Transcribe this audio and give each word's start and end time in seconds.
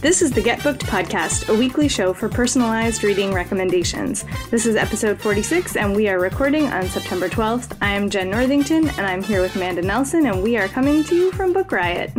This 0.00 0.22
is 0.22 0.30
the 0.30 0.40
Get 0.40 0.62
Booked 0.62 0.86
podcast, 0.86 1.52
a 1.52 1.58
weekly 1.58 1.88
show 1.88 2.12
for 2.12 2.28
personalized 2.28 3.02
reading 3.02 3.34
recommendations. 3.34 4.24
This 4.48 4.64
is 4.64 4.76
episode 4.76 5.20
46, 5.20 5.74
and 5.74 5.96
we 5.96 6.08
are 6.08 6.20
recording 6.20 6.66
on 6.68 6.86
September 6.86 7.28
12th. 7.28 7.76
I 7.80 7.94
am 7.94 8.08
Jen 8.08 8.30
Northington, 8.30 8.88
and 8.90 9.00
I'm 9.00 9.24
here 9.24 9.42
with 9.42 9.56
Amanda 9.56 9.82
Nelson, 9.82 10.26
and 10.26 10.40
we 10.40 10.56
are 10.56 10.68
coming 10.68 11.02
to 11.02 11.16
you 11.16 11.32
from 11.32 11.52
Book 11.52 11.72
Riot. 11.72 12.12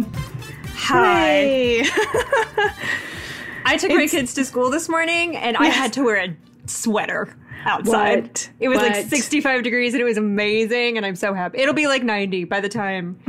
Hi. 0.73 1.83
I 3.65 3.77
took 3.77 3.91
my 3.91 4.07
kids 4.07 4.33
to 4.33 4.43
school 4.43 4.69
this 4.69 4.89
morning, 4.89 5.37
and 5.37 5.55
I 5.55 5.67
had 5.67 5.93
to 5.93 6.03
wear 6.03 6.17
a 6.17 6.35
sweater 6.65 7.33
outside. 7.65 8.23
What? 8.23 8.49
It 8.59 8.69
was 8.69 8.77
like 8.77 9.05
65 9.05 9.63
degrees, 9.63 9.93
and 9.93 10.01
it 10.01 10.05
was 10.05 10.17
amazing, 10.17 10.97
and 10.97 11.05
I'm 11.05 11.15
so 11.15 11.33
happy. 11.33 11.59
It'll 11.59 11.73
be 11.73 11.87
like 11.87 12.03
90 12.03 12.45
by 12.45 12.59
the 12.59 12.69
time 12.69 13.19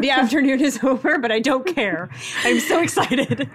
the 0.00 0.10
afternoon 0.10 0.60
is 0.60 0.82
over, 0.82 1.18
but 1.18 1.30
I 1.32 1.40
don't 1.40 1.66
care. 1.66 2.10
I'm 2.44 2.60
so 2.60 2.80
excited. 2.82 3.48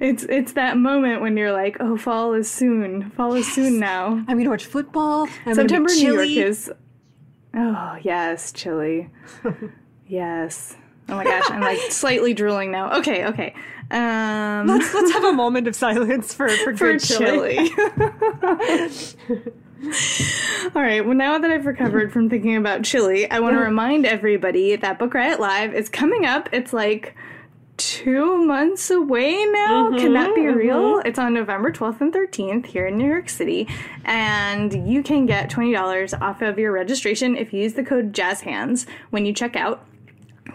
It's 0.00 0.24
it's 0.24 0.52
that 0.52 0.76
moment 0.76 1.20
when 1.20 1.36
you're 1.36 1.52
like, 1.52 1.76
oh, 1.80 1.96
fall 1.96 2.34
is 2.34 2.50
soon. 2.50 3.10
Fall 3.10 3.34
is 3.34 3.50
soon 3.52 3.78
now. 3.78 4.24
I'm 4.28 4.38
gonna 4.38 4.50
watch 4.50 4.66
football. 4.66 5.28
I'm 5.46 5.54
September 5.54 5.88
gonna 5.88 6.00
in 6.00 6.04
be 6.04 6.04
New 6.04 6.14
York 6.14 6.48
is. 6.48 6.72
Oh 7.54 7.96
yes, 8.02 8.52
chilly. 8.52 9.10
yes. 10.06 10.76
Oh 11.08 11.16
my 11.16 11.24
gosh, 11.24 11.50
I'm 11.50 11.60
like 11.60 11.78
slightly 11.90 12.34
drooling 12.34 12.70
now. 12.70 12.98
Okay, 12.98 13.26
okay. 13.26 13.54
Um, 13.90 14.66
Let's 14.66 14.94
let's 14.94 15.10
have 15.12 15.24
a 15.24 15.32
moment 15.44 15.66
of 15.66 15.74
silence 15.74 16.32
for 16.32 16.48
for, 16.48 16.76
for 16.76 16.92
good 16.92 17.00
chili. 17.00 17.70
chili. 17.70 19.54
All 20.74 20.82
right. 20.82 21.04
Well, 21.04 21.14
now 21.14 21.38
that 21.38 21.50
I've 21.50 21.64
recovered 21.66 22.12
from 22.12 22.28
thinking 22.28 22.56
about 22.56 22.84
chili, 22.84 23.30
I 23.30 23.40
want 23.40 23.56
to 23.56 23.62
remind 23.62 24.04
everybody 24.06 24.76
that 24.76 24.98
Book 24.98 25.14
Riot 25.14 25.40
Live 25.40 25.74
is 25.74 25.88
coming 25.88 26.26
up. 26.26 26.50
It's 26.52 26.72
like 26.72 27.16
two 27.78 28.44
months 28.44 28.90
away 28.90 29.42
now. 29.46 29.90
Can 29.96 30.12
that 30.12 30.34
be 30.34 30.46
real? 30.46 31.00
It's 31.06 31.18
on 31.18 31.32
November 31.32 31.72
12th 31.72 32.02
and 32.02 32.12
13th 32.12 32.66
here 32.66 32.86
in 32.86 32.98
New 32.98 33.08
York 33.08 33.30
City. 33.30 33.66
And 34.04 34.86
you 34.86 35.02
can 35.02 35.24
get 35.24 35.48
$20 35.50 36.20
off 36.20 36.42
of 36.42 36.58
your 36.58 36.72
registration 36.72 37.36
if 37.36 37.54
you 37.54 37.62
use 37.62 37.72
the 37.72 37.82
code 37.82 38.12
JazzHands 38.12 38.84
when 39.08 39.24
you 39.24 39.32
check 39.32 39.56
out 39.56 39.86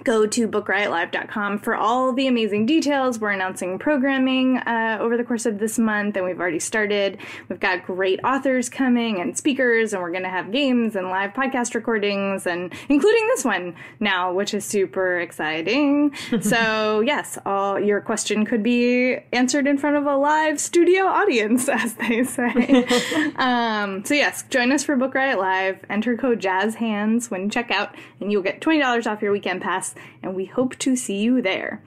go 0.05 0.27
to 0.27 0.47
bookriotlive.com 0.47 1.57
for 1.57 1.75
all 1.75 2.13
the 2.13 2.27
amazing 2.27 2.67
details. 2.67 3.19
We're 3.19 3.31
announcing 3.31 3.79
programming 3.79 4.57
uh, 4.59 4.99
over 5.01 5.17
the 5.17 5.23
course 5.23 5.47
of 5.47 5.57
this 5.57 5.79
month, 5.79 6.15
and 6.15 6.23
we've 6.23 6.39
already 6.39 6.59
started. 6.59 7.17
We've 7.49 7.59
got 7.59 7.85
great 7.85 8.19
authors 8.23 8.69
coming 8.69 9.19
and 9.19 9.35
speakers, 9.35 9.93
and 9.93 10.01
we're 10.01 10.11
going 10.11 10.23
to 10.23 10.29
have 10.29 10.51
games 10.51 10.95
and 10.95 11.09
live 11.09 11.33
podcast 11.33 11.73
recordings, 11.73 12.45
and 12.45 12.71
including 12.87 13.27
this 13.29 13.43
one 13.43 13.75
now, 13.99 14.31
which 14.31 14.53
is 14.53 14.63
super 14.63 15.19
exciting. 15.19 16.13
so, 16.41 16.99
yes, 16.99 17.39
all 17.43 17.79
your 17.79 17.99
question 17.99 18.45
could 18.45 18.61
be 18.61 19.15
answered 19.33 19.65
in 19.65 19.77
front 19.77 19.97
of 19.97 20.05
a 20.05 20.15
live 20.15 20.59
studio 20.59 21.05
audience, 21.05 21.67
as 21.69 21.95
they 21.95 22.23
say. 22.23 22.85
um, 23.37 24.05
so, 24.05 24.13
yes, 24.13 24.43
join 24.49 24.71
us 24.71 24.83
for 24.83 24.95
Book 24.95 25.15
Riot 25.15 25.39
Live. 25.39 25.83
Enter 25.89 26.15
code 26.15 26.39
JazzHands 26.39 27.31
when 27.31 27.45
you 27.45 27.49
check 27.49 27.71
out, 27.71 27.95
and 28.21 28.31
you'll 28.31 28.43
get 28.43 28.61
$20 28.61 29.11
off 29.11 29.23
your 29.23 29.31
weekend 29.31 29.63
pass, 29.63 29.94
and 30.21 30.35
we 30.35 30.45
hope 30.45 30.77
to 30.79 30.95
see 30.95 31.17
you 31.17 31.41
there. 31.41 31.81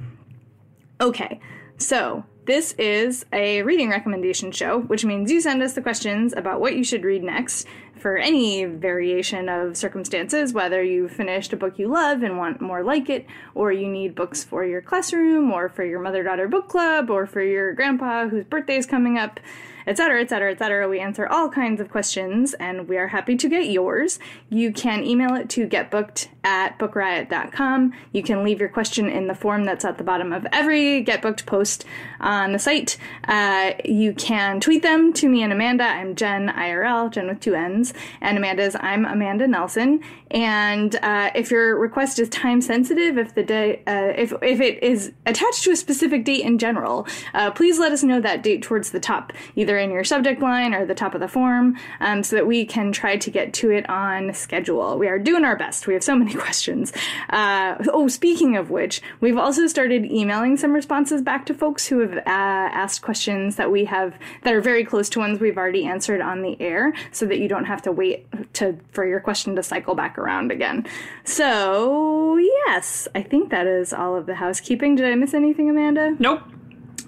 Okay, 1.01 1.41
so 1.77 2.25
this 2.45 2.73
is 2.73 3.27
a 3.33 3.63
reading 3.63 3.91
recommendation 3.91 4.51
show, 4.51 4.81
which 4.81 5.05
means 5.05 5.31
you 5.31 5.41
send 5.41 5.63
us 5.63 5.75
the 5.75 5.83
questions 5.83 6.33
about 6.35 6.61
what 6.61 6.75
you 6.75 6.83
should 6.83 7.05
read 7.05 7.23
next 7.23 7.67
for 7.99 8.17
any 8.17 8.65
variation 8.65 9.49
of 9.49 9.77
circumstances, 9.77 10.53
whether 10.53 10.83
you 10.83 11.09
finished 11.09 11.53
a 11.53 11.57
book 11.57 11.79
you 11.79 11.89
love 11.89 12.23
and 12.23 12.39
want 12.39 12.61
more 12.61 12.83
like 12.83 13.11
it, 13.11 13.27
or 13.55 13.71
you 13.71 13.87
need 13.87 14.15
books 14.15 14.43
for 14.43 14.65
your 14.65 14.81
classroom, 14.81 15.53
or 15.53 15.69
for 15.69 15.85
your 15.85 16.01
mother 16.01 16.23
daughter 16.23 16.49
book 16.49 16.69
club, 16.69 17.11
or 17.11 17.27
for 17.27 17.43
your 17.43 17.75
grandpa 17.75 18.29
whose 18.29 18.45
birthday 18.45 18.77
is 18.77 18.87
coming 18.87 19.19
up, 19.19 19.41
etc., 19.89 20.21
etc., 20.21 20.53
etc. 20.53 20.89
We 20.89 21.01
answer 21.01 21.27
all 21.27 21.49
kinds 21.49 21.81
of 21.81 21.91
questions, 21.91 22.55
and 22.55 22.89
we 22.89 22.97
are 22.99 23.09
happy 23.09 23.37
to 23.37 23.49
get 23.49 23.71
yours. 23.71 24.19
You 24.51 24.73
can 24.73 25.03
email 25.03 25.35
it 25.35 25.49
to 25.51 25.67
getbooked 25.67 26.29
at 26.45 26.79
bookriot.com. 26.79 27.93
You 28.13 28.23
can 28.23 28.45
leave 28.45 28.61
your 28.61 28.69
question 28.69 29.09
in 29.09 29.27
the 29.27 29.35
form 29.35 29.65
that's 29.65 29.85
at 29.85 29.99
the 29.99 30.05
bottom 30.05 30.33
of 30.33 30.47
every 30.53 31.01
Get 31.01 31.23
Booked 31.23 31.47
post 31.47 31.85
on 32.21 32.53
the 32.53 32.59
site. 32.59 32.97
Uh, 33.27 33.73
you 33.85 34.13
can 34.13 34.61
tweet 34.61 34.83
them 34.83 35.13
to 35.15 35.29
me 35.29 35.43
and 35.43 35.53
Amanda. 35.53 35.85
I'm 35.85 36.15
Jen 36.15 36.49
IRL, 36.49 37.11
Jen 37.11 37.29
with 37.29 37.41
two 37.41 37.55
N's, 37.55 37.93
and 38.21 38.37
Amanda's 38.37 38.77
I'm 38.79 39.05
Amanda 39.05 39.47
Nelson. 39.47 40.03
And 40.31 40.95
uh, 40.97 41.31
if 41.35 41.51
your 41.51 41.79
request 41.79 42.19
is 42.19 42.29
time 42.29 42.61
sensitive, 42.61 43.17
if 43.17 43.35
the 43.35 43.43
day, 43.43 43.83
uh, 43.87 44.13
if 44.15 44.33
if 44.43 44.61
it 44.61 44.83
is 44.83 45.13
attached 45.25 45.65
to 45.65 45.71
a 45.71 45.77
specific 45.77 46.25
date 46.25 46.45
in 46.45 46.59
general, 46.59 47.07
uh, 47.35 47.51
please 47.51 47.79
let 47.79 47.93
us 47.93 48.03
know 48.03 48.21
that 48.21 48.43
date 48.43 48.63
towards 48.63 48.91
the 48.91 49.01
top, 49.01 49.33
either 49.57 49.79
in 49.79 49.91
your 49.91 50.05
subject 50.05 50.43
line 50.43 50.75
or 50.75 50.85
the 50.85 50.95
top 50.95 51.15
of 51.15 51.21
the 51.21 51.29
form, 51.29 51.79
um, 52.01 52.23
so 52.23 52.37
that 52.37 52.47
we 52.47 52.67
can 52.67 52.93
try 52.93 53.17
to 53.17 53.31
get 53.31 53.55
to 53.55 53.71
it 53.71 53.89
on 53.89 54.35
schedule. 54.35 54.99
We 54.99 55.09
are 55.09 55.19
doing 55.19 55.45
our 55.45 55.57
best. 55.57 55.87
We 55.87 55.95
have 55.95 56.05
so 56.05 56.15
many 56.15 56.35
questions. 56.35 56.93
Uh, 57.31 57.77
oh, 57.89 58.09
speaking 58.09 58.57
of 58.57 58.71
which, 58.71 59.01
we've 59.21 59.39
also 59.39 59.67
started 59.67 60.05
emailing 60.05 60.57
some 60.57 60.73
responses 60.73 61.23
back 61.23 61.47
to 61.47 61.55
folks 61.55 61.87
who 61.87 62.01
have 62.01 62.08
uh, 62.17 62.23
asked 62.27 63.03
questions 63.03 63.57
that 63.57 63.71
we 63.71 63.85
have 63.85 64.15
that 64.43 64.55
are 64.55 64.61
very 64.61 64.85
close 64.85 65.09
to 65.11 65.19
ones 65.19 65.41
we've 65.41 65.59
already 65.59 65.85
answered 65.85 66.21
on 66.21 66.43
the 66.43 66.61
air, 66.61 66.95
so 67.13 67.27
that 67.27 67.39
you 67.39 67.49
don't 67.49 67.67
have 67.67 67.83
to 67.83 67.93
wait 67.93 68.27
to 68.55 68.79
for 68.93 69.07
your 69.07 69.21
question 69.21 69.55
to 69.57 69.63
cycle 69.63 69.95
back 69.95 70.19
around 70.19 70.51
again. 70.51 70.87
So 71.25 72.37
yes, 72.39 73.07
I 73.15 73.23
think 73.23 73.51
that 73.51 73.67
is 73.67 73.93
all 73.93 74.17
of 74.17 74.27
the 74.27 74.35
housekeeping. 74.35 74.97
Did 74.97 75.07
I 75.07 75.15
miss 75.15 75.35
anything, 75.35 75.69
Amanda? 75.71 76.17
Nope. 76.19 76.43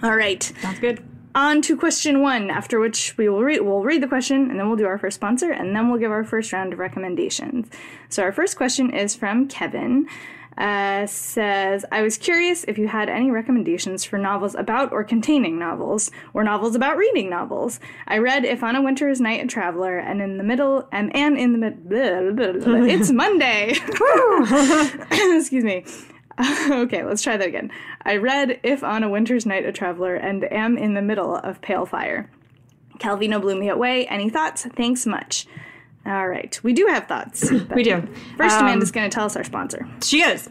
All 0.02 0.16
right 0.16 0.42
Sounds 0.62 0.78
good. 0.78 1.02
on 1.34 1.60
to 1.62 1.76
question 1.76 2.22
one, 2.22 2.50
after 2.50 2.80
which 2.80 3.16
we 3.18 3.28
will 3.28 3.42
read 3.42 3.60
we'll 3.60 3.82
read 3.82 4.02
the 4.02 4.08
question 4.08 4.50
and 4.50 4.58
then 4.58 4.66
we'll 4.68 4.78
do 4.78 4.86
our 4.86 4.98
first 4.98 5.16
sponsor 5.16 5.50
and 5.52 5.76
then 5.76 5.90
we'll 5.90 6.00
give 6.00 6.10
our 6.10 6.24
first 6.24 6.52
round 6.52 6.72
of 6.72 6.78
recommendations. 6.78 7.68
So 8.08 8.22
our 8.22 8.32
first 8.32 8.56
question 8.56 8.94
is 8.94 9.14
from 9.14 9.46
Kevin. 9.48 10.06
Uh, 10.60 11.06
says, 11.06 11.86
I 11.90 12.02
was 12.02 12.18
curious 12.18 12.64
if 12.64 12.76
you 12.76 12.86
had 12.86 13.08
any 13.08 13.30
recommendations 13.30 14.04
for 14.04 14.18
novels 14.18 14.54
about 14.54 14.92
or 14.92 15.02
containing 15.02 15.58
novels, 15.58 16.10
or 16.34 16.44
novels 16.44 16.74
about 16.74 16.98
reading 16.98 17.30
novels. 17.30 17.80
I 18.06 18.18
read 18.18 18.44
If 18.44 18.62
on 18.62 18.76
a 18.76 18.82
Winter's 18.82 19.22
Night 19.22 19.42
a 19.42 19.46
Traveler, 19.46 19.98
and 19.98 20.20
in 20.20 20.36
the 20.36 20.44
middle, 20.44 20.86
and, 20.92 21.16
and 21.16 21.38
in 21.38 21.52
the 21.52 21.58
middle, 21.58 21.80
it's 22.84 23.10
Monday. 23.10 23.70
Excuse 25.34 25.64
me. 25.64 25.86
okay, 26.70 27.04
let's 27.04 27.22
try 27.22 27.38
that 27.38 27.48
again. 27.48 27.70
I 28.02 28.16
read 28.16 28.60
If 28.62 28.84
on 28.84 29.02
a 29.02 29.08
Winter's 29.08 29.46
Night 29.46 29.64
a 29.64 29.72
Traveler 29.72 30.14
and 30.14 30.44
am 30.52 30.76
in 30.76 30.92
the 30.92 31.02
middle 31.02 31.36
of 31.36 31.62
Pale 31.62 31.86
Fire. 31.86 32.30
Calvino 32.98 33.40
blew 33.40 33.58
me 33.58 33.70
away. 33.70 34.06
Any 34.08 34.28
thoughts? 34.28 34.66
Thanks 34.76 35.06
much. 35.06 35.46
All 36.06 36.28
right, 36.28 36.58
we 36.62 36.72
do 36.72 36.86
have 36.86 37.06
thoughts. 37.06 37.50
We 37.74 37.82
do. 37.82 38.02
First, 38.36 38.56
Um, 38.56 38.64
Amanda's 38.64 38.90
going 38.90 39.08
to 39.08 39.14
tell 39.14 39.26
us 39.26 39.36
our 39.36 39.44
sponsor. 39.44 39.86
She 40.02 40.22
is. 40.22 40.48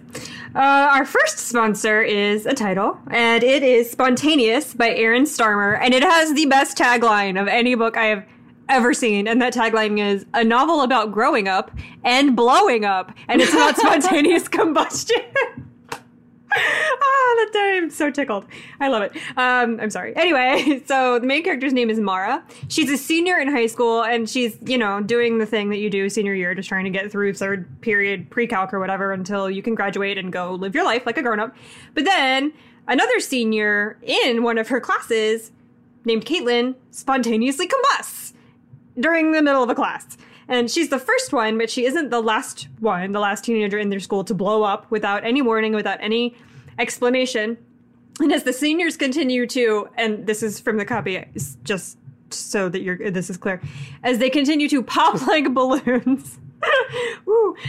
Uh, 0.55 0.59
our 0.59 1.05
first 1.05 1.39
sponsor 1.39 2.01
is 2.01 2.45
a 2.45 2.53
title, 2.53 2.97
and 3.11 3.43
it 3.43 3.61
is 3.63 3.89
Spontaneous 3.89 4.73
by 4.73 4.89
Aaron 4.91 5.23
Starmer, 5.23 5.77
and 5.81 5.93
it 5.93 6.03
has 6.03 6.33
the 6.33 6.45
best 6.45 6.77
tagline 6.77 7.39
of 7.39 7.47
any 7.47 7.75
book 7.75 7.97
I 7.97 8.05
have 8.05 8.25
ever 8.69 8.93
seen, 8.93 9.27
and 9.27 9.41
that 9.41 9.53
tagline 9.53 9.99
is 9.99 10.25
a 10.35 10.43
novel 10.43 10.81
about 10.81 11.11
growing 11.11 11.47
up 11.47 11.71
and 12.03 12.35
blowing 12.35 12.85
up, 12.85 13.11
and 13.27 13.41
it's 13.41 13.51
about 13.53 13.75
spontaneous 13.83 14.47
combustion. 14.47 15.21
Ah, 17.01 17.35
that 17.53 17.73
I'm 17.77 17.89
so 17.89 18.09
tickled. 18.09 18.45
I 18.79 18.87
love 18.87 19.03
it. 19.03 19.15
Um, 19.37 19.79
I'm 19.79 19.89
sorry. 19.89 20.15
Anyway, 20.15 20.81
so 20.87 21.19
the 21.19 21.27
main 21.27 21.43
character's 21.43 21.73
name 21.73 21.89
is 21.89 21.99
Mara. 21.99 22.43
She's 22.67 22.89
a 22.89 22.97
senior 22.97 23.37
in 23.37 23.49
high 23.49 23.67
school, 23.67 24.03
and 24.03 24.29
she's 24.29 24.57
you 24.65 24.77
know 24.77 25.01
doing 25.01 25.37
the 25.37 25.45
thing 25.45 25.69
that 25.69 25.77
you 25.77 25.89
do 25.89 26.09
senior 26.09 26.33
year, 26.33 26.55
just 26.55 26.67
trying 26.67 26.85
to 26.85 26.89
get 26.89 27.11
through 27.11 27.33
third 27.33 27.81
period 27.81 28.29
pre-calc 28.29 28.73
or 28.73 28.79
whatever 28.79 29.11
until 29.11 29.49
you 29.49 29.61
can 29.61 29.75
graduate 29.75 30.17
and 30.17 30.31
go 30.31 30.53
live 30.55 30.73
your 30.73 30.83
life 30.83 31.05
like 31.05 31.17
a 31.17 31.21
grown 31.21 31.39
up. 31.39 31.55
But 31.93 32.05
then 32.05 32.53
another 32.87 33.19
senior 33.19 33.97
in 34.01 34.43
one 34.43 34.57
of 34.57 34.69
her 34.69 34.79
classes, 34.81 35.51
named 36.05 36.25
Caitlin, 36.25 36.75
spontaneously 36.91 37.67
combusts 37.67 38.33
during 38.99 39.31
the 39.31 39.41
middle 39.41 39.63
of 39.63 39.69
a 39.69 39.75
class. 39.75 40.17
And 40.49 40.69
she's 40.69 40.89
the 40.89 40.99
first 40.99 41.31
one, 41.31 41.59
but 41.59 41.69
she 41.69 41.85
isn't 41.85 42.09
the 42.09 42.21
last 42.21 42.67
one, 42.79 43.11
the 43.11 43.19
last 43.19 43.43
teenager 43.45 43.77
in 43.77 43.89
their 43.89 43.99
school 43.99 44.23
to 44.23 44.33
blow 44.33 44.63
up 44.63 44.89
without 44.89 45.23
any 45.23 45.43
warning, 45.43 45.73
without 45.73 45.99
any 46.01 46.35
explanation. 46.79 47.57
And 48.19 48.33
as 48.33 48.43
the 48.43 48.51
seniors 48.51 48.97
continue 48.97 49.45
to, 49.47 49.89
and 49.95 50.25
this 50.25 50.41
is 50.41 50.59
from 50.59 50.77
the 50.77 50.85
copy, 50.85 51.23
just 51.63 51.99
so 52.31 52.67
that 52.67 52.81
you're 52.81 53.11
this 53.11 53.29
is 53.29 53.37
clear, 53.37 53.61
as 54.03 54.17
they 54.17 54.29
continue 54.29 54.67
to 54.69 54.81
pop 54.81 55.21
like 55.27 55.53
balloons. 55.53 56.39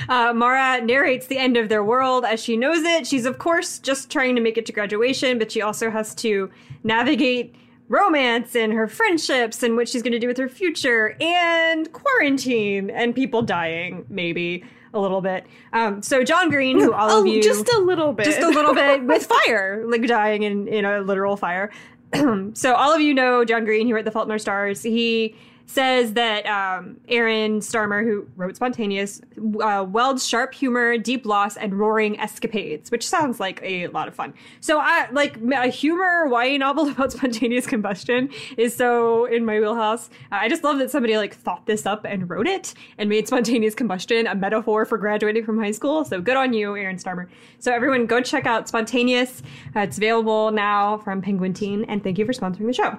Uh, 0.09 0.32
Mara 0.32 0.81
narrates 0.81 1.27
the 1.27 1.37
end 1.37 1.56
of 1.56 1.69
their 1.69 1.82
world 1.82 2.25
as 2.25 2.43
she 2.43 2.56
knows 2.56 2.82
it. 2.82 3.06
She's, 3.06 3.27
of 3.27 3.38
course, 3.38 3.79
just 3.79 4.11
trying 4.11 4.35
to 4.37 4.41
make 4.41 4.56
it 4.56 4.67
to 4.67 4.73
graduation, 4.73 5.38
but 5.38 5.50
she 5.50 5.62
also 5.62 5.91
has 5.91 6.15
to 6.17 6.50
navigate 6.85 7.55
romance 7.91 8.55
and 8.55 8.73
her 8.73 8.87
friendships 8.87 9.63
and 9.63 9.77
what 9.77 9.89
she's 9.89 10.01
going 10.01 10.13
to 10.13 10.19
do 10.19 10.29
with 10.29 10.39
her 10.39 10.49
future 10.49 11.17
and 11.21 11.93
quarantine 11.93 12.89
and 12.89 13.15
people 13.15 13.43
dying, 13.43 14.07
maybe 14.09 14.65
a 14.95 15.01
little 15.01 15.21
bit. 15.21 15.45
Um, 15.73 16.01
so 16.01 16.25
John 16.25 16.49
Green, 16.49 16.79
who 16.79 16.93
all 16.93 17.11
oh, 17.11 17.21
of 17.21 17.27
you 17.27 17.43
just 17.43 17.69
a 17.69 17.79
little 17.79 18.13
bit, 18.13 18.25
just 18.25 18.41
a 18.41 18.49
little 18.49 18.75
bit 18.75 19.05
with 19.07 19.27
fire, 19.27 19.85
like 19.87 20.07
dying 20.07 20.45
in 20.45 20.69
in 20.69 20.85
a 20.85 21.01
literal 21.01 21.37
fire. 21.37 21.71
so 22.55 22.75
all 22.75 22.95
of 22.95 23.01
you 23.01 23.13
know 23.13 23.45
John 23.45 23.65
Green. 23.65 23.87
He 23.87 23.93
wrote 23.93 24.05
The 24.05 24.11
Fault 24.11 24.27
in 24.27 24.33
Our 24.33 24.39
Stars. 24.39 24.83
He 24.83 25.37
says 25.70 26.14
that 26.14 26.46
um, 26.46 26.96
Aaron 27.08 27.61
Starmer, 27.61 28.02
who 28.02 28.26
wrote 28.37 28.56
Spontaneous, 28.56 29.20
uh, 29.62 29.87
welds 29.88 30.26
sharp 30.26 30.52
humor, 30.52 30.99
deep 30.99 31.25
loss, 31.25 31.56
and 31.56 31.78
roaring 31.78 32.19
escapades, 32.19 32.90
which 32.90 33.06
sounds 33.08 33.38
like 33.38 33.61
a 33.62 33.87
lot 33.88 34.08
of 34.08 34.14
fun. 34.14 34.34
So, 34.61 34.81
I 34.81 35.08
like 35.12 35.37
a 35.37 35.69
humor 35.69 36.26
YA 36.28 36.58
novel 36.58 36.88
about 36.90 37.12
spontaneous 37.12 37.67
combustion 37.67 38.31
is 38.56 38.75
so 38.75 39.26
in 39.26 39.44
my 39.44 39.61
wheelhouse. 39.61 40.11
I 40.32 40.49
just 40.49 40.64
love 40.64 40.78
that 40.78 40.90
somebody 40.90 41.17
like 41.17 41.34
thought 41.34 41.67
this 41.67 41.87
up 41.87 42.05
and 42.05 42.28
wrote 42.28 42.49
it 42.49 42.75
and 42.99 43.08
made 43.08 43.28
spontaneous 43.28 43.75
combustion 43.75 44.26
a 44.26 44.34
metaphor 44.34 44.84
for 44.84 44.99
graduating 44.99 45.44
from 45.44 45.61
high 45.61 45.70
school. 45.70 46.05
So 46.05 46.20
good 46.20 46.37
on 46.37 46.52
you, 46.52 46.76
Aaron 46.76 46.96
Starmer. 46.96 47.28
So 47.61 47.72
everyone, 47.72 48.06
go 48.06 48.20
check 48.20 48.44
out 48.44 48.67
Spontaneous. 48.67 49.43
Uh, 49.76 49.81
it's 49.81 49.99
available 49.99 50.50
now 50.50 50.99
from 50.99 51.22
Penguin 51.22 51.55
Teen, 51.55 51.84
and 51.84 52.02
thank 52.02 52.19
you 52.19 52.26
for 52.26 52.32
sponsoring 52.32 52.67
the 52.67 52.72
show. 52.72 52.99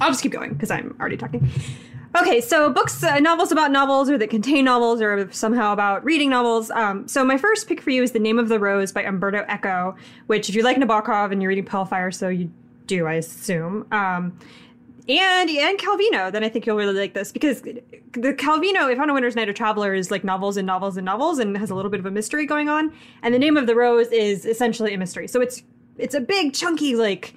I'll 0.00 0.10
just 0.10 0.22
keep 0.22 0.32
going 0.32 0.52
because 0.52 0.70
I'm 0.70 0.96
already 1.00 1.16
talking. 1.16 1.48
Okay, 2.20 2.40
so 2.40 2.70
books, 2.70 3.04
uh, 3.04 3.20
novels 3.20 3.52
about 3.52 3.70
novels, 3.70 4.10
or 4.10 4.18
that 4.18 4.30
contain 4.30 4.64
novels, 4.64 5.00
or 5.00 5.30
somehow 5.32 5.72
about 5.72 6.04
reading 6.04 6.28
novels. 6.28 6.68
Um, 6.72 7.06
so 7.06 7.24
my 7.24 7.38
first 7.38 7.68
pick 7.68 7.80
for 7.80 7.90
you 7.90 8.02
is 8.02 8.10
*The 8.10 8.18
Name 8.18 8.38
of 8.38 8.48
the 8.48 8.58
Rose* 8.58 8.90
by 8.90 9.04
Umberto 9.04 9.44
Eco, 9.48 9.94
which, 10.26 10.48
if 10.48 10.56
you 10.56 10.64
like 10.64 10.76
Nabokov 10.76 11.30
and 11.30 11.40
you're 11.40 11.50
reading 11.50 11.64
Pale 11.64 11.84
Fire, 11.84 12.10
so 12.10 12.28
you 12.28 12.50
do, 12.86 13.06
I 13.06 13.14
assume. 13.14 13.86
Um, 13.92 14.36
and 15.08 15.50
and 15.50 15.78
Calvino, 15.78 16.32
then 16.32 16.42
I 16.42 16.48
think 16.48 16.66
you'll 16.66 16.76
really 16.76 16.94
like 16.94 17.14
this 17.14 17.30
because 17.30 17.62
the 17.62 17.80
Calvino, 18.12 18.92
If 18.92 18.98
on 18.98 19.08
a 19.08 19.14
Winter's 19.14 19.36
Night, 19.36 19.48
a 19.48 19.52
Traveler 19.52 19.94
is 19.94 20.10
like 20.10 20.24
novels 20.24 20.56
and 20.56 20.66
novels 20.66 20.96
and 20.96 21.04
novels, 21.04 21.38
and 21.38 21.56
has 21.56 21.70
a 21.70 21.76
little 21.76 21.92
bit 21.92 22.00
of 22.00 22.06
a 22.06 22.10
mystery 22.10 22.44
going 22.44 22.68
on. 22.68 22.92
And 23.22 23.32
*The 23.32 23.38
Name 23.38 23.56
of 23.56 23.68
the 23.68 23.76
Rose* 23.76 24.08
is 24.08 24.44
essentially 24.44 24.92
a 24.94 24.98
mystery. 24.98 25.28
So 25.28 25.40
it's 25.40 25.62
it's 25.96 26.16
a 26.16 26.20
big, 26.20 26.54
chunky, 26.54 26.96
like 26.96 27.34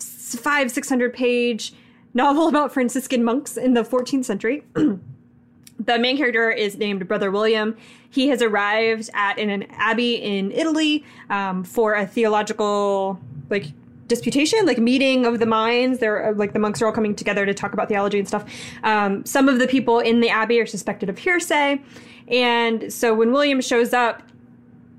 five, 0.00 0.70
six 0.70 0.88
hundred 0.88 1.12
page 1.12 1.74
novel 2.14 2.48
about 2.48 2.72
Franciscan 2.72 3.24
monks 3.24 3.56
in 3.56 3.74
the 3.74 3.82
14th 3.82 4.24
century. 4.24 4.64
the 4.74 5.98
main 5.98 6.16
character 6.16 6.50
is 6.50 6.76
named 6.76 7.06
Brother 7.06 7.30
William. 7.30 7.76
He 8.10 8.28
has 8.28 8.42
arrived 8.42 9.10
at 9.14 9.38
in 9.38 9.50
an 9.50 9.64
abbey 9.70 10.14
in 10.14 10.50
Italy 10.50 11.04
um, 11.30 11.64
for 11.64 11.94
a 11.94 12.06
theological 12.06 13.20
like 13.50 13.66
disputation, 14.08 14.66
like 14.66 14.78
meeting 14.78 15.26
of 15.26 15.38
the 15.38 15.46
minds. 15.46 15.98
They're 16.00 16.32
like 16.34 16.52
the 16.52 16.58
monks 16.58 16.82
are 16.82 16.86
all 16.86 16.92
coming 16.92 17.14
together 17.14 17.46
to 17.46 17.54
talk 17.54 17.72
about 17.72 17.88
theology 17.88 18.18
and 18.18 18.26
stuff. 18.26 18.44
Um, 18.82 19.24
some 19.24 19.48
of 19.48 19.58
the 19.58 19.68
people 19.68 20.00
in 20.00 20.20
the 20.20 20.30
abbey 20.30 20.58
are 20.60 20.66
suspected 20.66 21.08
of 21.08 21.18
heresy, 21.18 21.82
and 22.28 22.92
so 22.92 23.14
when 23.14 23.32
William 23.32 23.60
shows 23.60 23.92
up 23.92 24.22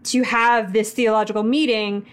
to 0.06 0.24
have 0.24 0.74
this 0.74 0.94
theological 0.94 1.44
meeting, 1.44 2.06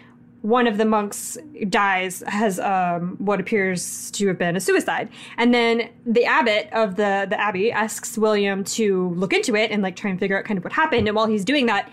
one 0.47 0.69
of 0.69 0.79
the 0.79 0.85
monks 0.85 1.37
dies 1.69 2.23
has 2.29 2.61
um, 2.61 3.17
what 3.19 3.41
appears 3.41 4.13
to 4.13 4.29
have 4.29 4.39
been 4.39 4.55
a 4.55 4.61
suicide. 4.61 5.09
And 5.39 5.53
then 5.53 5.91
the 6.07 6.25
abbot 6.25 6.69
of 6.73 6.95
the 6.95 7.27
the 7.29 7.41
abbey 7.41 7.73
asks 7.73 8.17
william 8.17 8.63
to 8.63 9.09
look 9.17 9.33
into 9.33 9.57
it 9.57 9.73
and 9.73 9.83
like 9.83 9.97
try 9.97 10.09
and 10.09 10.21
figure 10.21 10.39
out 10.39 10.45
kind 10.45 10.57
of 10.57 10.63
what 10.63 10.73
happened. 10.73 11.09
And 11.09 11.17
while 11.17 11.27
he's 11.27 11.45
doing 11.45 11.67
that 11.67 11.91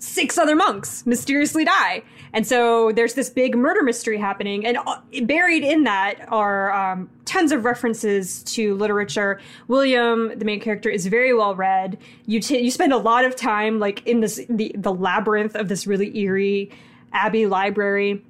six 0.00 0.36
other 0.36 0.54
monks 0.54 1.06
mysteriously 1.06 1.64
die. 1.64 2.02
And 2.34 2.46
so 2.46 2.92
there's 2.92 3.14
this 3.14 3.30
big 3.30 3.56
murder 3.56 3.82
mystery 3.82 4.18
happening. 4.18 4.66
And 4.66 4.76
uh, 4.76 5.00
buried 5.22 5.64
in 5.64 5.84
that 5.84 6.26
are 6.28 6.72
um, 6.72 7.08
tons 7.24 7.52
of 7.52 7.64
references 7.64 8.42
to 8.42 8.74
literature. 8.74 9.40
William 9.66 10.38
the 10.38 10.44
main 10.44 10.60
character 10.60 10.90
is 10.90 11.06
very 11.06 11.32
well 11.32 11.54
read. 11.54 11.96
You 12.26 12.40
t- 12.40 12.60
you 12.60 12.70
spend 12.70 12.92
a 12.92 12.98
lot 12.98 13.24
of 13.24 13.34
time 13.34 13.78
like 13.78 14.06
in 14.06 14.20
this 14.20 14.44
the 14.50 14.74
the 14.76 14.92
labyrinth 14.92 15.56
of 15.56 15.68
this 15.68 15.86
really 15.86 16.14
eerie 16.18 16.70
Abbey 17.14 17.46
Library. 17.46 18.22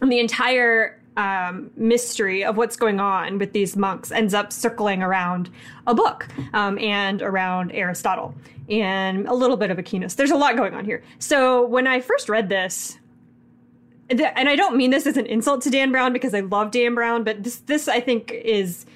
And 0.00 0.12
the 0.12 0.20
entire 0.20 1.00
um, 1.16 1.70
mystery 1.76 2.44
of 2.44 2.56
what's 2.56 2.76
going 2.76 3.00
on 3.00 3.38
with 3.38 3.52
these 3.52 3.76
monks 3.76 4.12
ends 4.12 4.34
up 4.34 4.52
circling 4.52 5.02
around 5.02 5.50
a 5.86 5.94
book 5.94 6.28
um, 6.52 6.78
and 6.78 7.20
around 7.20 7.72
Aristotle 7.72 8.34
and 8.68 9.26
a 9.26 9.34
little 9.34 9.56
bit 9.56 9.70
of 9.70 9.78
Aquinas. 9.78 10.14
There's 10.14 10.30
a 10.30 10.36
lot 10.36 10.56
going 10.56 10.74
on 10.74 10.84
here. 10.84 11.02
So 11.18 11.66
when 11.66 11.88
I 11.88 12.00
first 12.00 12.28
read 12.28 12.48
this, 12.48 12.98
and 14.10 14.48
I 14.48 14.56
don't 14.56 14.76
mean 14.76 14.90
this 14.90 15.06
as 15.06 15.16
an 15.16 15.26
insult 15.26 15.62
to 15.62 15.70
Dan 15.70 15.90
Brown 15.90 16.12
because 16.12 16.34
I 16.34 16.40
love 16.40 16.70
Dan 16.70 16.94
Brown, 16.94 17.24
but 17.24 17.42
this 17.42 17.56
this 17.58 17.88
I 17.88 18.00
think 18.00 18.30
is 18.30 18.86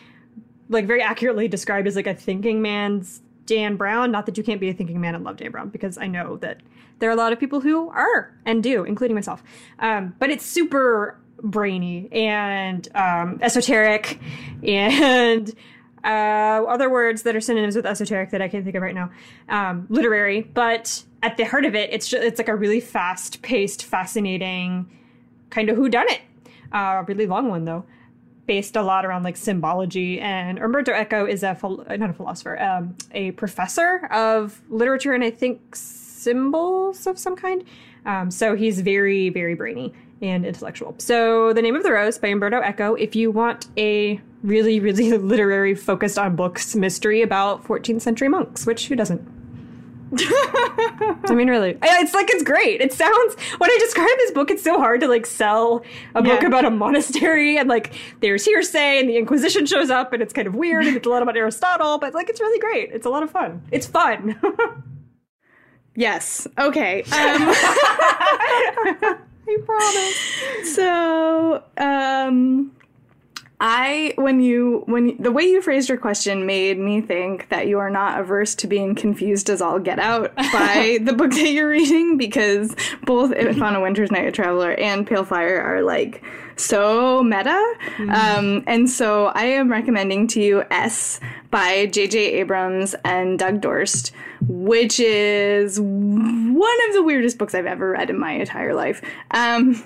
like 0.70 0.86
very 0.86 1.02
accurately 1.02 1.48
described 1.48 1.86
as 1.86 1.96
like 1.96 2.06
a 2.06 2.14
thinking 2.14 2.62
man's 2.62 3.20
Dan 3.52 3.76
Brown. 3.76 4.10
Not 4.10 4.24
that 4.26 4.38
you 4.38 4.42
can't 4.42 4.60
be 4.60 4.70
a 4.70 4.72
thinking 4.72 4.98
man 4.98 5.14
and 5.14 5.24
love 5.24 5.36
Dan 5.36 5.50
Brown, 5.50 5.68
because 5.68 5.98
I 5.98 6.06
know 6.06 6.38
that 6.38 6.60
there 6.98 7.10
are 7.10 7.12
a 7.12 7.16
lot 7.16 7.34
of 7.34 7.38
people 7.38 7.60
who 7.60 7.90
are 7.90 8.34
and 8.46 8.62
do, 8.62 8.84
including 8.84 9.14
myself. 9.14 9.42
Um, 9.78 10.14
but 10.18 10.30
it's 10.30 10.46
super 10.46 11.18
brainy 11.42 12.08
and 12.12 12.88
um, 12.94 13.38
esoteric 13.42 14.18
and 14.62 15.54
uh, 16.02 16.64
other 16.66 16.88
words 16.88 17.22
that 17.22 17.36
are 17.36 17.40
synonyms 17.40 17.76
with 17.76 17.84
esoteric 17.84 18.30
that 18.30 18.40
I 18.40 18.48
can't 18.48 18.64
think 18.64 18.74
of 18.74 18.82
right 18.82 18.94
now. 18.94 19.10
Um, 19.50 19.86
literary, 19.90 20.40
but 20.40 21.04
at 21.22 21.36
the 21.36 21.44
heart 21.44 21.66
of 21.66 21.74
it, 21.74 21.90
it's 21.92 22.08
just, 22.08 22.24
it's 22.24 22.38
like 22.38 22.48
a 22.48 22.56
really 22.56 22.80
fast 22.80 23.42
paced, 23.42 23.84
fascinating 23.84 24.88
kind 25.50 25.68
of 25.68 25.76
who 25.76 25.90
done 25.90 26.08
it. 26.08 26.22
Uh, 26.72 27.04
really 27.06 27.26
long 27.26 27.48
one 27.48 27.66
though 27.66 27.84
based 28.46 28.76
a 28.76 28.82
lot 28.82 29.04
around 29.06 29.22
like 29.22 29.36
symbology. 29.36 30.20
And 30.20 30.58
Umberto 30.58 30.92
Eco 30.92 31.26
is 31.26 31.42
a 31.42 31.56
not 31.62 32.10
a 32.10 32.12
philosopher, 32.12 32.60
um, 32.60 32.96
a 33.12 33.32
professor 33.32 34.06
of 34.10 34.60
literature 34.68 35.12
and 35.12 35.22
I 35.22 35.30
think 35.30 35.74
symbols 35.74 37.06
of 37.06 37.18
some 37.18 37.36
kind. 37.36 37.64
Um, 38.04 38.30
so 38.30 38.56
he's 38.56 38.80
very 38.80 39.28
very 39.28 39.54
brainy 39.54 39.92
and 40.20 40.44
intellectual. 40.46 40.94
So 40.98 41.52
the 41.52 41.62
name 41.62 41.76
of 41.76 41.82
the 41.82 41.92
rose 41.92 42.18
by 42.18 42.28
Umberto 42.28 42.60
Eco. 42.60 42.94
If 42.94 43.14
you 43.16 43.30
want 43.30 43.68
a 43.76 44.20
really 44.42 44.80
really 44.80 45.16
literary 45.18 45.74
focused 45.74 46.18
on 46.18 46.36
books 46.36 46.74
mystery 46.74 47.22
about 47.22 47.64
14th 47.64 48.00
century 48.00 48.28
monks, 48.28 48.66
which 48.66 48.88
who 48.88 48.96
doesn't? 48.96 49.41
I 50.18 51.34
mean, 51.34 51.48
really, 51.48 51.78
it's 51.82 52.12
like 52.12 52.28
it's 52.28 52.42
great. 52.42 52.82
It 52.82 52.92
sounds 52.92 53.34
when 53.56 53.70
I 53.70 53.78
describe 53.80 54.10
this 54.18 54.30
book, 54.32 54.50
it's 54.50 54.62
so 54.62 54.78
hard 54.78 55.00
to 55.00 55.08
like 55.08 55.24
sell 55.24 55.82
a 56.14 56.22
book 56.22 56.42
about 56.42 56.66
a 56.66 56.70
monastery 56.70 57.56
and 57.56 57.68
like 57.68 57.94
there's 58.20 58.44
heresy 58.44 58.78
and 58.78 59.08
the 59.08 59.16
Inquisition 59.16 59.64
shows 59.64 59.88
up 59.88 60.12
and 60.12 60.22
it's 60.22 60.34
kind 60.34 60.46
of 60.46 60.54
weird 60.54 60.86
and 60.86 60.96
it's 60.96 61.06
a 61.06 61.10
lot 61.10 61.22
about 61.22 61.36
Aristotle, 61.36 61.98
but 61.98 62.12
like 62.12 62.28
it's 62.28 62.40
really 62.40 62.58
great. 62.58 62.90
It's 62.92 63.06
a 63.06 63.10
lot 63.10 63.22
of 63.22 63.30
fun. 63.30 63.62
It's 63.70 63.86
fun. 63.86 64.38
yes. 65.96 66.46
Okay. 66.58 67.02
Um, 67.04 67.08
I 69.48 69.56
promise. 69.64 70.74
So, 70.74 71.62
um, 71.78 72.72
I 73.64 74.12
when 74.16 74.40
you 74.40 74.82
when 74.86 75.16
the 75.22 75.30
way 75.30 75.44
you 75.44 75.62
phrased 75.62 75.88
your 75.88 75.96
question 75.96 76.46
made 76.46 76.80
me 76.80 77.00
think 77.00 77.48
that 77.50 77.68
you 77.68 77.78
are 77.78 77.90
not 77.90 78.20
averse 78.20 78.56
to 78.56 78.66
being 78.66 78.96
confused 78.96 79.48
as 79.48 79.62
all 79.62 79.78
get 79.78 80.00
out 80.00 80.34
by 80.52 80.98
the 81.00 81.12
book 81.12 81.30
that 81.30 81.48
you're 81.48 81.68
reading 81.68 82.16
because 82.16 82.74
both 83.04 83.32
If 83.36 83.62
on 83.62 83.76
a 83.76 83.80
Winter's 83.80 84.10
Night 84.10 84.26
a 84.26 84.32
Traveler 84.32 84.72
and 84.72 85.06
Pale 85.06 85.26
Fire 85.26 85.60
are 85.60 85.82
like 85.82 86.24
so 86.56 87.22
meta. 87.22 87.50
Mm-hmm. 87.98 88.10
Um, 88.10 88.64
and 88.66 88.90
so 88.90 89.26
I 89.26 89.44
am 89.44 89.70
recommending 89.70 90.26
to 90.28 90.42
you 90.42 90.64
S 90.72 91.20
by 91.52 91.86
J.J. 91.86 92.18
Abrams 92.18 92.94
and 93.04 93.38
Doug 93.38 93.60
Dorst, 93.60 94.10
which 94.40 94.98
is 94.98 95.78
one 95.80 96.78
of 96.88 96.94
the 96.94 97.02
weirdest 97.02 97.38
books 97.38 97.54
I've 97.54 97.66
ever 97.66 97.90
read 97.90 98.10
in 98.10 98.18
my 98.18 98.32
entire 98.32 98.74
life. 98.74 99.02
Um, 99.30 99.82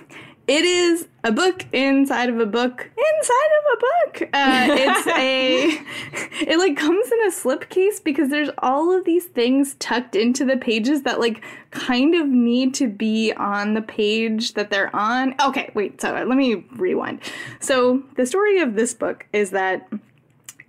it 0.46 0.64
is 0.64 1.08
a 1.24 1.32
book 1.32 1.66
inside 1.72 2.28
of 2.28 2.38
a 2.38 2.46
book 2.46 2.88
inside 2.96 3.50
of 3.58 3.72
a 3.72 3.80
book. 3.80 4.30
Uh, 4.32 4.66
it's 4.70 5.06
a 6.42 6.48
it 6.48 6.58
like 6.58 6.76
comes 6.76 7.10
in 7.10 7.26
a 7.26 7.30
slipcase 7.30 8.02
because 8.02 8.30
there's 8.30 8.50
all 8.58 8.96
of 8.96 9.04
these 9.04 9.24
things 9.24 9.74
tucked 9.78 10.14
into 10.14 10.44
the 10.44 10.56
pages 10.56 11.02
that 11.02 11.18
like 11.18 11.42
kind 11.70 12.14
of 12.14 12.28
need 12.28 12.74
to 12.74 12.86
be 12.86 13.32
on 13.32 13.74
the 13.74 13.82
page 13.82 14.54
that 14.54 14.70
they're 14.70 14.94
on. 14.94 15.34
Okay, 15.42 15.70
wait. 15.74 16.00
So 16.00 16.12
let 16.12 16.28
me 16.28 16.64
rewind. 16.76 17.20
So 17.60 18.02
the 18.16 18.26
story 18.26 18.60
of 18.60 18.74
this 18.74 18.94
book 18.94 19.26
is 19.32 19.50
that 19.50 19.88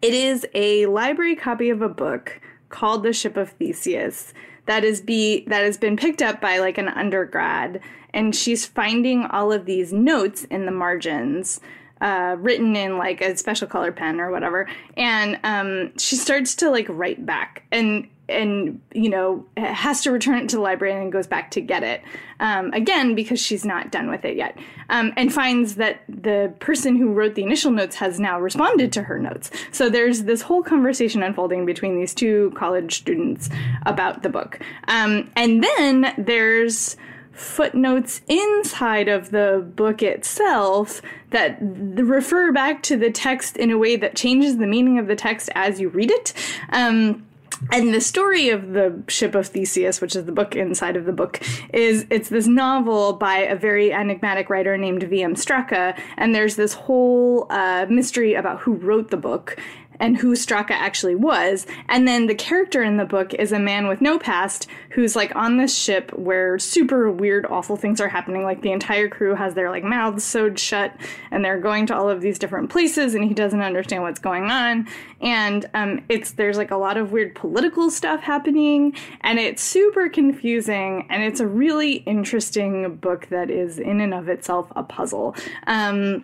it 0.01 0.13
is 0.13 0.45
a 0.53 0.87
library 0.87 1.35
copy 1.35 1.69
of 1.69 1.81
a 1.81 1.89
book 1.89 2.41
called 2.69 3.03
The 3.03 3.13
Ship 3.13 3.37
of 3.37 3.51
Theseus 3.51 4.33
that 4.67 4.83
is 4.83 5.01
be 5.01 5.43
that 5.47 5.63
has 5.63 5.77
been 5.77 5.97
picked 5.97 6.21
up 6.21 6.39
by 6.39 6.59
like 6.59 6.77
an 6.77 6.87
undergrad. 6.89 7.81
And 8.13 8.35
she's 8.35 8.65
finding 8.65 9.25
all 9.25 9.51
of 9.51 9.65
these 9.65 9.91
notes 9.91 10.45
in 10.45 10.65
the 10.65 10.71
margins 10.71 11.59
uh, 12.01 12.35
written 12.39 12.75
in 12.75 12.97
like 12.97 13.21
a 13.21 13.35
special 13.37 13.67
color 13.67 13.91
pen 13.91 14.19
or 14.19 14.31
whatever. 14.31 14.67
And 14.95 15.39
um, 15.43 15.97
she 15.97 16.15
starts 16.15 16.55
to 16.55 16.69
like 16.69 16.87
write 16.89 17.25
back. 17.25 17.63
And 17.71 18.07
and 18.29 18.81
you 18.93 19.09
know 19.09 19.45
has 19.55 20.01
to 20.01 20.11
return 20.11 20.37
it 20.37 20.49
to 20.49 20.57
the 20.57 20.61
library 20.61 20.93
and 20.93 21.11
goes 21.11 21.27
back 21.27 21.51
to 21.51 21.61
get 21.61 21.83
it 21.83 22.01
um, 22.39 22.71
again 22.73 23.15
because 23.15 23.39
she's 23.39 23.63
not 23.63 23.91
done 23.91 24.09
with 24.09 24.25
it 24.25 24.35
yet 24.35 24.57
um, 24.89 25.13
and 25.15 25.33
finds 25.33 25.75
that 25.75 26.01
the 26.07 26.53
person 26.59 26.95
who 26.95 27.13
wrote 27.13 27.35
the 27.35 27.43
initial 27.43 27.71
notes 27.71 27.95
has 27.95 28.19
now 28.19 28.39
responded 28.39 28.91
to 28.93 29.03
her 29.03 29.19
notes. 29.19 29.49
So 29.71 29.89
there's 29.89 30.23
this 30.23 30.41
whole 30.41 30.63
conversation 30.63 31.23
unfolding 31.23 31.65
between 31.65 31.97
these 31.97 32.13
two 32.13 32.51
college 32.55 32.97
students 32.97 33.49
about 33.85 34.23
the 34.23 34.29
book 34.29 34.59
um, 34.87 35.29
and 35.35 35.63
then 35.63 36.13
there's 36.17 36.97
footnotes 37.37 38.21
inside 38.27 39.07
of 39.07 39.29
the 39.29 39.63
book 39.75 40.01
itself 40.01 41.03
that 41.29 41.55
refer 41.61 42.51
back 42.51 42.81
to 42.81 42.97
the 42.97 43.11
text 43.11 43.57
in 43.57 43.69
a 43.69 43.77
way 43.77 43.95
that 43.95 44.15
changes 44.15 44.57
the 44.57 44.65
meaning 44.65 44.97
of 44.97 45.05
the 45.05 45.15
text 45.15 45.47
as 45.53 45.79
you 45.79 45.87
read 45.89 46.09
it 46.09 46.33
um, 46.69 47.26
and 47.71 47.93
the 47.93 48.01
story 48.01 48.49
of 48.49 48.73
the 48.73 49.03
ship 49.07 49.35
of 49.35 49.47
theseus 49.47 50.01
which 50.01 50.15
is 50.15 50.25
the 50.25 50.31
book 50.31 50.55
inside 50.55 50.95
of 50.95 51.05
the 51.05 51.13
book 51.13 51.41
is 51.73 52.05
it's 52.09 52.29
this 52.29 52.47
novel 52.47 53.13
by 53.13 53.37
a 53.37 53.55
very 53.55 53.91
enigmatic 53.93 54.49
writer 54.49 54.77
named 54.77 55.01
vm 55.03 55.33
straka 55.33 55.99
and 56.17 56.33
there's 56.33 56.55
this 56.55 56.73
whole 56.73 57.47
uh, 57.49 57.85
mystery 57.89 58.33
about 58.33 58.59
who 58.59 58.73
wrote 58.73 59.09
the 59.09 59.17
book 59.17 59.57
and 59.99 60.17
who 60.17 60.33
Straka 60.33 60.71
actually 60.71 61.15
was. 61.15 61.65
And 61.89 62.07
then 62.07 62.27
the 62.27 62.35
character 62.35 62.83
in 62.83 62.97
the 62.97 63.05
book 63.05 63.33
is 63.33 63.51
a 63.51 63.59
man 63.59 63.87
with 63.87 64.01
no 64.01 64.19
past 64.19 64.67
who's 64.91 65.15
like 65.15 65.35
on 65.35 65.57
this 65.57 65.75
ship 65.75 66.11
where 66.13 66.57
super 66.59 67.11
weird, 67.11 67.45
awful 67.45 67.75
things 67.75 68.01
are 68.01 68.07
happening. 68.07 68.43
Like 68.43 68.61
the 68.61 68.71
entire 68.71 69.07
crew 69.07 69.35
has 69.35 69.53
their 69.53 69.69
like 69.69 69.83
mouths 69.83 70.23
sewed 70.23 70.59
shut 70.59 70.95
and 71.31 71.43
they're 71.43 71.59
going 71.59 71.85
to 71.87 71.95
all 71.95 72.09
of 72.09 72.21
these 72.21 72.39
different 72.39 72.69
places 72.69 73.15
and 73.15 73.23
he 73.23 73.33
doesn't 73.33 73.61
understand 73.61 74.03
what's 74.03 74.19
going 74.19 74.45
on. 74.45 74.87
And 75.21 75.69
um, 75.73 76.03
it's 76.09 76.31
there's 76.31 76.57
like 76.57 76.71
a 76.71 76.77
lot 76.77 76.97
of 76.97 77.11
weird 77.11 77.35
political 77.35 77.89
stuff 77.89 78.21
happening 78.21 78.95
and 79.21 79.39
it's 79.39 79.63
super 79.63 80.09
confusing 80.09 81.07
and 81.09 81.23
it's 81.23 81.39
a 81.39 81.47
really 81.47 81.95
interesting 81.97 82.95
book 82.95 83.27
that 83.29 83.49
is 83.49 83.79
in 83.79 84.01
and 84.01 84.13
of 84.13 84.29
itself 84.29 84.71
a 84.75 84.83
puzzle. 84.83 85.35
Um, 85.65 86.23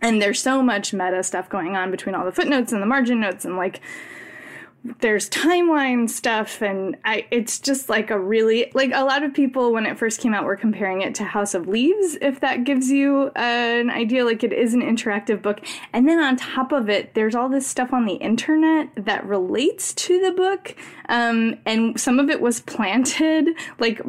and 0.00 0.22
there's 0.22 0.40
so 0.40 0.62
much 0.62 0.92
meta 0.92 1.22
stuff 1.22 1.48
going 1.48 1.76
on 1.76 1.90
between 1.90 2.14
all 2.14 2.24
the 2.24 2.32
footnotes 2.32 2.72
and 2.72 2.82
the 2.82 2.86
margin 2.86 3.20
notes 3.20 3.44
and 3.44 3.56
like 3.56 3.80
there's 5.00 5.28
timeline 5.28 6.08
stuff. 6.08 6.62
And 6.62 6.96
I, 7.04 7.26
it's 7.30 7.58
just 7.58 7.88
like 7.88 8.10
a 8.10 8.18
really 8.18 8.70
like 8.74 8.92
a 8.94 9.04
lot 9.04 9.22
of 9.22 9.34
people 9.34 9.72
when 9.72 9.86
it 9.86 9.98
first 9.98 10.20
came 10.20 10.34
out 10.34 10.44
were 10.44 10.56
comparing 10.56 11.02
it 11.02 11.14
to 11.16 11.24
house 11.24 11.54
of 11.54 11.68
leaves 11.68 12.16
if 12.22 12.40
that 12.40 12.64
gives 12.64 12.88
you 12.90 13.30
uh, 13.36 13.40
an 13.40 13.90
idea. 13.90 14.24
Like 14.24 14.44
it 14.44 14.52
is 14.52 14.74
an 14.74 14.82
interactive 14.82 15.42
book. 15.42 15.60
And 15.92 16.08
then 16.08 16.18
on 16.20 16.36
top 16.36 16.72
of 16.72 16.88
it 16.88 17.14
there's 17.14 17.34
all 17.34 17.48
this 17.48 17.66
stuff 17.66 17.92
on 17.92 18.06
the 18.06 18.14
internet 18.14 18.90
that 18.96 19.26
relates 19.26 19.92
to 19.94 20.20
the 20.20 20.32
book. 20.32 20.74
Um, 21.08 21.56
and 21.66 22.00
some 22.00 22.18
of 22.18 22.30
it 22.30 22.40
was 22.40 22.60
planted 22.60 23.48
like 23.78 24.00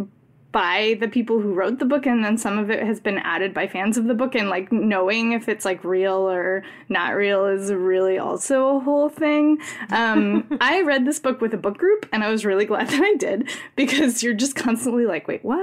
by 0.51 0.97
the 0.99 1.07
people 1.07 1.39
who 1.39 1.53
wrote 1.53 1.79
the 1.79 1.85
book 1.85 2.05
and 2.05 2.23
then 2.23 2.37
some 2.37 2.57
of 2.57 2.69
it 2.71 2.81
has 2.83 2.99
been 2.99 3.19
added 3.19 3.53
by 3.53 3.67
fans 3.67 3.97
of 3.97 4.05
the 4.05 4.13
book 4.13 4.33
and 4.35 4.49
like 4.49 4.71
knowing 4.71 5.33
if 5.33 5.47
it's 5.47 5.65
like 5.65 5.83
real 5.83 6.29
or 6.29 6.63
not 6.87 7.15
real 7.15 7.45
is 7.45 7.71
really 7.71 8.17
also 8.17 8.77
a 8.77 8.79
whole 8.79 9.09
thing. 9.09 9.59
Um, 9.91 10.45
i 10.61 10.81
read 10.81 11.05
this 11.05 11.19
book 11.19 11.41
with 11.41 11.53
a 11.53 11.57
book 11.57 11.77
group 11.77 12.07
and 12.11 12.23
i 12.23 12.29
was 12.29 12.45
really 12.45 12.65
glad 12.65 12.87
that 12.89 13.01
i 13.01 13.15
did 13.15 13.49
because 13.75 14.23
you're 14.23 14.33
just 14.33 14.55
constantly 14.55 15.05
like 15.05 15.27
wait 15.27 15.43
what 15.43 15.59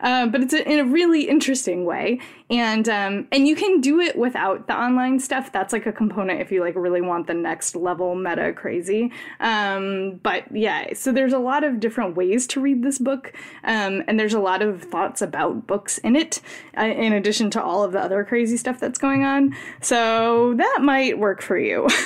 uh, 0.00 0.26
but 0.26 0.42
it's 0.42 0.54
a, 0.54 0.68
in 0.70 0.78
a 0.78 0.84
really 0.84 1.28
interesting 1.28 1.84
way. 1.84 2.20
And 2.48 2.88
um, 2.88 3.28
and 3.30 3.46
you 3.46 3.54
can 3.54 3.80
do 3.80 4.00
it 4.00 4.18
without 4.18 4.66
the 4.66 4.76
online 4.76 5.20
stuff. 5.20 5.52
That's 5.52 5.72
like 5.72 5.86
a 5.86 5.92
component 5.92 6.40
if 6.40 6.50
you 6.50 6.60
like 6.60 6.74
really 6.74 7.00
want 7.00 7.26
the 7.26 7.34
next 7.34 7.76
level 7.76 8.14
meta 8.14 8.52
crazy. 8.52 9.12
Um, 9.38 10.20
but 10.22 10.44
yeah 10.54 10.80
so 10.94 11.12
there's 11.12 11.32
a 11.32 11.38
lot 11.38 11.64
of 11.64 11.80
different 11.80 12.16
ways 12.16 12.46
to 12.48 12.60
read 12.60 12.82
this 12.82 12.98
book 12.98 13.32
um, 13.64 14.02
and 14.06 14.18
there's 14.18 14.34
a 14.34 14.40
lot 14.40 14.62
of 14.62 14.82
thoughts 14.82 15.22
about 15.22 15.66
books 15.66 15.98
in 15.98 16.16
it 16.16 16.40
uh, 16.76 16.82
in 16.82 17.12
addition 17.12 17.50
to 17.50 17.62
all 17.62 17.82
of 17.82 17.92
the 17.92 18.00
other 18.00 18.24
crazy 18.24 18.56
stuff 18.56 18.80
that's 18.80 18.98
going 18.98 19.24
on. 19.24 19.54
So 19.80 20.54
that 20.54 20.78
might 20.82 21.18
work 21.18 21.42
for 21.42 21.58
you. 21.58 21.88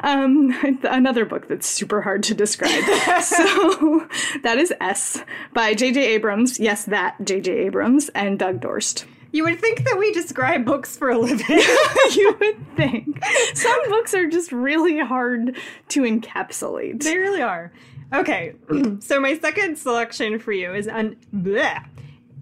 Um, 0.00 0.78
another 0.84 1.24
book 1.24 1.48
that's 1.48 1.66
super 1.66 2.00
hard 2.00 2.22
to 2.24 2.34
describe. 2.34 2.84
So 3.22 4.06
that 4.42 4.58
is 4.58 4.72
s 4.80 5.22
by 5.52 5.74
jj 5.74 5.96
abrams 5.96 6.27
yes 6.58 6.84
that 6.84 7.16
jj 7.20 7.48
abrams 7.48 8.08
and 8.10 8.38
doug 8.38 8.60
dorst 8.60 9.04
you 9.32 9.44
would 9.44 9.60
think 9.60 9.84
that 9.84 9.98
we 9.98 10.10
describe 10.12 10.64
books 10.64 10.96
for 10.96 11.10
a 11.10 11.18
living. 11.18 11.46
you 12.16 12.36
would 12.40 12.76
think. 12.76 13.22
Some 13.54 13.90
books 13.90 14.14
are 14.14 14.26
just 14.26 14.52
really 14.52 14.98
hard 14.98 15.56
to 15.88 16.02
encapsulate. 16.02 17.02
They 17.02 17.18
really 17.18 17.42
are. 17.42 17.72
Okay, 18.14 18.54
so 19.00 19.20
my 19.20 19.38
second 19.38 19.76
selection 19.76 20.38
for 20.38 20.52
you 20.52 20.72
is 20.72 20.88
un- 20.88 21.16
bleh, 21.34 21.84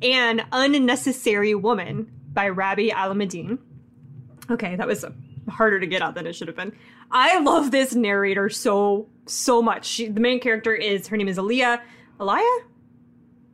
An 0.02 0.46
Unnecessary 0.52 1.54
Woman 1.56 2.10
by 2.32 2.50
Rabih 2.50 2.92
Alameddine. 2.92 3.58
Okay, 4.48 4.76
that 4.76 4.86
was 4.86 5.04
harder 5.48 5.80
to 5.80 5.86
get 5.86 6.02
out 6.02 6.14
than 6.14 6.26
it 6.26 6.34
should 6.34 6.46
have 6.46 6.56
been. 6.56 6.72
I 7.10 7.40
love 7.40 7.72
this 7.72 7.94
narrator 7.94 8.48
so, 8.48 9.08
so 9.26 9.60
much. 9.60 9.86
She, 9.86 10.08
the 10.08 10.20
main 10.20 10.38
character 10.38 10.74
is, 10.74 11.08
her 11.08 11.16
name 11.16 11.28
is 11.28 11.38
Aaliyah. 11.38 11.80
Aliyah? 12.20 12.58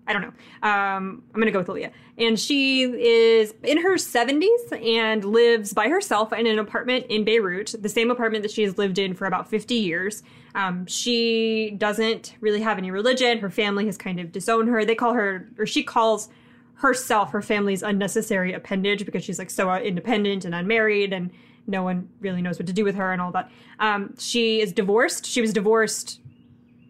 I 0.06 0.12
don't 0.12 0.23
know. 0.23 0.32
Um, 0.68 1.23
I'm 1.32 1.40
going 1.40 1.47
to 1.47 1.52
go 1.52 1.61
with 1.61 1.68
Aaliyah. 1.68 1.92
And 2.18 2.38
she 2.38 2.82
is 2.82 3.54
in 3.62 3.80
her 3.82 3.94
70s 3.94 4.85
and 4.85 5.25
lives 5.25 5.73
by 5.73 5.88
herself 5.88 6.32
in 6.32 6.47
an 6.47 6.59
apartment 6.59 7.06
in 7.09 7.25
Beirut, 7.25 7.75
the 7.78 7.88
same 7.88 8.11
apartment 8.11 8.42
that 8.42 8.50
she 8.50 8.62
has 8.62 8.78
lived 8.78 8.99
in 8.99 9.14
for 9.14 9.26
about 9.26 9.49
50 9.49 9.75
years. 9.75 10.23
Um, 10.54 10.87
she 10.87 11.75
doesn't 11.78 12.35
really 12.40 12.61
have 12.61 12.78
any 12.78 12.90
religion. 12.90 13.38
Her 13.38 13.50
family 13.50 13.87
has 13.87 13.97
kind 13.97 14.18
of 14.18 14.32
disowned 14.32 14.68
her. 14.68 14.85
They 14.85 14.97
call 14.97 15.14
her, 15.14 15.49
or 15.56 15.66
she 15.66 15.82
calls 15.82 16.28
herself, 16.75 17.30
her 17.30 17.42
family's 17.42 17.82
unnecessary 17.82 18.52
appendage 18.52 19.06
because 19.06 19.23
she's 19.23 19.38
like 19.38 19.50
so 19.50 19.73
independent 19.76 20.44
and 20.44 20.54
unmarried 20.54 21.12
and 21.12 21.30
no 21.68 21.85
one 21.85 22.09
really 22.21 22.42
knows 22.42 22.59
what 22.59 22.66
to 22.66 22.73
do 22.73 22.85
with 22.85 22.97
her 22.97 23.12
and 23.12 23.23
all 23.23 23.30
that. 23.30 23.50
Um, 23.78 24.14
she 24.18 24.61
is 24.61 24.73
divorced. 24.73 25.25
She 25.25 25.40
was 25.40 25.52
divorced 25.52 26.21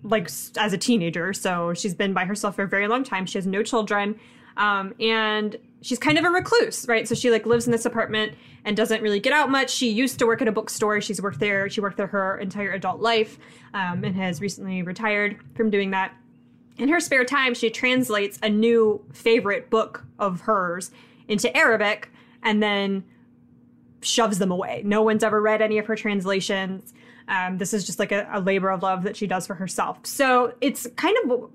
like 0.02 0.30
as 0.56 0.72
a 0.72 0.78
teenager, 0.78 1.32
so 1.32 1.74
she's 1.74 1.94
been 1.94 2.12
by 2.12 2.24
herself 2.24 2.56
for 2.56 2.62
a 2.62 2.68
very 2.68 2.88
long 2.88 3.04
time. 3.04 3.26
She 3.26 3.38
has 3.38 3.46
no 3.46 3.62
children, 3.62 4.18
um, 4.56 4.94
and 5.00 5.56
she's 5.80 5.98
kind 5.98 6.18
of 6.18 6.24
a 6.24 6.30
recluse, 6.30 6.86
right? 6.88 7.06
So 7.06 7.14
she 7.14 7.30
like 7.30 7.46
lives 7.46 7.66
in 7.66 7.72
this 7.72 7.84
apartment 7.84 8.34
and 8.64 8.76
doesn't 8.76 9.02
really 9.02 9.20
get 9.20 9.32
out 9.32 9.50
much. 9.50 9.70
She 9.70 9.90
used 9.90 10.18
to 10.18 10.26
work 10.26 10.42
at 10.42 10.48
a 10.48 10.52
bookstore. 10.52 11.00
She's 11.00 11.20
worked 11.20 11.40
there. 11.40 11.68
She 11.68 11.80
worked 11.80 11.96
there 11.96 12.06
her 12.08 12.38
entire 12.38 12.72
adult 12.72 13.00
life, 13.00 13.38
um, 13.74 14.04
and 14.04 14.16
has 14.16 14.40
recently 14.40 14.82
retired 14.82 15.38
from 15.54 15.70
doing 15.70 15.90
that. 15.92 16.14
In 16.78 16.88
her 16.88 17.00
spare 17.00 17.24
time, 17.24 17.54
she 17.54 17.70
translates 17.70 18.38
a 18.42 18.48
new 18.48 19.04
favorite 19.12 19.70
book 19.70 20.04
of 20.18 20.42
hers 20.42 20.90
into 21.28 21.54
Arabic, 21.56 22.10
and 22.42 22.62
then 22.62 23.04
shoves 24.00 24.38
them 24.38 24.50
away. 24.50 24.82
No 24.84 25.02
one's 25.02 25.22
ever 25.22 25.40
read 25.40 25.62
any 25.62 25.78
of 25.78 25.86
her 25.86 25.94
translations. 25.94 26.92
Um, 27.28 27.58
this 27.58 27.72
is 27.72 27.84
just 27.84 27.98
like 27.98 28.12
a, 28.12 28.28
a 28.32 28.40
labor 28.40 28.70
of 28.70 28.82
love 28.82 29.04
that 29.04 29.16
she 29.16 29.26
does 29.26 29.46
for 29.46 29.54
herself. 29.54 29.98
So 30.04 30.54
it's 30.60 30.86
kind 30.96 31.16
of 31.24 31.50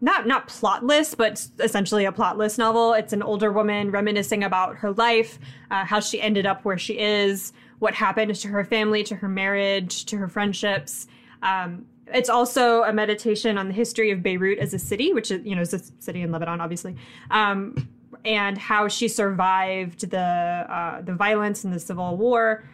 not 0.00 0.26
not 0.26 0.48
plotless, 0.48 1.16
but 1.16 1.46
essentially 1.60 2.04
a 2.04 2.12
plotless 2.12 2.58
novel. 2.58 2.92
It's 2.92 3.12
an 3.12 3.22
older 3.22 3.52
woman 3.52 3.90
reminiscing 3.90 4.44
about 4.44 4.76
her 4.76 4.92
life, 4.92 5.38
uh, 5.70 5.84
how 5.84 6.00
she 6.00 6.20
ended 6.20 6.46
up 6.46 6.64
where 6.64 6.78
she 6.78 6.98
is, 6.98 7.52
what 7.78 7.94
happened 7.94 8.34
to 8.34 8.48
her 8.48 8.64
family, 8.64 9.02
to 9.04 9.14
her 9.16 9.28
marriage, 9.28 10.04
to 10.06 10.16
her 10.18 10.28
friendships. 10.28 11.06
Um, 11.42 11.86
it's 12.08 12.28
also 12.28 12.82
a 12.82 12.92
meditation 12.92 13.56
on 13.56 13.68
the 13.68 13.72
history 13.72 14.10
of 14.10 14.22
Beirut 14.22 14.58
as 14.58 14.74
a 14.74 14.78
city, 14.78 15.12
which 15.12 15.30
is 15.30 15.44
you 15.44 15.54
know 15.54 15.62
is 15.62 15.72
a 15.72 15.80
city 16.00 16.22
in 16.22 16.30
Lebanon, 16.30 16.60
obviously, 16.60 16.96
um, 17.30 17.88
and 18.24 18.58
how 18.58 18.88
she 18.88 19.08
survived 19.08 20.10
the 20.10 20.18
uh, 20.18 21.00
the 21.00 21.14
violence 21.14 21.64
and 21.64 21.72
the 21.72 21.80
civil 21.80 22.16
war 22.16 22.64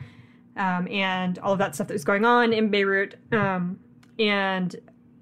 um, 0.56 0.88
and 0.88 1.38
all 1.38 1.52
of 1.52 1.58
that 1.58 1.74
stuff 1.74 1.88
that 1.88 1.94
was 1.94 2.04
going 2.04 2.24
on 2.24 2.52
in 2.52 2.70
Beirut, 2.70 3.16
um, 3.32 3.78
and 4.18 4.76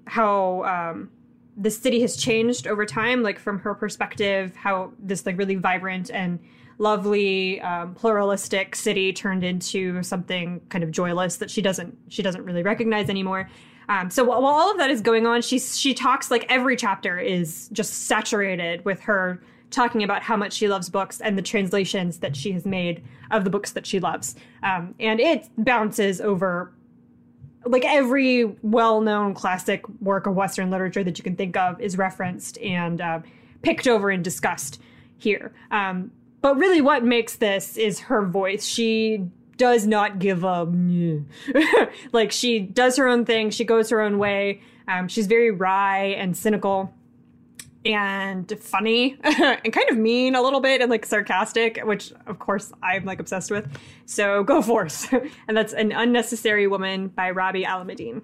how 0.05 0.63
um, 0.63 1.09
the 1.55 1.71
city 1.71 2.01
has 2.01 2.15
changed 2.17 2.67
over 2.67 2.85
time. 2.85 3.23
Like 3.23 3.39
from 3.39 3.59
her 3.59 3.73
perspective, 3.73 4.55
how 4.55 4.91
this 4.99 5.25
like 5.25 5.37
really 5.37 5.55
vibrant 5.55 6.09
and 6.11 6.39
lovely 6.79 7.59
um, 7.61 7.93
pluralistic 7.93 8.75
city 8.75 9.11
turned 9.13 9.43
into 9.43 10.01
something 10.01 10.61
kind 10.69 10.83
of 10.83 10.91
joyless 10.91 11.37
that 11.37 11.51
she 11.51 11.61
doesn't 11.61 11.95
she 12.07 12.23
doesn't 12.23 12.43
really 12.43 12.63
recognize 12.63 13.09
anymore. 13.09 13.49
Um, 13.89 14.09
so 14.11 14.23
while 14.23 14.45
all 14.45 14.71
of 14.71 14.77
that 14.77 14.89
is 14.89 15.01
going 15.01 15.25
on, 15.25 15.41
she 15.41 15.59
she 15.59 15.93
talks 15.93 16.31
like 16.31 16.45
every 16.47 16.75
chapter 16.75 17.19
is 17.19 17.69
just 17.69 18.05
saturated 18.05 18.85
with 18.85 19.01
her 19.01 19.41
talking 19.71 20.03
about 20.03 20.23
how 20.23 20.35
much 20.35 20.53
she 20.53 20.67
loves 20.67 20.89
books 20.89 21.21
and 21.21 21.37
the 21.37 21.41
translations 21.41 22.19
that 22.19 22.35
she 22.35 22.51
has 22.51 22.65
made 22.65 23.03
of 23.31 23.43
the 23.43 23.49
books 23.49 23.71
that 23.73 23.85
she 23.85 23.99
loves. 23.99 24.35
Um, 24.63 24.95
and 24.99 25.19
it 25.19 25.47
bounces 25.57 26.19
over 26.21 26.71
like 27.65 27.83
every 27.85 28.45
well-known 28.63 29.33
classic 29.33 29.87
work 30.01 30.25
of 30.25 30.35
Western 30.35 30.71
literature 30.71 31.03
that 31.03 31.17
you 31.17 31.23
can 31.23 31.35
think 31.35 31.57
of 31.57 31.79
is 31.81 31.97
referenced 31.97 32.57
and 32.59 33.01
uh, 33.01 33.19
picked 33.61 33.87
over 33.87 34.09
and 34.09 34.23
discussed 34.23 34.81
here. 35.17 35.51
Um, 35.69 36.11
but 36.41 36.57
really, 36.57 36.81
what 36.81 37.03
makes 37.03 37.35
this 37.35 37.77
is 37.77 37.99
her 37.99 38.25
voice. 38.25 38.65
She 38.65 39.25
does 39.57 39.85
not 39.85 40.19
give 40.19 40.45
up. 40.45 40.69
like 42.13 42.31
she 42.31 42.59
does 42.59 42.95
her 42.95 43.07
own 43.07 43.25
thing. 43.25 43.49
She 43.49 43.65
goes 43.65 43.89
her 43.89 44.01
own 44.01 44.17
way. 44.17 44.61
Um, 44.87 45.07
she's 45.07 45.27
very 45.27 45.51
wry 45.51 46.05
and 46.17 46.35
cynical 46.35 46.93
and 47.89 48.53
funny 48.59 49.17
and 49.23 49.73
kind 49.73 49.89
of 49.89 49.97
mean 49.97 50.35
a 50.35 50.41
little 50.41 50.59
bit 50.59 50.79
and 50.79 50.91
like 50.91 51.05
sarcastic, 51.05 51.79
which 51.83 52.13
of 52.27 52.37
course 52.37 52.71
I'm 52.83 53.03
like 53.03 53.19
obsessed 53.19 53.49
with. 53.49 53.67
So 54.05 54.43
go 54.43 54.61
forth. 54.61 55.11
and 55.47 55.57
that's 55.57 55.73
An 55.73 55.91
Unnecessary 55.91 56.67
Woman 56.67 57.07
by 57.07 57.31
Robbie 57.31 57.63
Alameddine. 57.63 58.21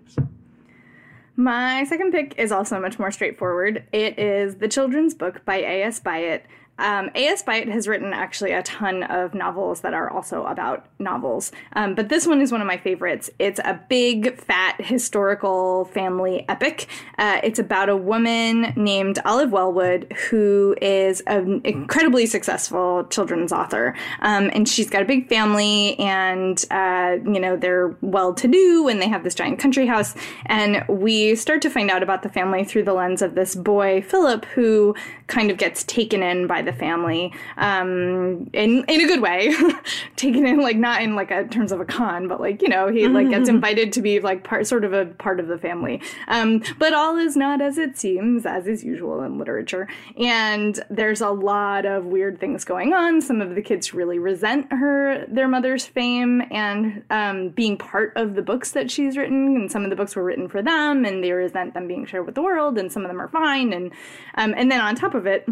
My 1.35 1.83
second 1.83 2.11
pick 2.11 2.35
is 2.37 2.51
also 2.51 2.79
much 2.79 2.99
more 2.99 3.11
straightforward. 3.11 3.83
It 3.91 4.19
is 4.19 4.55
the 4.55 4.67
children's 4.67 5.15
book 5.15 5.43
by 5.45 5.57
A.S. 5.57 5.99
Byatt, 5.99 6.43
um, 6.77 7.09
A.S. 7.15 7.41
Byatt 7.43 7.71
has 7.71 7.87
written 7.87 8.13
actually 8.13 8.51
a 8.51 8.61
ton 8.63 9.03
of 9.03 9.33
novels 9.33 9.81
that 9.81 9.93
are 9.93 10.09
also 10.09 10.43
about 10.45 10.85
novels, 10.99 11.51
um, 11.73 11.95
but 11.95 12.09
this 12.09 12.27
one 12.27 12.41
is 12.41 12.51
one 12.51 12.61
of 12.61 12.67
my 12.67 12.77
favorites. 12.77 13.29
It's 13.39 13.59
a 13.59 13.79
big, 13.87 14.37
fat, 14.37 14.83
historical 14.83 15.85
family 15.85 16.45
epic. 16.49 16.87
Uh, 17.17 17.39
it's 17.43 17.59
about 17.59 17.87
a 17.89 17.95
woman 17.95 18.73
named 18.75 19.19
Olive 19.23 19.51
Wellwood 19.51 20.11
who 20.29 20.75
is 20.81 21.21
an 21.27 21.61
incredibly 21.63 22.25
successful 22.25 23.05
children's 23.05 23.53
author, 23.53 23.95
um, 24.19 24.49
and 24.53 24.67
she's 24.67 24.89
got 24.89 25.01
a 25.01 25.05
big 25.05 25.29
family, 25.29 25.97
and 25.99 26.65
uh, 26.71 27.17
you 27.23 27.39
know 27.39 27.55
they're 27.55 27.95
well-to-do, 28.01 28.89
and 28.89 29.01
they 29.01 29.07
have 29.07 29.23
this 29.23 29.35
giant 29.35 29.59
country 29.59 29.85
house. 29.85 30.13
And 30.47 30.83
we 30.89 31.35
start 31.35 31.61
to 31.61 31.69
find 31.69 31.89
out 31.89 32.03
about 32.03 32.23
the 32.23 32.29
family 32.29 32.65
through 32.65 32.83
the 32.83 32.93
lens 32.93 33.21
of 33.21 33.35
this 33.35 33.55
boy, 33.55 34.01
Philip, 34.01 34.43
who 34.45 34.95
kind 35.27 35.49
of 35.49 35.57
gets 35.57 35.83
taken 35.83 36.21
in 36.21 36.47
by 36.47 36.64
the 36.65 36.73
family 36.73 37.33
um, 37.57 38.49
in 38.53 38.83
in 38.87 39.01
a 39.01 39.07
good 39.07 39.21
way, 39.21 39.53
taken 40.15 40.45
in 40.45 40.59
like 40.59 40.77
not 40.77 41.01
in 41.01 41.15
like 41.15 41.31
a 41.31 41.47
terms 41.47 41.71
of 41.71 41.79
a 41.79 41.85
con, 41.85 42.27
but 42.27 42.39
like 42.39 42.61
you 42.61 42.69
know 42.69 42.87
he 42.87 43.07
like 43.07 43.29
gets 43.29 43.47
mm-hmm. 43.47 43.55
invited 43.55 43.93
to 43.93 44.01
be 44.01 44.19
like 44.19 44.43
part 44.43 44.67
sort 44.67 44.83
of 44.83 44.93
a 44.93 45.05
part 45.05 45.39
of 45.39 45.47
the 45.47 45.57
family. 45.57 46.01
Um, 46.27 46.61
but 46.77 46.93
all 46.93 47.17
is 47.17 47.35
not 47.35 47.61
as 47.61 47.77
it 47.77 47.97
seems, 47.97 48.45
as 48.45 48.67
is 48.67 48.83
usual 48.83 49.21
in 49.23 49.37
literature. 49.37 49.87
And 50.17 50.79
there's 50.89 51.21
a 51.21 51.29
lot 51.29 51.85
of 51.85 52.05
weird 52.05 52.39
things 52.39 52.65
going 52.65 52.93
on. 52.93 53.21
Some 53.21 53.41
of 53.41 53.55
the 53.55 53.61
kids 53.61 53.93
really 53.93 54.19
resent 54.19 54.71
her 54.71 55.25
their 55.27 55.47
mother's 55.47 55.85
fame 55.85 56.41
and 56.51 57.03
um, 57.09 57.49
being 57.49 57.77
part 57.77 58.13
of 58.15 58.35
the 58.35 58.41
books 58.41 58.71
that 58.71 58.89
she's 58.91 59.17
written. 59.17 59.55
And 59.55 59.71
some 59.71 59.83
of 59.83 59.89
the 59.89 59.95
books 59.95 60.15
were 60.15 60.23
written 60.23 60.47
for 60.47 60.61
them, 60.61 61.05
and 61.05 61.23
they 61.23 61.31
resent 61.31 61.73
them 61.73 61.87
being 61.87 62.05
shared 62.05 62.25
with 62.25 62.35
the 62.35 62.41
world. 62.41 62.77
And 62.77 62.91
some 62.91 63.03
of 63.03 63.09
them 63.09 63.21
are 63.21 63.29
fine. 63.29 63.73
And 63.73 63.91
um, 64.35 64.53
and 64.57 64.71
then 64.71 64.81
on 64.81 64.95
top 64.95 65.13
of 65.13 65.25
it 65.25 65.47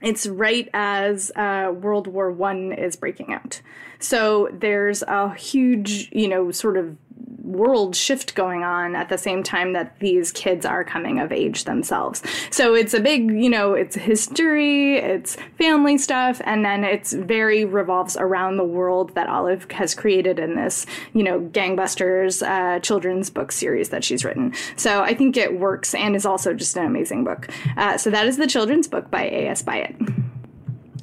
it's 0.00 0.26
right 0.26 0.68
as 0.72 1.30
uh, 1.36 1.72
World 1.74 2.06
War 2.06 2.30
One 2.30 2.72
is 2.72 2.96
breaking 2.96 3.32
out. 3.32 3.60
So 3.98 4.48
there's 4.52 5.02
a 5.02 5.34
huge, 5.34 6.10
you 6.12 6.28
know, 6.28 6.50
sort 6.50 6.76
of 6.76 6.96
world 7.52 7.96
shift 7.96 8.34
going 8.34 8.62
on 8.62 8.96
at 8.96 9.08
the 9.08 9.18
same 9.18 9.42
time 9.42 9.72
that 9.72 9.98
these 9.98 10.32
kids 10.32 10.64
are 10.64 10.84
coming 10.84 11.18
of 11.18 11.32
age 11.32 11.64
themselves. 11.64 12.22
So 12.50 12.74
it's 12.74 12.94
a 12.94 13.00
big, 13.00 13.30
you 13.30 13.50
know, 13.50 13.74
it's 13.74 13.96
history, 13.96 14.96
it's 14.96 15.36
family 15.58 15.98
stuff, 15.98 16.40
and 16.44 16.64
then 16.64 16.84
it's 16.84 17.12
very 17.12 17.64
revolves 17.64 18.16
around 18.16 18.56
the 18.56 18.64
world 18.64 19.14
that 19.14 19.28
Olive 19.28 19.70
has 19.72 19.94
created 19.94 20.38
in 20.38 20.56
this, 20.56 20.86
you 21.12 21.22
know, 21.22 21.40
gangbusters 21.40 22.46
uh, 22.46 22.80
children's 22.80 23.30
book 23.30 23.52
series 23.52 23.90
that 23.90 24.04
she's 24.04 24.24
written. 24.24 24.54
So 24.76 25.02
I 25.02 25.14
think 25.14 25.36
it 25.36 25.58
works 25.58 25.94
and 25.94 26.16
is 26.16 26.26
also 26.26 26.54
just 26.54 26.76
an 26.76 26.84
amazing 26.84 27.24
book. 27.24 27.48
Uh, 27.76 27.96
so 27.96 28.10
that 28.10 28.26
is 28.26 28.36
the 28.36 28.46
children's 28.46 28.88
book 28.88 29.10
by 29.10 29.24
A.S. 29.24 29.62
Byatt. 29.62 30.29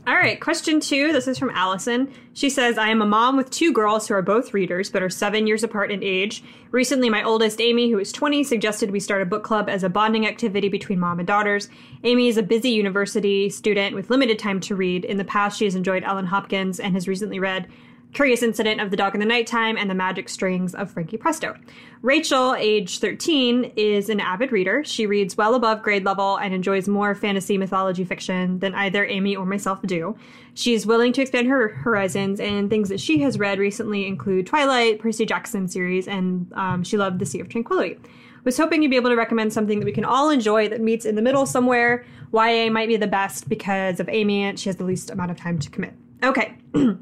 All 0.07 0.15
right, 0.15 0.39
question 0.39 0.79
two. 0.79 1.11
This 1.11 1.27
is 1.27 1.37
from 1.37 1.49
Allison. 1.49 2.09
She 2.31 2.49
says, 2.49 2.77
I 2.77 2.87
am 2.87 3.01
a 3.01 3.05
mom 3.05 3.35
with 3.35 3.49
two 3.49 3.73
girls 3.73 4.07
who 4.07 4.13
are 4.13 4.21
both 4.21 4.53
readers, 4.53 4.89
but 4.89 5.03
are 5.03 5.09
seven 5.09 5.47
years 5.47 5.63
apart 5.63 5.91
in 5.91 6.01
age. 6.01 6.45
Recently, 6.71 7.09
my 7.09 7.21
oldest, 7.23 7.59
Amy, 7.59 7.91
who 7.91 7.99
is 7.99 8.13
20, 8.13 8.45
suggested 8.45 8.89
we 8.89 9.01
start 9.01 9.21
a 9.21 9.25
book 9.25 9.43
club 9.43 9.67
as 9.67 9.83
a 9.83 9.89
bonding 9.89 10.25
activity 10.25 10.69
between 10.69 10.97
mom 10.97 11.19
and 11.19 11.27
daughters. 11.27 11.67
Amy 12.05 12.29
is 12.29 12.37
a 12.37 12.41
busy 12.41 12.69
university 12.69 13.49
student 13.49 13.95
with 13.95 14.09
limited 14.09 14.39
time 14.39 14.61
to 14.61 14.77
read. 14.77 15.03
In 15.03 15.17
the 15.17 15.25
past, 15.25 15.59
she 15.59 15.65
has 15.65 15.75
enjoyed 15.75 16.05
Ellen 16.05 16.27
Hopkins 16.27 16.79
and 16.79 16.93
has 16.93 17.09
recently 17.09 17.41
read 17.41 17.67
Curious 18.13 18.41
Incident 18.41 18.81
of 18.81 18.89
the 18.89 18.97
Dog 18.97 19.13
in 19.13 19.19
the 19.19 19.25
Nighttime, 19.25 19.77
and 19.77 19.89
The 19.89 19.95
Magic 19.95 20.29
Strings 20.29 20.73
of 20.73 20.89
Frankie 20.89 21.17
Presto. 21.17 21.55
Rachel, 22.01 22.55
age 22.55 22.99
13, 22.99 23.73
is 23.75 24.09
an 24.09 24.19
avid 24.19 24.51
reader. 24.51 24.83
She 24.83 25.05
reads 25.05 25.37
well 25.37 25.55
above 25.55 25.83
grade 25.83 26.05
level 26.05 26.37
and 26.37 26.53
enjoys 26.53 26.87
more 26.87 27.13
fantasy 27.13 27.57
mythology 27.57 28.03
fiction 28.03 28.59
than 28.59 28.73
either 28.75 29.05
Amy 29.05 29.35
or 29.35 29.45
myself 29.45 29.81
do. 29.83 30.17
She's 30.53 30.85
willing 30.85 31.13
to 31.13 31.21
expand 31.21 31.47
her 31.47 31.67
horizons, 31.67 32.39
and 32.39 32.69
things 32.69 32.89
that 32.89 32.99
she 32.99 33.19
has 33.19 33.37
read 33.37 33.59
recently 33.59 34.07
include 34.07 34.47
Twilight, 34.47 34.99
Percy 34.99 35.25
Jackson 35.25 35.67
series, 35.67 36.07
and 36.07 36.51
um, 36.53 36.83
she 36.83 36.97
loved 36.97 37.19
The 37.19 37.25
Sea 37.25 37.41
of 37.41 37.49
Tranquility. 37.49 37.99
Was 38.45 38.57
hoping 38.57 38.81
you'd 38.81 38.89
be 38.89 38.95
able 38.95 39.09
to 39.09 39.15
recommend 39.15 39.51
something 39.51 39.79
that 39.79 39.85
we 39.85 39.91
can 39.91 40.05
all 40.05 40.29
enjoy 40.29 40.69
that 40.69 40.79
meets 40.79 41.05
in 41.05 41.15
the 41.15 41.21
middle 41.21 41.45
somewhere. 41.45 42.05
YA 42.33 42.69
might 42.69 42.87
be 42.87 42.95
the 42.95 43.07
best 43.07 43.49
because 43.49 43.99
of 43.99 44.07
Amy, 44.07 44.43
and 44.43 44.59
she 44.59 44.69
has 44.69 44.77
the 44.77 44.85
least 44.85 45.09
amount 45.09 45.31
of 45.31 45.37
time 45.37 45.59
to 45.59 45.69
commit. 45.69 45.93
Okay. 46.23 46.55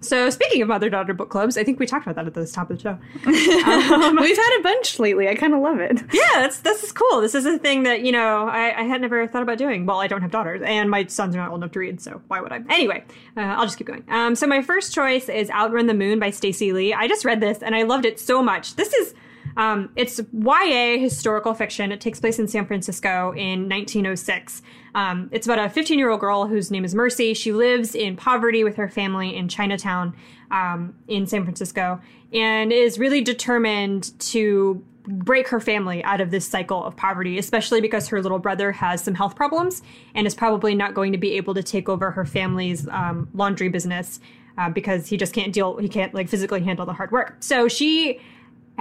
So 0.00 0.30
speaking 0.30 0.62
of 0.62 0.68
mother 0.68 0.90
daughter 0.90 1.14
book 1.14 1.30
clubs, 1.30 1.56
I 1.56 1.64
think 1.64 1.78
we 1.78 1.86
talked 1.86 2.06
about 2.06 2.16
that 2.16 2.26
at 2.26 2.34
the 2.34 2.46
top 2.46 2.70
of 2.70 2.78
the 2.78 2.82
show. 2.82 2.98
Um, 3.66 4.16
We've 4.16 4.36
had 4.36 4.58
a 4.60 4.62
bunch 4.62 4.98
lately. 4.98 5.28
I 5.28 5.34
kind 5.34 5.54
of 5.54 5.60
love 5.60 5.80
it. 5.80 6.02
Yeah, 6.12 6.40
that's 6.40 6.60
this 6.60 6.82
is 6.82 6.92
cool. 6.92 7.20
This 7.20 7.34
is 7.34 7.44
a 7.46 7.58
thing 7.58 7.82
that 7.82 8.02
you 8.02 8.12
know 8.12 8.48
I, 8.48 8.80
I, 8.80 8.82
had 8.84 9.00
never 9.00 9.26
thought 9.26 9.42
about 9.42 9.58
doing. 9.58 9.86
Well, 9.86 10.00
I 10.00 10.06
don't 10.06 10.22
have 10.22 10.30
daughters, 10.30 10.62
and 10.64 10.90
my 10.90 11.06
sons 11.06 11.34
are 11.34 11.38
not 11.38 11.50
old 11.50 11.60
enough 11.60 11.72
to 11.72 11.78
read, 11.78 12.00
so 12.00 12.20
why 12.28 12.40
would 12.40 12.52
I? 12.52 12.62
Anyway, 12.70 13.04
uh, 13.36 13.40
I'll 13.40 13.64
just 13.64 13.76
keep 13.76 13.86
going. 13.86 14.04
Um, 14.08 14.34
so 14.34 14.46
my 14.46 14.62
first 14.62 14.94
choice 14.94 15.28
is 15.28 15.50
Outrun 15.50 15.86
the 15.86 15.94
Moon 15.94 16.18
by 16.18 16.30
Stacey 16.30 16.72
Lee. 16.72 16.94
I 16.94 17.08
just 17.08 17.24
read 17.24 17.40
this 17.40 17.62
and 17.62 17.74
I 17.74 17.82
loved 17.82 18.04
it 18.04 18.18
so 18.18 18.42
much. 18.42 18.76
This 18.76 18.92
is 18.92 19.14
um, 19.56 19.90
it's 19.96 20.20
YA 20.32 20.98
historical 20.98 21.54
fiction. 21.54 21.92
It 21.92 22.00
takes 22.00 22.20
place 22.20 22.38
in 22.38 22.46
San 22.46 22.66
Francisco 22.66 23.32
in 23.32 23.68
1906. 23.68 24.62
Um, 24.94 25.28
it's 25.32 25.46
about 25.46 25.58
a 25.58 25.70
15 25.70 25.98
year 25.98 26.10
old 26.10 26.20
girl 26.20 26.46
whose 26.46 26.70
name 26.70 26.84
is 26.84 26.94
Mercy. 26.94 27.34
She 27.34 27.52
lives 27.52 27.94
in 27.94 28.16
poverty 28.16 28.64
with 28.64 28.76
her 28.76 28.88
family 28.88 29.34
in 29.34 29.48
Chinatown 29.48 30.14
um, 30.50 30.94
in 31.08 31.26
San 31.26 31.44
Francisco 31.44 32.00
and 32.32 32.72
is 32.72 32.98
really 32.98 33.20
determined 33.22 34.18
to 34.20 34.84
break 35.06 35.48
her 35.48 35.60
family 35.60 36.02
out 36.04 36.20
of 36.20 36.30
this 36.30 36.46
cycle 36.46 36.84
of 36.84 36.96
poverty, 36.96 37.38
especially 37.38 37.80
because 37.80 38.08
her 38.08 38.20
little 38.20 38.40
brother 38.40 38.72
has 38.72 39.02
some 39.02 39.14
health 39.14 39.36
problems 39.36 39.82
and 40.14 40.26
is 40.26 40.34
probably 40.34 40.74
not 40.74 40.94
going 40.94 41.12
to 41.12 41.18
be 41.18 41.32
able 41.32 41.54
to 41.54 41.62
take 41.62 41.88
over 41.88 42.10
her 42.10 42.24
family's 42.24 42.88
um, 42.88 43.28
laundry 43.32 43.68
business 43.68 44.20
uh, 44.58 44.68
because 44.68 45.06
he 45.06 45.16
just 45.16 45.32
can't 45.32 45.52
deal, 45.52 45.76
he 45.76 45.88
can't 45.88 46.12
like 46.12 46.28
physically 46.28 46.60
handle 46.60 46.84
the 46.84 46.92
hard 46.92 47.12
work. 47.12 47.36
So 47.40 47.68
she 47.68 48.20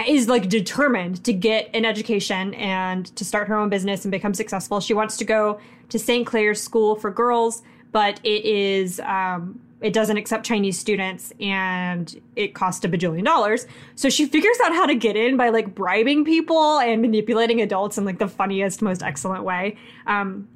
is 0.08 0.27
like 0.27 0.49
determined 0.49 1.23
to 1.23 1.34
get 1.34 1.69
an 1.73 1.86
education 1.86 2.53
and 2.55 3.05
to 3.15 3.23
start 3.23 3.47
her 3.47 3.55
own 3.55 3.69
business 3.69 4.03
and 4.03 4.12
become 4.12 4.34
successful. 4.34 4.79
She 4.79 4.93
wants 4.93 5.17
to 5.17 5.25
go 5.25 5.60
to 5.89 5.99
St. 5.99 6.27
Clare's 6.27 6.62
School 6.62 6.95
for 6.95 7.12
Girls, 7.12 7.63
but 7.91 8.19
it 8.23 8.43
is 8.43 8.99
um, 9.01 9.60
it 9.81 9.93
doesn't 9.93 10.17
accept 10.17 10.45
Chinese 10.45 10.79
students 10.79 11.31
and 11.39 12.21
it 12.36 12.53
costs 12.55 12.84
a 12.84 12.89
bajillion 12.89 13.23
dollars. 13.23 13.67
So 13.95 14.10
she 14.10 14.25
figures 14.25 14.58
out 14.65 14.73
how 14.73 14.86
to 14.86 14.95
get 14.95 15.15
in 15.15 15.38
by 15.38 15.49
like 15.49 15.75
bribing 15.75 16.25
people 16.25 16.79
and 16.79 17.01
manipulating 17.01 17.62
adults 17.62 17.97
in 17.97 18.03
like 18.03 18.17
the 18.17 18.27
funniest, 18.27 18.81
most 18.81 19.03
excellent 19.03 19.43
way. 19.43 19.77
Um, 20.08 20.47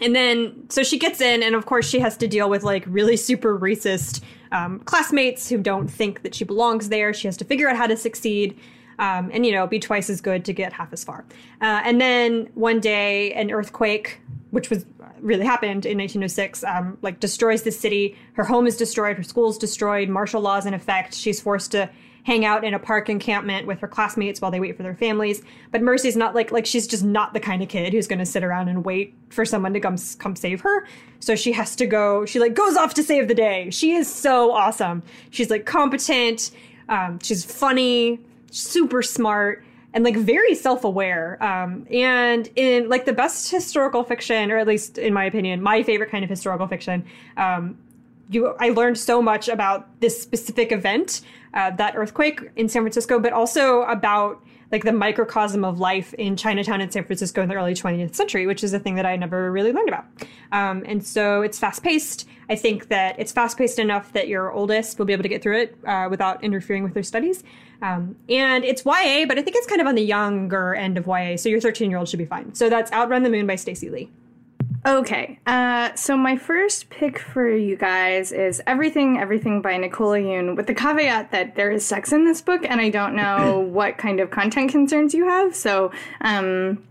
and 0.00 0.14
then 0.14 0.68
so 0.68 0.82
she 0.82 0.98
gets 0.98 1.20
in, 1.20 1.42
and 1.42 1.54
of 1.54 1.64
course 1.64 1.88
she 1.88 2.00
has 2.00 2.16
to 2.18 2.28
deal 2.28 2.50
with 2.50 2.62
like 2.62 2.84
really 2.86 3.16
super 3.16 3.58
racist 3.58 4.22
um, 4.52 4.80
classmates 4.80 5.48
who 5.48 5.58
don't 5.58 5.88
think 5.88 6.22
that 6.22 6.34
she 6.34 6.44
belongs 6.44 6.90
there. 6.90 7.14
She 7.14 7.28
has 7.28 7.36
to 7.38 7.44
figure 7.44 7.68
out 7.68 7.76
how 7.76 7.86
to 7.86 7.96
succeed 7.96 8.58
um, 8.98 9.30
and 9.32 9.44
you 9.46 9.52
know 9.52 9.66
be 9.66 9.78
twice 9.78 10.10
as 10.10 10.20
good 10.20 10.44
to 10.44 10.52
get 10.52 10.72
half 10.72 10.92
as 10.92 11.04
far. 11.04 11.24
Uh, 11.60 11.82
and 11.84 12.00
then 12.00 12.48
one 12.54 12.80
day, 12.80 13.32
an 13.32 13.50
earthquake, 13.50 14.20
which 14.50 14.70
was 14.70 14.86
really 15.20 15.44
happened 15.44 15.86
in 15.86 15.98
1906, 15.98 16.64
um, 16.64 16.98
like 17.02 17.20
destroys 17.20 17.62
the 17.62 17.72
city. 17.72 18.16
Her 18.34 18.44
home 18.44 18.66
is 18.66 18.76
destroyed. 18.76 19.16
Her 19.16 19.22
school 19.22 19.50
is 19.50 19.58
destroyed. 19.58 20.08
Martial 20.08 20.40
law 20.40 20.56
is 20.58 20.66
in 20.66 20.74
effect. 20.74 21.14
She's 21.14 21.40
forced 21.40 21.72
to 21.72 21.90
hang 22.26 22.44
out 22.44 22.64
in 22.64 22.74
a 22.74 22.78
park 22.78 23.08
encampment 23.08 23.68
with 23.68 23.78
her 23.78 23.86
classmates 23.86 24.40
while 24.40 24.50
they 24.50 24.58
wait 24.58 24.76
for 24.76 24.82
their 24.82 24.96
families. 24.96 25.42
But 25.70 25.80
Mercy's 25.80 26.16
not 26.16 26.34
like 26.34 26.50
like 26.50 26.66
she's 26.66 26.86
just 26.86 27.04
not 27.04 27.32
the 27.32 27.40
kind 27.40 27.62
of 27.62 27.68
kid 27.68 27.92
who's 27.92 28.08
going 28.08 28.18
to 28.18 28.26
sit 28.26 28.42
around 28.42 28.68
and 28.68 28.84
wait 28.84 29.14
for 29.28 29.44
someone 29.44 29.72
to 29.74 29.80
come 29.80 29.96
come 30.18 30.34
save 30.34 30.60
her. 30.62 30.86
So 31.20 31.36
she 31.36 31.52
has 31.52 31.76
to 31.76 31.86
go. 31.86 32.26
She 32.26 32.40
like 32.40 32.54
goes 32.54 32.76
off 32.76 32.94
to 32.94 33.02
save 33.02 33.28
the 33.28 33.34
day. 33.34 33.70
She 33.70 33.92
is 33.92 34.12
so 34.12 34.52
awesome. 34.52 35.02
She's 35.30 35.50
like 35.50 35.66
competent. 35.66 36.50
Um, 36.88 37.20
she's 37.20 37.44
funny 37.44 38.20
super 38.50 39.02
smart 39.02 39.64
and 39.92 40.04
like 40.04 40.16
very 40.16 40.54
self-aware 40.54 41.42
um, 41.42 41.86
and 41.90 42.50
in 42.56 42.88
like 42.88 43.06
the 43.06 43.12
best 43.12 43.50
historical 43.50 44.02
fiction 44.04 44.50
or 44.50 44.58
at 44.58 44.66
least 44.66 44.98
in 44.98 45.12
my 45.12 45.24
opinion 45.24 45.62
my 45.62 45.82
favorite 45.82 46.10
kind 46.10 46.22
of 46.22 46.30
historical 46.30 46.66
fiction 46.66 47.04
um, 47.36 47.76
you 48.30 48.54
I 48.58 48.70
learned 48.70 48.98
so 48.98 49.22
much 49.22 49.48
about 49.48 49.88
this 50.00 50.20
specific 50.20 50.72
event, 50.72 51.20
uh, 51.54 51.70
that 51.72 51.94
earthquake 51.96 52.40
in 52.56 52.68
San 52.68 52.82
Francisco, 52.82 53.18
but 53.18 53.32
also 53.32 53.82
about 53.82 54.42
like 54.72 54.84
the 54.84 54.92
microcosm 54.92 55.64
of 55.64 55.78
life 55.78 56.14
in 56.14 56.36
Chinatown 56.36 56.80
in 56.80 56.90
San 56.90 57.04
Francisco 57.04 57.42
in 57.42 57.48
the 57.48 57.54
early 57.54 57.74
20th 57.74 58.14
century, 58.14 58.46
which 58.46 58.64
is 58.64 58.72
a 58.72 58.78
thing 58.78 58.94
that 58.96 59.06
I 59.06 59.16
never 59.16 59.50
really 59.50 59.72
learned 59.72 59.88
about. 59.88 60.06
Um, 60.52 60.82
and 60.86 61.04
so 61.04 61.42
it's 61.42 61.58
fast 61.58 61.82
paced. 61.82 62.28
I 62.48 62.56
think 62.56 62.88
that 62.88 63.18
it's 63.18 63.32
fast 63.32 63.58
paced 63.58 63.78
enough 63.78 64.12
that 64.12 64.28
your 64.28 64.52
oldest 64.52 64.98
will 64.98 65.06
be 65.06 65.12
able 65.12 65.22
to 65.22 65.28
get 65.28 65.42
through 65.42 65.60
it 65.60 65.76
uh, 65.86 66.08
without 66.10 66.42
interfering 66.42 66.82
with 66.82 66.94
their 66.94 67.02
studies. 67.02 67.42
Um, 67.82 68.16
and 68.28 68.64
it's 68.64 68.84
YA, 68.84 69.26
but 69.26 69.38
I 69.38 69.42
think 69.42 69.56
it's 69.56 69.66
kind 69.66 69.80
of 69.80 69.86
on 69.86 69.94
the 69.94 70.02
younger 70.02 70.74
end 70.74 70.96
of 70.98 71.06
YA, 71.06 71.36
so 71.36 71.48
your 71.48 71.60
13 71.60 71.90
year 71.90 71.98
old 71.98 72.08
should 72.08 72.18
be 72.18 72.24
fine. 72.24 72.54
So 72.54 72.68
that's 72.68 72.90
Outrun 72.92 73.22
the 73.22 73.30
Moon 73.30 73.46
by 73.46 73.56
Stacey 73.56 73.90
Lee. 73.90 74.10
Okay, 74.86 75.40
uh, 75.46 75.92
so 75.96 76.16
my 76.16 76.36
first 76.36 76.90
pick 76.90 77.18
for 77.18 77.50
you 77.50 77.76
guys 77.76 78.30
is 78.30 78.62
Everything, 78.68 79.18
Everything 79.18 79.60
by 79.60 79.76
Nicola 79.78 80.18
Yoon, 80.18 80.54
with 80.54 80.68
the 80.68 80.74
caveat 80.74 81.32
that 81.32 81.56
there 81.56 81.72
is 81.72 81.84
sex 81.84 82.12
in 82.12 82.24
this 82.24 82.40
book, 82.40 82.64
and 82.64 82.80
I 82.80 82.90
don't 82.90 83.16
know 83.16 83.58
what 83.72 83.98
kind 83.98 84.20
of 84.20 84.30
content 84.30 84.70
concerns 84.70 85.12
you 85.12 85.28
have. 85.28 85.56
So, 85.56 85.90
um, 86.20 86.84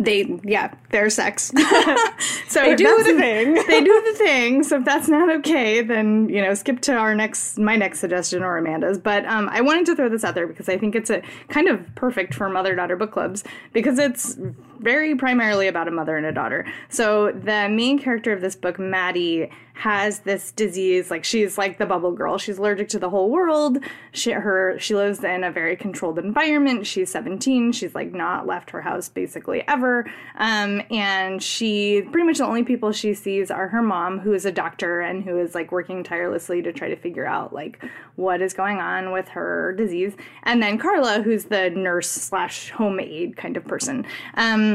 they 0.00 0.40
yeah 0.44 0.72
there's 0.88 1.14
sex 1.14 1.52
so 2.48 2.62
they 2.62 2.74
do 2.74 3.02
the 3.04 3.14
thing 3.18 3.52
they 3.68 3.84
do 3.84 4.02
the 4.10 4.14
thing 4.16 4.62
so 4.62 4.78
if 4.78 4.84
that's 4.86 5.08
not 5.08 5.30
okay 5.30 5.82
then 5.82 6.26
you 6.30 6.40
know 6.40 6.54
skip 6.54 6.80
to 6.80 6.94
our 6.94 7.14
next 7.14 7.58
my 7.58 7.76
next 7.76 8.00
suggestion 8.00 8.42
or 8.42 8.56
amanda's 8.56 8.98
but 8.98 9.26
um, 9.26 9.46
i 9.50 9.60
wanted 9.60 9.84
to 9.84 9.94
throw 9.94 10.08
this 10.08 10.24
out 10.24 10.34
there 10.34 10.46
because 10.46 10.70
i 10.70 10.78
think 10.78 10.94
it's 10.94 11.10
a 11.10 11.22
kind 11.48 11.68
of 11.68 11.86
perfect 11.96 12.32
for 12.32 12.48
mother 12.48 12.74
daughter 12.74 12.96
book 12.96 13.12
clubs 13.12 13.44
because 13.74 13.98
it's 13.98 14.38
very 14.80 15.14
primarily 15.14 15.68
about 15.68 15.88
a 15.88 15.90
mother 15.90 16.16
and 16.16 16.26
a 16.26 16.32
daughter. 16.32 16.66
So 16.88 17.32
the 17.32 17.68
main 17.68 17.98
character 17.98 18.32
of 18.32 18.40
this 18.40 18.56
book 18.56 18.78
maddie 18.78 19.50
has 19.80 20.18
this 20.20 20.52
disease 20.52 21.10
like 21.10 21.24
she's 21.24 21.56
like 21.56 21.78
the 21.78 21.86
bubble 21.86 22.12
girl. 22.12 22.36
She's 22.36 22.58
allergic 22.58 22.90
to 22.90 22.98
the 22.98 23.08
whole 23.08 23.30
world. 23.30 23.78
She 24.12 24.30
her 24.30 24.78
she 24.78 24.94
lives 24.94 25.24
in 25.24 25.42
a 25.42 25.50
very 25.50 25.74
controlled 25.74 26.18
environment. 26.18 26.86
She's 26.86 27.10
17 27.10 27.72
she's 27.72 27.94
like 27.94 28.12
not 28.12 28.46
left 28.46 28.70
her 28.70 28.82
house 28.82 29.08
basically 29.08 29.66
ever. 29.66 30.10
Um, 30.36 30.82
and 30.90 31.42
she 31.42 32.02
pretty 32.12 32.26
much 32.26 32.38
the 32.38 32.44
only 32.44 32.62
people 32.62 32.92
she 32.92 33.14
sees 33.14 33.50
are 33.50 33.68
her 33.68 33.80
mom 33.80 34.18
who 34.18 34.34
is 34.34 34.44
a 34.44 34.52
doctor 34.52 35.00
and 35.00 35.24
who 35.24 35.38
is 35.38 35.54
like 35.54 35.72
working 35.72 36.04
tirelessly 36.04 36.60
to 36.60 36.74
try 36.74 36.88
to 36.88 36.96
figure 36.96 37.26
out 37.26 37.54
like 37.54 37.82
what 38.16 38.42
is 38.42 38.52
going 38.52 38.80
on 38.80 39.12
with 39.12 39.28
her 39.28 39.72
disease. 39.78 40.12
And 40.42 40.62
then 40.62 40.76
carla 40.76 41.22
who's 41.22 41.46
the 41.46 41.70
nurse 41.70 42.10
slash 42.10 42.68
home 42.68 43.00
aide 43.00 43.38
kind 43.38 43.56
of 43.56 43.64
person. 43.64 44.04
Um, 44.34 44.69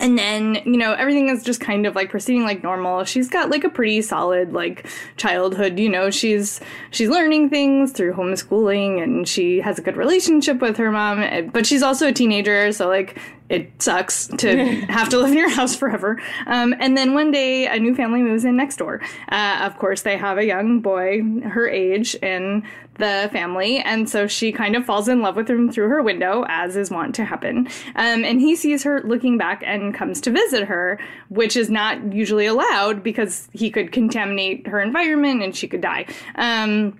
and 0.00 0.18
then 0.18 0.62
you 0.64 0.76
know 0.76 0.92
everything 0.92 1.28
is 1.28 1.42
just 1.42 1.60
kind 1.60 1.86
of 1.86 1.94
like 1.94 2.10
proceeding 2.10 2.42
like 2.42 2.62
normal. 2.62 3.04
She's 3.04 3.28
got 3.28 3.50
like 3.50 3.64
a 3.64 3.68
pretty 3.70 4.02
solid 4.02 4.52
like 4.52 4.86
childhood 5.16 5.78
you 5.78 5.88
know? 5.88 6.10
She's 6.10 6.60
she's 6.90 7.08
learning 7.08 7.50
things 7.50 7.92
through 7.92 8.14
homeschooling 8.14 9.02
and 9.02 9.28
she 9.28 9.60
has 9.60 9.78
a 9.78 9.82
good 9.82 9.96
relationship 9.96 10.60
with 10.60 10.76
her 10.76 10.90
mom 10.90 11.20
eh, 11.20 11.42
but 11.42 11.66
she's 11.66 11.82
also 11.82 12.08
a 12.08 12.12
teenager. 12.12 12.72
So 12.72 12.88
like 12.88 13.18
it 13.48 13.82
sucks 13.82 14.28
to 14.38 14.56
have 14.88 15.08
to 15.10 15.18
live 15.18 15.30
in 15.30 15.38
your 15.38 15.50
house 15.50 15.74
forever. 15.74 16.20
Um, 16.46 16.74
and 16.78 16.96
then 16.96 17.14
one 17.14 17.30
day, 17.30 17.66
a 17.66 17.78
new 17.78 17.94
family 17.94 18.22
moves 18.22 18.44
in 18.44 18.56
next 18.56 18.76
door. 18.76 19.00
Uh, 19.30 19.60
of 19.62 19.78
course, 19.78 20.02
they 20.02 20.16
have 20.16 20.38
a 20.38 20.44
young 20.44 20.80
boy 20.80 21.22
her 21.42 21.68
age 21.68 22.14
in 22.16 22.64
the 22.98 23.28
family, 23.32 23.78
and 23.78 24.08
so 24.08 24.26
she 24.26 24.50
kind 24.50 24.74
of 24.74 24.84
falls 24.84 25.08
in 25.08 25.22
love 25.22 25.36
with 25.36 25.48
him 25.48 25.70
through 25.70 25.88
her 25.88 26.02
window, 26.02 26.44
as 26.48 26.76
is 26.76 26.90
wont 26.90 27.14
to 27.14 27.24
happen. 27.24 27.68
Um, 27.94 28.24
and 28.24 28.40
he 28.40 28.56
sees 28.56 28.82
her 28.82 29.02
looking 29.04 29.38
back 29.38 29.62
and 29.64 29.94
comes 29.94 30.20
to 30.22 30.30
visit 30.30 30.64
her, 30.64 30.98
which 31.28 31.56
is 31.56 31.70
not 31.70 32.12
usually 32.12 32.46
allowed 32.46 33.02
because 33.02 33.48
he 33.52 33.70
could 33.70 33.92
contaminate 33.92 34.66
her 34.66 34.80
environment 34.80 35.42
and 35.42 35.54
she 35.54 35.68
could 35.68 35.80
die. 35.80 36.06
Um, 36.34 36.98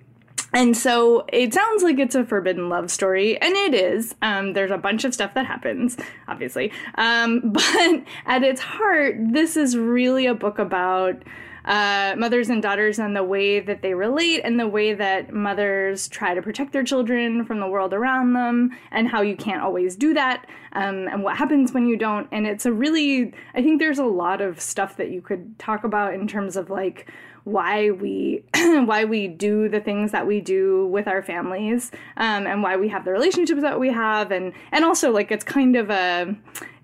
and 0.53 0.75
so 0.75 1.25
it 1.31 1.53
sounds 1.53 1.83
like 1.83 1.99
it's 1.99 2.15
a 2.15 2.23
forbidden 2.23 2.69
love 2.69 2.89
story, 2.91 3.39
and 3.41 3.55
it 3.55 3.73
is. 3.73 4.15
Um, 4.21 4.53
there's 4.53 4.71
a 4.71 4.77
bunch 4.77 5.03
of 5.03 5.13
stuff 5.13 5.33
that 5.35 5.45
happens, 5.45 5.97
obviously. 6.27 6.71
Um, 6.95 7.41
but 7.53 8.03
at 8.25 8.43
its 8.43 8.61
heart, 8.61 9.15
this 9.19 9.57
is 9.57 9.77
really 9.77 10.25
a 10.25 10.33
book 10.33 10.59
about 10.59 11.23
uh, 11.65 12.15
mothers 12.17 12.49
and 12.49 12.61
daughters 12.61 12.99
and 12.99 13.15
the 13.15 13.23
way 13.23 13.59
that 13.59 13.81
they 13.81 13.93
relate 13.93 14.41
and 14.43 14.59
the 14.59 14.67
way 14.67 14.93
that 14.93 15.31
mothers 15.31 16.07
try 16.07 16.33
to 16.33 16.41
protect 16.41 16.73
their 16.73 16.83
children 16.83 17.45
from 17.45 17.59
the 17.59 17.67
world 17.67 17.93
around 17.93 18.33
them 18.33 18.71
and 18.91 19.07
how 19.07 19.21
you 19.21 19.35
can't 19.35 19.61
always 19.61 19.95
do 19.95 20.13
that 20.13 20.47
um, 20.73 21.07
and 21.09 21.23
what 21.23 21.37
happens 21.37 21.71
when 21.71 21.85
you 21.85 21.97
don't. 21.97 22.27
And 22.31 22.47
it's 22.47 22.65
a 22.65 22.73
really, 22.73 23.33
I 23.53 23.61
think 23.61 23.79
there's 23.79 23.99
a 23.99 24.05
lot 24.05 24.41
of 24.41 24.59
stuff 24.59 24.97
that 24.97 25.11
you 25.11 25.21
could 25.21 25.59
talk 25.59 25.83
about 25.83 26.13
in 26.13 26.27
terms 26.27 26.55
of 26.55 26.69
like, 26.69 27.11
why 27.43 27.91
we 27.91 28.43
why 28.55 29.05
we 29.05 29.27
do 29.27 29.69
the 29.69 29.79
things 29.79 30.11
that 30.11 30.25
we 30.27 30.41
do 30.41 30.87
with 30.87 31.07
our 31.07 31.21
families 31.21 31.91
um, 32.17 32.45
and 32.47 32.63
why 32.63 32.75
we 32.75 32.89
have 32.89 33.05
the 33.05 33.11
relationships 33.11 33.61
that 33.61 33.79
we 33.79 33.91
have 33.91 34.31
and 34.31 34.53
and 34.71 34.85
also 34.85 35.11
like 35.11 35.31
it's 35.31 35.43
kind 35.43 35.75
of 35.75 35.89
a 35.89 36.35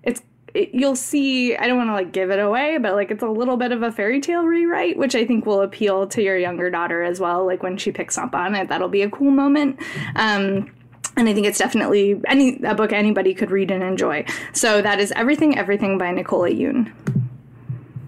it's 0.02 0.22
it, 0.54 0.70
you'll 0.72 0.96
see 0.96 1.56
i 1.56 1.66
don't 1.66 1.76
want 1.76 1.88
to 1.88 1.94
like 1.94 2.12
give 2.12 2.30
it 2.30 2.38
away 2.38 2.78
but 2.78 2.94
like 2.94 3.10
it's 3.10 3.22
a 3.22 3.28
little 3.28 3.56
bit 3.56 3.72
of 3.72 3.82
a 3.82 3.92
fairy 3.92 4.20
tale 4.20 4.44
rewrite 4.44 4.96
which 4.96 5.14
i 5.14 5.24
think 5.24 5.46
will 5.46 5.60
appeal 5.60 6.06
to 6.06 6.22
your 6.22 6.38
younger 6.38 6.70
daughter 6.70 7.02
as 7.02 7.20
well 7.20 7.44
like 7.44 7.62
when 7.62 7.76
she 7.76 7.92
picks 7.92 8.16
up 8.18 8.34
on 8.34 8.54
it 8.54 8.68
that'll 8.68 8.88
be 8.88 9.02
a 9.02 9.10
cool 9.10 9.30
moment 9.30 9.78
um, 10.16 10.70
and 11.18 11.30
I 11.30 11.32
think 11.32 11.46
it's 11.46 11.58
definitely 11.58 12.20
any 12.26 12.62
a 12.62 12.74
book 12.74 12.92
anybody 12.92 13.32
could 13.32 13.50
read 13.50 13.70
and 13.70 13.82
enjoy. 13.82 14.26
So 14.52 14.82
that 14.82 15.00
is 15.00 15.12
Everything 15.12 15.56
Everything 15.56 15.96
by 15.96 16.10
Nicola 16.10 16.50
Yoon. 16.50 16.92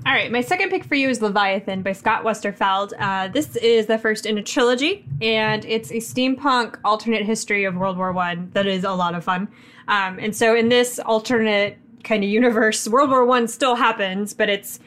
All 0.09 0.15
right, 0.15 0.33
my 0.33 0.41
second 0.41 0.71
pick 0.71 0.85
for 0.85 0.95
you 0.95 1.11
is 1.11 1.21
Leviathan 1.21 1.83
by 1.83 1.93
Scott 1.93 2.25
Westerfeld. 2.25 2.95
Uh, 2.99 3.29
this 3.29 3.57
is 3.57 3.85
the 3.85 3.99
first 3.99 4.25
in 4.25 4.39
a 4.39 4.43
trilogy, 4.43 5.05
and 5.21 5.67
it's 5.67 5.91
a 5.91 5.97
steampunk 5.97 6.79
alternate 6.83 7.27
history 7.27 7.65
of 7.65 7.75
World 7.75 7.99
War 7.99 8.11
One 8.13 8.51
that 8.55 8.67
is 8.67 8.85
a 8.85 8.93
lot 8.93 9.15
of 9.15 9.23
fun. 9.23 9.49
Um, 9.87 10.19
and 10.19 10.35
so, 10.35 10.57
in 10.57 10.71
this 10.71 10.99
alternate 10.99 11.77
kind 12.05 12.25
of 12.25 12.31
universe, 12.31 12.89
World 12.89 13.11
War 13.11 13.27
One 13.27 13.47
still 13.47 13.75
happens, 13.75 14.33
but 14.33 14.49
it's 14.49 14.81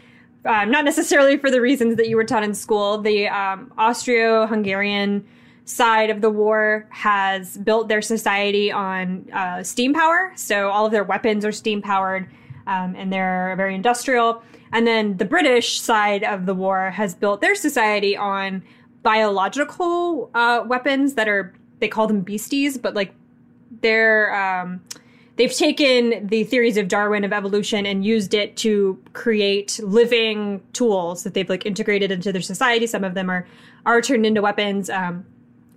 uh, 0.44 0.66
not 0.66 0.86
necessarily 0.86 1.38
for 1.38 1.52
the 1.52 1.62
reasons 1.62 1.98
that 1.98 2.10
you 2.10 2.16
were 2.16 2.26
taught 2.26 2.44
in 2.44 2.56
school. 2.56 2.98
The 2.98 3.28
um, 3.28 3.72
Austro-Hungarian 3.78 5.24
side 5.66 6.10
of 6.10 6.22
the 6.22 6.32
war 6.32 6.88
has 6.90 7.60
built 7.60 7.90
their 7.90 8.02
society 8.02 8.72
on 8.72 9.30
uh, 9.32 9.62
steam 9.62 9.94
power, 9.94 10.34
so 10.36 10.72
all 10.72 10.88
of 10.88 10.92
their 10.92 11.04
weapons 11.04 11.46
are 11.46 11.52
steam 11.52 11.80
powered, 11.80 12.28
um, 12.66 12.96
and 12.96 13.14
they're 13.14 13.54
very 13.56 13.76
industrial. 13.76 14.42
And 14.74 14.88
then 14.88 15.18
the 15.18 15.26
British 15.26 15.82
side 15.82 16.24
of 16.24 16.46
the 16.46 16.54
war 16.54 16.92
has 16.92 17.14
built 17.14 17.42
their 17.42 17.56
society 17.56 18.16
on 18.16 18.64
biological 19.04 20.30
uh, 20.34 20.64
weapons 20.66 21.16
that 21.16 21.28
are, 21.28 21.54
they 21.80 21.88
call 21.88 22.08
them 22.08 22.22
beasties, 22.22 22.78
but 22.78 22.94
like 22.94 23.14
they're, 23.82 24.34
um, 24.34 24.82
they've 25.36 25.54
taken 25.54 26.28
the 26.28 26.44
theories 26.44 26.78
of 26.78 26.88
Darwin 26.88 27.24
of 27.24 27.34
evolution 27.34 27.86
and 27.86 28.06
used 28.06 28.34
it 28.34 28.56
to 28.58 29.02
create 29.14 29.80
living 29.84 30.62
tools 30.74 31.24
that 31.24 31.34
they've 31.34 31.50
like 31.50 31.66
integrated 31.66 32.12
into 32.12 32.32
their 32.32 32.42
society. 32.42 32.88
Some 32.88 33.04
of 33.04 33.14
them 33.14 33.30
are, 33.30 33.48
are 33.86 34.02
turned 34.02 34.26
into 34.26 34.42
weapons. 34.42 34.90
Um, 34.90 35.26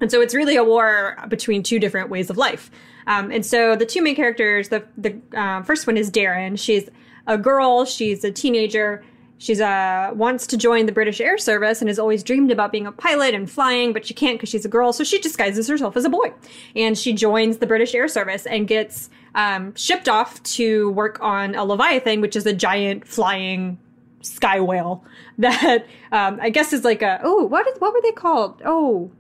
and 0.01 0.11
so 0.11 0.21
it's 0.21 0.35
really 0.35 0.57
a 0.57 0.65
war 0.65 1.17
between 1.29 1.63
two 1.63 1.79
different 1.79 2.11
ways 2.11 2.31
of 2.31 2.37
life. 2.37 2.71
Um, 3.07 3.31
and 3.31 3.45
so 3.45 3.75
the 3.75 3.87
two 3.87 4.03
main 4.03 4.15
characters, 4.15 4.69
the, 4.69 4.85
the 4.97 5.19
uh, 5.35 5.63
first 5.63 5.87
one 5.87 5.97
is 5.97 6.11
Deryn. 6.11 6.59
She's 6.59 6.89
a 7.27 7.39
girl. 7.39 7.85
She's 7.85 8.25
a 8.25 8.31
teenager. 8.31 9.05
She's 9.39 9.61
uh 9.61 10.13
wants 10.15 10.47
to 10.49 10.57
join 10.57 10.87
the 10.87 10.93
British 10.93 11.21
Air 11.21 11.39
Service 11.39 11.81
and 11.83 11.89
has 11.89 11.99
always 11.99 12.23
dreamed 12.23 12.51
about 12.51 12.73
being 12.73 12.87
a 12.87 12.93
pilot 12.93 13.35
and 13.35 13.51
flying, 13.51 13.93
but 13.93 14.07
she 14.07 14.15
can't 14.15 14.39
because 14.39 14.49
she's 14.49 14.65
a 14.65 14.69
girl. 14.69 14.93
So 14.93 15.05
she 15.05 15.19
disguises 15.21 15.69
herself 15.69 15.97
as 15.97 16.05
a 16.05 16.09
boy, 16.09 16.33
and 16.77 16.97
she 16.97 17.13
joins 17.13 17.59
the 17.59 17.67
British 17.67 17.95
Air 17.95 18.09
Service 18.09 18.47
and 18.47 18.69
gets 18.69 19.11
um, 19.35 19.75
shipped 19.75 20.09
off 20.09 20.43
to 20.45 20.91
work 20.91 21.19
on 21.21 21.55
a 21.55 21.65
Leviathan, 21.65 22.21
which 22.21 22.37
is 22.37 22.47
a 22.47 22.53
giant 22.53 23.07
flying 23.07 23.79
sky 24.23 24.61
whale 24.61 25.05
that 25.39 25.85
um, 26.13 26.39
I 26.41 26.51
guess 26.51 26.73
is 26.73 26.85
like 26.85 27.03
a 27.03 27.21
oh 27.23 27.45
what 27.45 27.67
is, 27.67 27.79
what 27.81 27.93
were 27.93 28.01
they 28.03 28.13
called 28.13 28.63
oh 28.65 29.11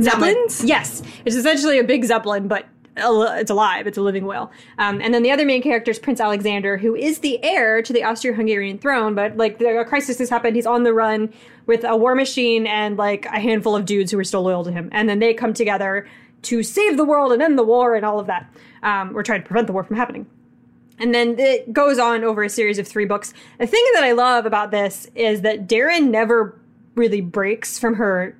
Zeppelins? 0.00 0.62
Yes, 0.64 1.02
it's 1.24 1.36
essentially 1.36 1.78
a 1.78 1.84
big 1.84 2.04
zeppelin, 2.04 2.48
but 2.48 2.66
it's 2.96 3.50
alive. 3.50 3.86
It's 3.86 3.98
a 3.98 4.02
living 4.02 4.24
whale. 4.24 4.50
Um, 4.78 5.00
and 5.00 5.12
then 5.12 5.22
the 5.22 5.30
other 5.30 5.44
main 5.44 5.62
character 5.62 5.90
is 5.90 5.98
Prince 5.98 6.20
Alexander, 6.20 6.76
who 6.76 6.94
is 6.94 7.18
the 7.18 7.42
heir 7.44 7.82
to 7.82 7.92
the 7.92 8.04
Austro-Hungarian 8.04 8.78
throne. 8.78 9.14
But 9.14 9.36
like 9.36 9.58
the 9.58 9.84
crisis 9.86 10.18
has 10.18 10.30
happened, 10.30 10.56
he's 10.56 10.66
on 10.66 10.82
the 10.82 10.92
run 10.92 11.32
with 11.66 11.84
a 11.84 11.96
war 11.96 12.14
machine 12.14 12.66
and 12.66 12.96
like 12.96 13.26
a 13.26 13.40
handful 13.40 13.76
of 13.76 13.84
dudes 13.84 14.10
who 14.10 14.18
are 14.18 14.24
still 14.24 14.42
loyal 14.42 14.64
to 14.64 14.72
him. 14.72 14.88
And 14.92 15.08
then 15.08 15.18
they 15.18 15.34
come 15.34 15.52
together 15.52 16.08
to 16.42 16.62
save 16.62 16.96
the 16.96 17.04
world 17.04 17.32
and 17.32 17.42
end 17.42 17.58
the 17.58 17.64
war 17.64 17.94
and 17.94 18.04
all 18.04 18.18
of 18.18 18.26
that, 18.28 18.50
um, 18.82 19.16
or 19.16 19.22
try 19.22 19.36
to 19.36 19.44
prevent 19.44 19.66
the 19.66 19.72
war 19.72 19.84
from 19.84 19.96
happening. 19.96 20.26
And 20.98 21.14
then 21.14 21.38
it 21.38 21.72
goes 21.72 21.98
on 21.98 22.24
over 22.24 22.42
a 22.42 22.48
series 22.48 22.78
of 22.78 22.88
three 22.88 23.04
books. 23.04 23.34
The 23.58 23.66
thing 23.66 23.84
that 23.94 24.04
I 24.04 24.12
love 24.12 24.46
about 24.46 24.70
this 24.70 25.10
is 25.14 25.42
that 25.42 25.68
Deryn 25.68 26.08
never 26.08 26.58
really 26.94 27.20
breaks 27.20 27.78
from 27.78 27.94
her 27.94 28.36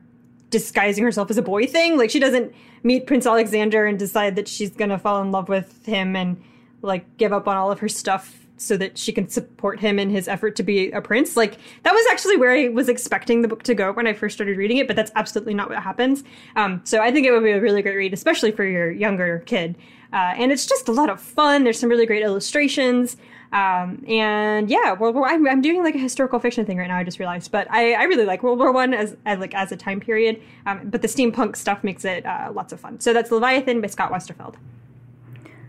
disguising 0.50 1.04
herself 1.04 1.30
as 1.30 1.38
a 1.38 1.42
boy 1.42 1.66
thing. 1.66 1.96
Like 1.96 2.10
she 2.10 2.20
doesn't 2.20 2.54
meet 2.82 3.06
Prince 3.06 3.26
Alexander 3.26 3.86
and 3.86 3.98
decide 3.98 4.36
that 4.36 4.48
she's 4.48 4.70
gonna 4.70 4.98
fall 4.98 5.20
in 5.22 5.32
love 5.32 5.48
with 5.48 5.84
him 5.86 6.16
and 6.16 6.42
like 6.82 7.16
give 7.16 7.32
up 7.32 7.48
on 7.48 7.56
all 7.56 7.70
of 7.70 7.80
her 7.80 7.88
stuff 7.88 8.46
so 8.58 8.76
that 8.76 8.96
she 8.96 9.12
can 9.12 9.28
support 9.28 9.80
him 9.80 9.98
in 9.98 10.08
his 10.10 10.28
effort 10.28 10.56
to 10.56 10.62
be 10.62 10.90
a 10.92 11.00
prince. 11.00 11.36
Like 11.36 11.58
that 11.82 11.92
was 11.92 12.06
actually 12.10 12.36
where 12.36 12.52
I 12.52 12.68
was 12.68 12.88
expecting 12.88 13.42
the 13.42 13.48
book 13.48 13.62
to 13.64 13.74
go 13.74 13.92
when 13.92 14.06
I 14.06 14.14
first 14.14 14.34
started 14.34 14.56
reading 14.56 14.78
it, 14.78 14.86
but 14.86 14.96
that's 14.96 15.12
absolutely 15.14 15.54
not 15.54 15.68
what 15.68 15.82
happens. 15.82 16.24
Um, 16.56 16.80
so 16.84 17.00
I 17.00 17.10
think 17.10 17.26
it 17.26 17.32
would 17.32 17.44
be 17.44 17.50
a 17.50 17.60
really 17.60 17.82
great 17.82 17.96
read, 17.96 18.14
especially 18.14 18.52
for 18.52 18.64
your 18.64 18.90
younger 18.90 19.40
kid. 19.46 19.76
Uh, 20.12 20.32
and 20.36 20.52
it's 20.52 20.66
just 20.66 20.88
a 20.88 20.92
lot 20.92 21.10
of 21.10 21.20
fun. 21.20 21.64
There's 21.64 21.78
some 21.78 21.90
really 21.90 22.06
great 22.06 22.22
illustrations. 22.22 23.16
Um, 23.56 24.04
and 24.06 24.68
yeah, 24.68 24.92
World 24.92 25.14
War. 25.14 25.26
I'm, 25.26 25.48
I'm 25.48 25.62
doing 25.62 25.82
like 25.82 25.94
a 25.94 25.98
historical 25.98 26.38
fiction 26.38 26.66
thing 26.66 26.76
right 26.76 26.88
now. 26.88 26.98
I 26.98 27.04
just 27.04 27.18
realized, 27.18 27.50
but 27.50 27.66
I, 27.70 27.94
I 27.94 28.02
really 28.02 28.26
like 28.26 28.42
World 28.42 28.58
War 28.58 28.70
One 28.70 28.92
as, 28.92 29.16
as 29.24 29.38
like 29.38 29.54
as 29.54 29.72
a 29.72 29.76
time 29.76 29.98
period. 29.98 30.42
Um, 30.66 30.90
but 30.90 31.00
the 31.00 31.08
steampunk 31.08 31.56
stuff 31.56 31.82
makes 31.82 32.04
it 32.04 32.26
uh, 32.26 32.52
lots 32.54 32.74
of 32.74 32.80
fun. 32.80 33.00
So 33.00 33.14
that's 33.14 33.30
Leviathan 33.30 33.80
by 33.80 33.86
Scott 33.86 34.12
Westerfeld. 34.12 34.56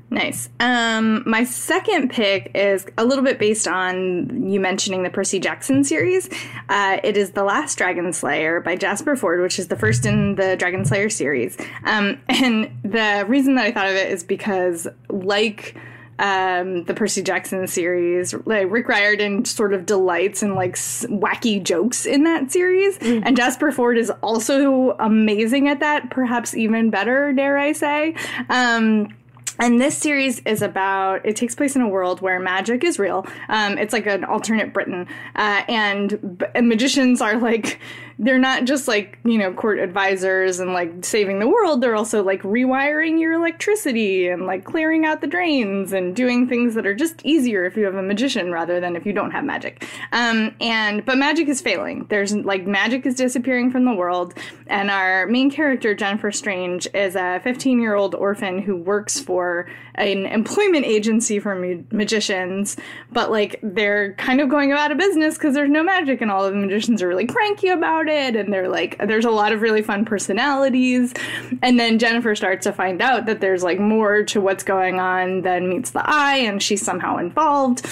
Nice. 0.10 0.50
Um, 0.60 1.24
my 1.26 1.46
second 1.46 2.10
pick 2.10 2.52
is 2.56 2.86
a 2.98 3.06
little 3.06 3.24
bit 3.24 3.40
based 3.40 3.70
on 3.70 4.50
you 4.50 4.60
mentioning 4.60 5.04
the 5.04 5.10
Percy 5.10 5.40
Jackson 5.40 5.86
series. 5.86 6.30
Uh, 6.68 6.98
it 7.04 7.16
is 7.16 7.32
The 7.32 7.44
Last 7.44 7.78
Dragon 7.78 8.12
Slayer 8.12 8.60
by 8.60 8.76
Jasper 8.76 9.16
Fforde, 9.16 9.42
which 9.42 9.60
is 9.60 9.68
the 9.70 9.76
first 9.78 10.06
in 10.06 10.36
the 10.36 10.58
Dragon 10.58 10.84
Slayer 10.84 11.10
series. 11.10 11.58
Um, 11.86 12.20
and 12.30 12.70
the 12.84 13.26
reason 13.30 13.56
that 13.56 13.66
I 13.66 13.72
thought 13.72 13.88
of 13.88 13.96
it 13.96 14.12
is 14.12 14.24
because, 14.24 14.88
like, 15.10 15.76
um, 16.20 16.84
the 16.84 16.94
Percy 16.94 17.22
Jackson 17.22 17.66
series. 17.68 18.34
Like 18.46 18.72
Rick 18.72 18.88
Riordan 18.88 19.46
sort 19.46 19.74
of 19.74 19.86
delights 19.86 20.44
in 20.44 20.56
like 20.56 20.74
s- 20.74 21.06
wacky 21.10 21.62
jokes 21.62 22.06
in 22.06 22.24
that 22.24 22.52
series, 22.52 22.98
mm. 23.00 23.22
and 23.26 23.38
Jasper 23.38 23.72
Fforde 23.72 23.98
is 23.98 24.10
also 24.22 24.96
amazing 25.00 25.68
at 25.68 25.80
that. 25.80 26.10
Perhaps 26.10 26.56
even 26.56 26.90
better, 26.90 27.34
dare 27.34 27.58
I 27.58 27.74
say. 27.74 28.16
Um, 28.50 29.14
and 29.60 29.82
this 29.82 29.98
series 29.98 30.40
is 30.42 30.62
about, 30.62 31.26
it 31.26 31.36
takes 31.36 31.56
place 31.56 31.76
in 31.76 31.82
a 31.82 31.88
world 31.88 32.22
where 32.22 32.40
magic 32.40 32.84
is 32.84 33.00
real. 33.00 33.26
Um, 33.50 33.78
it's 33.80 33.92
like 33.92 34.06
an 34.06 34.24
alternate 34.24 34.72
Britain. 34.72 35.08
Uh, 35.36 35.64
and, 35.68 36.46
and 36.54 36.70
magicians 36.70 37.22
are 37.22 37.38
like 37.40 37.80
they're 38.20 38.40
not 38.40 38.66
just 38.66 38.88
like 38.88 39.20
you 39.26 39.38
know 39.38 39.54
court 39.54 39.80
advisors 39.80 40.60
and 40.60 40.74
like 40.74 41.06
saving 41.06 41.40
the 41.40 41.48
world. 41.48 41.82
They're 41.82 41.96
also 41.96 42.24
like 42.24 42.42
rewiring 42.42 43.20
your 43.20 43.34
electricity 43.34 44.28
and 44.28 44.46
like 44.46 44.64
clearing 44.64 45.06
out 45.06 45.22
the 45.22 45.28
drains 45.28 45.94
and 45.94 46.16
doing 46.16 46.48
things 46.48 46.74
that 46.74 46.88
are 46.88 46.96
just 46.96 47.24
easier 47.24 47.66
if 47.66 47.78
you 47.78 47.86
have 47.86 47.96
a 47.96 48.02
magician 48.02 48.52
rather 48.52 48.80
than 48.80 48.96
if 48.96 49.06
you 49.06 49.14
don't 49.14 49.32
have 49.32 49.44
magic. 49.44 49.86
Um, 50.12 50.56
and 50.60 51.06
but 51.06 51.18
magic 51.18 51.48
is 51.48 51.62
failing. 51.62 52.08
There's 52.10 52.36
like 52.36 52.66
magic 52.66 53.06
is 53.06 53.16
disappearing 53.16 53.72
from 53.72 53.86
the 53.86 53.94
world. 53.94 54.34
And 54.68 54.90
our 54.90 55.28
main 55.28 55.52
character 55.52 55.94
jennifer 55.94 56.32
strange 56.32 56.88
is 56.94 57.16
a 57.16 57.40
15 57.44 57.80
year 57.80 57.96
old 57.96 58.16
orphan 58.16 58.60
who 58.60 58.76
works 58.76 59.20
for 59.20 59.70
an 59.96 60.26
employment 60.26 60.86
agency 60.86 61.40
for 61.40 61.56
ma- 61.56 61.84
magicians. 61.92 62.78
But 63.12 63.30
like 63.30 63.60
they're 63.62 64.14
kind 64.14 64.42
of 64.42 64.50
going 64.50 64.72
out 64.72 64.92
of 64.92 64.98
business 64.98 65.36
because 65.36 65.54
there's 65.54 65.70
no 65.70 65.84
magic 65.84 66.22
and 66.22 66.32
all 66.32 66.44
of 66.44 66.54
the 66.54 66.60
magicians 66.60 67.04
are 67.04 67.08
really 67.08 67.28
cranky 67.28 67.68
about 67.70 68.07
it 68.10 68.36
and 68.36 68.54
they're 68.54 68.70
like 68.70 68.98
there's 69.08 69.26
a 69.26 69.32
lot 69.32 69.52
of 69.52 69.62
really 69.62 69.82
fun 69.82 70.06
personalities. 70.06 71.14
And 71.62 71.80
then 71.80 72.00
jennifer 72.00 72.36
starts 72.36 72.64
to 72.66 72.74
find 72.74 73.02
out 73.02 73.26
that 73.26 73.42
there's 73.42 73.64
like 73.64 73.80
more 73.80 74.24
to 74.24 74.42
what's 74.42 74.64
going 74.64 75.00
on 75.00 75.42
than 75.42 75.70
meets 75.70 75.92
the 75.92 76.02
eye 76.04 76.38
and 76.38 76.62
she's 76.62 76.82
somehow 76.82 77.18
involved 77.18 77.86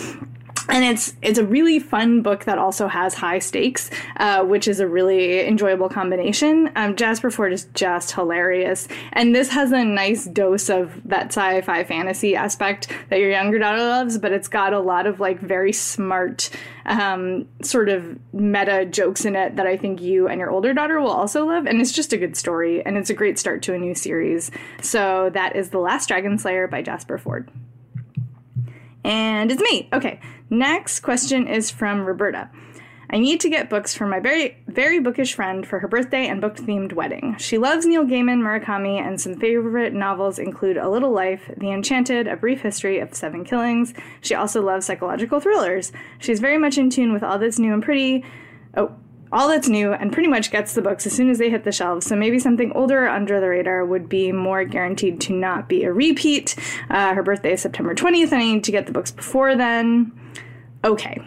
and 0.70 0.84
it's 0.84 1.14
it's 1.22 1.38
a 1.38 1.46
really 1.46 1.80
fun 1.80 2.22
book 2.22 2.46
that 2.46 2.58
also 2.58 2.88
has 2.88 3.14
high 3.14 3.40
stakes, 3.40 3.90
uh, 4.18 4.44
which 4.44 4.68
is 4.68 4.80
a 4.80 4.88
really 4.88 5.48
enjoyable 5.48 5.90
combination. 5.90 6.72
Um, 6.76 6.96
Jasper 6.96 7.30
Fforde 7.30 7.54
is 7.54 7.66
just 7.74 8.12
hilarious, 8.12 8.88
and 9.14 9.36
this 9.36 9.50
has 9.50 9.72
a 9.72 9.84
nice 9.84 10.26
dose 10.26 10.70
of 10.70 11.00
that 11.06 11.28
sci-fi 11.28 11.84
fantasy 11.84 12.36
aspect 12.36 12.92
that 13.10 13.20
your 13.20 13.30
younger 13.30 13.60
daughter 13.60 13.82
loves, 13.82 14.18
but 14.18 14.32
it's 14.32 14.48
got 14.48 14.74
a 14.74 14.80
lot 14.80 15.06
of 15.06 15.20
like 15.20 15.40
very 15.40 15.74
smart 15.74 16.50
um, 16.86 17.48
sort 17.62 17.90
of 17.90 18.18
meta 18.34 18.86
jokes 18.86 19.26
in 19.26 19.36
it 19.36 19.56
that 19.56 19.68
I 19.68 19.78
think 19.78 20.02
you 20.02 20.28
and 20.28 20.40
your 20.40 20.52
older 20.52 20.74
daughter 20.74 21.00
will 21.00 21.12
also 21.12 21.46
love, 21.46 21.66
and 21.66 21.82
it's 21.82 21.92
just 21.92 22.14
a 22.14 22.18
good 22.18 22.36
story, 22.36 22.86
and 22.86 22.98
it's 22.98 23.10
a 23.10 23.14
great 23.14 23.40
start 23.40 23.62
to 23.64 23.74
a 23.74 23.78
new 23.78 23.96
series. 23.96 24.52
So 24.82 25.30
that 25.34 25.56
is 25.56 25.70
The 25.70 25.80
Last 25.80 26.08
Dragon 26.08 26.38
Slayer 26.38 26.68
by 26.68 26.82
Jasper 26.82 27.18
Fforde. 27.18 27.50
And 29.04 29.52
it's 29.52 29.62
me. 29.62 29.88
Okay. 29.94 30.20
Next 30.50 31.00
question 31.00 31.48
is 31.48 31.72
from 31.72 32.06
Roberta. 32.06 32.50
I 33.10 33.18
need 33.18 33.40
to 33.42 33.50
get 33.50 33.70
books 33.70 33.96
for 33.96 34.06
my 34.06 34.20
very, 34.20 34.58
very 34.68 35.00
bookish 35.00 35.36
friend 35.36 35.66
for 35.66 35.80
her 35.80 35.88
birthday 35.88 36.28
and 36.28 36.42
book 36.42 36.56
themed 36.56 36.94
wedding. 36.94 37.36
She 37.38 37.58
loves 37.58 37.86
Neil 37.86 38.04
Gaiman, 38.04 38.42
Murakami, 38.42 39.00
and 39.00 39.20
some 39.22 39.36
favorite 39.36 39.94
novels 39.94 40.40
include 40.40 40.78
A 40.78 40.90
Little 40.90 41.12
Life, 41.12 41.52
The 41.58 41.72
Enchanted, 41.72 42.28
A 42.28 42.36
Brief 42.36 42.62
History 42.62 43.00
of 43.00 43.14
Seven 43.14 43.44
Killings. 43.44 43.94
She 44.22 44.34
also 44.36 44.62
loves 44.62 44.86
psychological 44.86 45.40
thrillers. 45.40 45.92
She's 46.20 46.40
very 46.40 46.58
much 46.58 46.78
in 46.78 46.90
tune 46.90 47.14
with 47.14 47.24
all 47.24 47.38
that's 47.38 47.60
new 47.60 47.74
and 47.74 47.84
pretty. 47.84 48.26
Oh, 48.76 48.96
all 49.32 49.48
that's 49.50 49.68
new 49.68 49.92
and 49.94 50.14
pretty 50.14 50.30
much 50.30 50.52
gets 50.52 50.74
the 50.74 50.82
books 50.82 51.06
as 51.06 51.14
soon 51.14 51.30
as 51.30 51.40
they 51.40 51.50
hit 51.50 51.64
the 51.64 51.72
shelves. 51.72 52.06
So 52.06 52.16
maybe 52.16 52.40
something 52.40 52.72
older 52.74 53.08
under 53.08 53.40
the 53.40 53.50
radar 53.50 53.86
would 53.86 54.08
be 54.08 54.32
more 54.32 54.64
guaranteed 54.64 55.20
to 55.22 55.34
not 55.34 55.68
be 55.68 55.84
a 55.84 55.92
repeat. 55.92 56.56
Uh, 56.90 57.14
her 57.14 57.24
birthday 57.24 57.54
is 57.54 57.62
September 57.62 57.96
20th, 57.96 58.32
and 58.32 58.42
I 58.42 58.54
need 58.54 58.64
to 58.64 58.72
get 58.72 58.86
the 58.86 58.94
books 58.94 59.12
before 59.12 59.56
then. 59.56 60.12
Okay. 60.86 61.20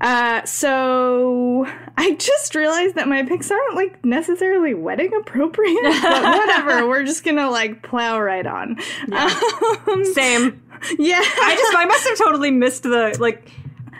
Uh, 0.00 0.44
so 0.44 1.66
I 1.96 2.14
just 2.14 2.54
realized 2.54 2.94
that 2.94 3.08
my 3.08 3.24
picks 3.24 3.50
aren't 3.50 3.74
like 3.74 4.04
necessarily 4.04 4.74
wedding 4.74 5.12
appropriate, 5.14 5.82
but 5.82 6.22
whatever. 6.22 6.86
We're 6.88 7.04
just 7.04 7.24
gonna 7.24 7.50
like 7.50 7.82
plow 7.82 8.20
right 8.20 8.46
on. 8.46 8.76
Yeah. 9.08 9.40
Um, 9.88 10.04
Same. 10.04 10.62
Yeah. 10.98 11.20
I 11.20 11.56
just 11.56 11.76
I 11.76 11.86
must 11.86 12.06
have 12.06 12.18
totally 12.18 12.52
missed 12.52 12.84
the 12.84 13.16
like 13.18 13.50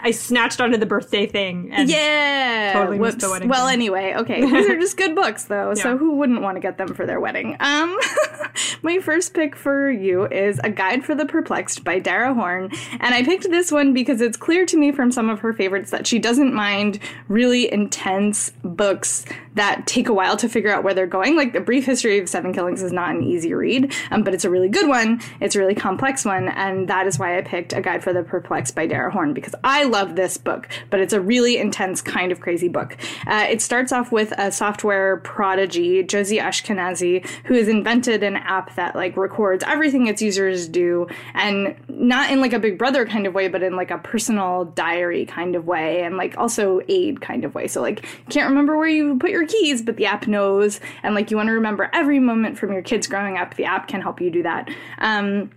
I 0.03 0.11
snatched 0.11 0.61
onto 0.61 0.77
the 0.77 0.87
birthday 0.87 1.27
thing. 1.27 1.71
And 1.73 1.89
yeah. 1.89 2.73
Totally 2.75 2.99
Whoops. 2.99 3.17
missed 3.17 3.27
the 3.27 3.31
wedding. 3.31 3.49
Well, 3.49 3.67
thing. 3.67 3.75
anyway, 3.75 4.15
okay. 4.17 4.41
These 4.45 4.69
are 4.69 4.79
just 4.79 4.97
good 4.97 5.15
books, 5.15 5.45
though. 5.45 5.75
So 5.75 5.97
who 5.97 6.17
wouldn't 6.17 6.43
want 6.43 6.57
to 6.57 6.61
get 6.61 6.79
them 6.79 6.95
for 6.95 7.07
their 7.07 7.21
wedding? 7.21 7.57
Um, 7.61 7.99
my 8.83 8.99
first 9.01 9.35
pick 9.35 9.57
for 9.57 9.91
you 9.91 10.27
is 10.27 10.61
A 10.65 10.71
Guide 10.71 11.05
for 11.05 11.15
the 11.15 11.27
Perplexed 11.27 11.85
by 11.85 11.99
Dara 11.99 12.35
Horn, 12.35 12.71
and 13.01 13.15
I 13.15 13.23
picked 13.23 13.51
this 13.51 13.71
one 13.71 13.93
because 13.93 14.21
it's 14.21 14.37
clear 14.37 14.67
to 14.67 14.77
me 14.77 14.93
from 14.93 15.11
some 15.13 15.29
of 15.29 15.41
her 15.41 15.53
favorites 15.53 15.91
that 15.91 16.07
she 16.07 16.19
doesn't 16.19 16.55
mind 16.55 16.99
really 17.29 17.71
intense 17.73 18.53
books 18.65 19.25
that 19.55 19.87
take 19.87 20.09
a 20.09 20.13
while 20.13 20.37
to 20.37 20.49
figure 20.49 20.73
out 20.73 20.85
where 20.85 20.95
they're 20.95 21.07
going. 21.07 21.37
Like 21.37 21.53
The 21.53 21.61
Brief 21.61 21.85
History 21.85 22.19
of 22.19 22.29
Seven 22.29 22.53
Killings 22.53 22.83
is 22.83 22.93
not 22.93 23.11
an 23.11 23.23
easy 23.23 23.53
read, 23.55 23.93
um, 24.11 24.23
but 24.23 24.35
it's 24.35 24.45
a 24.45 24.51
really 24.51 24.69
good 24.69 24.89
one. 24.89 25.21
It's 25.41 25.57
a 25.57 25.59
really 25.59 25.75
complex 25.75 26.25
one, 26.25 26.49
and 26.49 26.89
that 26.89 27.07
is 27.07 27.19
why 27.19 27.39
I 27.39 27.43
picked 27.43 27.73
A 27.73 27.81
Guide 27.81 28.03
for 28.03 28.13
the 28.13 28.23
Perplexed 28.23 28.75
by 28.75 28.87
Dara 28.87 29.11
Horn 29.11 29.35
because 29.35 29.55
I 29.65 29.85
love 29.89 30.17
this 30.17 30.37
book, 30.37 30.69
but 30.91 31.01
it's 31.01 31.13
a 31.13 31.21
really 31.21 31.59
intense 31.59 32.01
kind 32.01 32.33
of 32.33 32.41
crazy 32.41 32.69
book. 32.69 32.97
Uh, 33.27 33.47
it 33.49 33.61
starts 33.61 33.93
off 33.93 34.13
with 34.13 34.33
a 34.39 34.53
software 34.53 35.19
prodigy, 35.19 36.03
Josie 36.03 36.39
Ashkenazi, 36.39 37.27
who 37.45 37.55
has 37.55 37.69
invented 37.69 38.23
an 38.23 38.37
app 38.37 38.75
that 38.77 38.95
like 38.95 39.17
records 39.17 39.65
everything 39.67 40.07
its 40.07 40.23
users 40.23 40.69
do, 40.69 41.07
and 41.35 41.75
not 41.89 42.31
in 42.31 42.41
like 42.41 42.53
a 42.53 42.59
Big 42.59 42.79
Brother 42.79 43.07
kind 43.07 43.27
of 43.27 43.35
way, 43.35 43.49
but 43.49 43.63
in 43.63 43.77
like 43.77 43.91
a 43.91 43.99
personal 43.99 44.67
diary 44.67 45.27
kind 45.27 45.57
of 45.57 45.67
way, 45.67 46.03
and 46.03 46.17
like 46.17 46.37
also 46.39 46.81
aid 46.89 47.21
kind 47.21 47.45
of 47.45 47.55
way. 47.55 47.67
So 47.67 47.81
like 47.81 48.05
can't 48.29 48.49
remember 48.49 48.77
where 48.77 48.89
you 48.89 49.19
put 49.19 49.31
your 49.31 49.47
keys, 49.47 49.83
but 49.83 49.97
the 49.97 50.07
app 50.07 50.27
knows, 50.27 50.81
and 51.03 51.15
like 51.15 51.31
you 51.31 51.37
want 51.37 51.49
to 51.49 51.53
remember 51.53 51.91
every 51.93 52.19
moment 52.19 52.59
from 52.59 52.73
your 52.73 52.83
kids 52.83 53.07
growing 53.07 53.37
up, 53.37 53.55
the 53.55 53.65
app 53.65 53.89
can 53.89 54.01
help 54.01 54.21
you 54.21 54.31
do 54.31 54.43
that. 54.43 54.69
Um, 54.99 55.51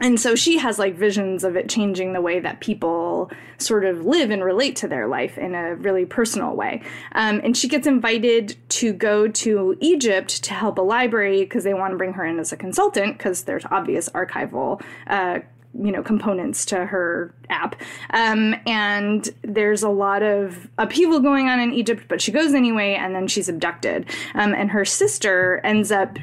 and 0.00 0.20
so 0.20 0.34
she 0.34 0.58
has 0.58 0.78
like 0.78 0.94
visions 0.94 1.44
of 1.44 1.56
it 1.56 1.68
changing 1.68 2.12
the 2.12 2.20
way 2.20 2.40
that 2.40 2.60
people 2.60 3.30
sort 3.58 3.84
of 3.84 4.04
live 4.04 4.30
and 4.30 4.44
relate 4.44 4.76
to 4.76 4.88
their 4.88 5.06
life 5.06 5.38
in 5.38 5.54
a 5.54 5.74
really 5.76 6.04
personal 6.04 6.54
way. 6.54 6.82
Um, 7.12 7.40
and 7.42 7.56
she 7.56 7.68
gets 7.68 7.86
invited 7.86 8.56
to 8.70 8.92
go 8.92 9.28
to 9.28 9.76
Egypt 9.80 10.42
to 10.44 10.52
help 10.52 10.78
a 10.78 10.82
library 10.82 11.40
because 11.40 11.64
they 11.64 11.74
want 11.74 11.92
to 11.92 11.96
bring 11.96 12.12
her 12.12 12.24
in 12.24 12.38
as 12.38 12.52
a 12.52 12.56
consultant 12.56 13.16
because 13.16 13.44
there's 13.44 13.64
obvious 13.70 14.08
archival. 14.10 14.82
Uh, 15.06 15.40
you 15.78 15.92
know 15.92 16.02
components 16.02 16.64
to 16.64 16.86
her 16.86 17.34
app 17.50 17.76
um, 18.10 18.54
and 18.66 19.28
there's 19.42 19.82
a 19.82 19.90
lot 19.90 20.22
of 20.22 20.68
upheaval 20.78 21.20
going 21.20 21.48
on 21.48 21.60
in 21.60 21.70
egypt 21.74 22.04
but 22.08 22.18
she 22.20 22.32
goes 22.32 22.54
anyway 22.54 22.94
and 22.94 23.14
then 23.14 23.26
she's 23.26 23.46
abducted 23.46 24.08
um, 24.34 24.54
and 24.54 24.70
her 24.70 24.86
sister 24.86 25.60
ends 25.64 25.92
up 25.92 26.18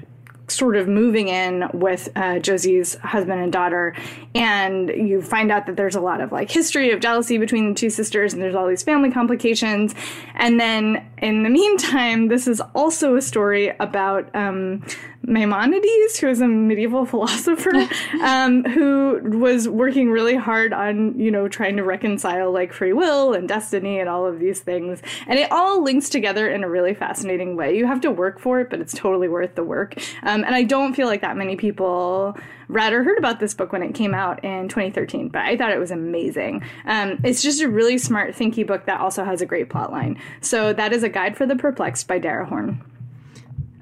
sort 0.47 0.75
of 0.75 0.87
moving 0.87 1.29
in 1.29 1.65
with 1.73 2.09
uh, 2.15 2.39
Josie's 2.39 2.95
husband 2.95 3.41
and 3.41 3.51
daughter, 3.51 3.95
and 4.35 4.89
you 4.89 5.21
find 5.21 5.51
out 5.51 5.65
that 5.65 5.77
there's 5.77 5.95
a 5.95 6.01
lot 6.01 6.21
of 6.21 6.31
like 6.31 6.51
history 6.51 6.91
of 6.91 6.99
jealousy 6.99 7.37
between 7.37 7.69
the 7.69 7.75
two 7.75 7.89
sisters, 7.89 8.33
and 8.33 8.41
there's 8.41 8.55
all 8.55 8.67
these 8.67 8.83
family 8.83 9.11
complications. 9.11 9.95
And 10.35 10.59
then 10.59 11.05
in 11.19 11.43
the 11.43 11.49
meantime, 11.49 12.27
this 12.27 12.47
is 12.47 12.61
also 12.75 13.15
a 13.15 13.21
story 13.21 13.73
about 13.79 14.33
um, 14.35 14.83
Maimonides, 15.25 16.19
who 16.19 16.27
is 16.27 16.41
a 16.41 16.47
medieval 16.47 17.05
philosopher, 17.13 17.73
um, 18.21 18.63
who 18.65 19.19
was 19.39 19.67
working 19.67 20.11
really 20.11 20.35
hard 20.35 20.73
on, 20.73 21.17
you 21.17 21.31
know, 21.31 21.47
trying 21.47 21.77
to 21.77 21.83
reconcile 21.83 22.51
like 22.51 22.73
free 22.73 22.93
will 22.93 23.33
and 23.33 23.47
destiny 23.47 23.99
and 23.99 24.09
all 24.09 24.25
of 24.25 24.39
these 24.39 24.59
things. 24.59 25.01
And 25.27 25.39
it 25.39 25.51
all 25.51 25.81
links 25.83 26.09
together 26.09 26.49
in 26.49 26.63
a 26.63 26.69
really 26.69 26.93
fascinating 26.93 27.55
way. 27.55 27.77
You 27.77 27.85
have 27.87 28.01
to 28.01 28.11
work 28.11 28.39
for 28.39 28.59
it, 28.59 28.69
but 28.69 28.79
it's 28.79 28.93
totally 28.93 29.27
worth 29.27 29.55
the 29.55 29.63
work. 29.63 29.95
Um, 30.23 30.43
and 30.43 30.55
I 30.55 30.63
don't 30.63 30.93
feel 30.93 31.07
like 31.07 31.21
that 31.21 31.37
many 31.37 31.55
people 31.55 32.37
read 32.67 32.93
or 32.93 33.03
heard 33.03 33.17
about 33.17 33.39
this 33.39 33.53
book 33.53 33.71
when 33.71 33.83
it 33.83 33.93
came 33.93 34.13
out 34.13 34.43
in 34.43 34.67
2013, 34.67 35.29
but 35.29 35.43
I 35.43 35.55
thought 35.57 35.71
it 35.71 35.79
was 35.79 35.91
amazing. 35.91 36.63
Um, 36.85 37.19
it's 37.23 37.41
just 37.41 37.61
a 37.61 37.69
really 37.69 37.97
smart, 37.97 38.35
thinky 38.35 38.65
book 38.65 38.85
that 38.85 38.99
also 38.99 39.23
has 39.23 39.41
a 39.41 39.45
great 39.45 39.69
plot 39.69 39.91
line. 39.91 40.19
So 40.41 40.73
that 40.73 40.93
is 40.93 41.03
A 41.03 41.09
Guide 41.09 41.37
for 41.37 41.45
the 41.45 41.55
Perplexed 41.55 42.07
by 42.07 42.19
Dara 42.19 42.45
Horn. 42.45 42.81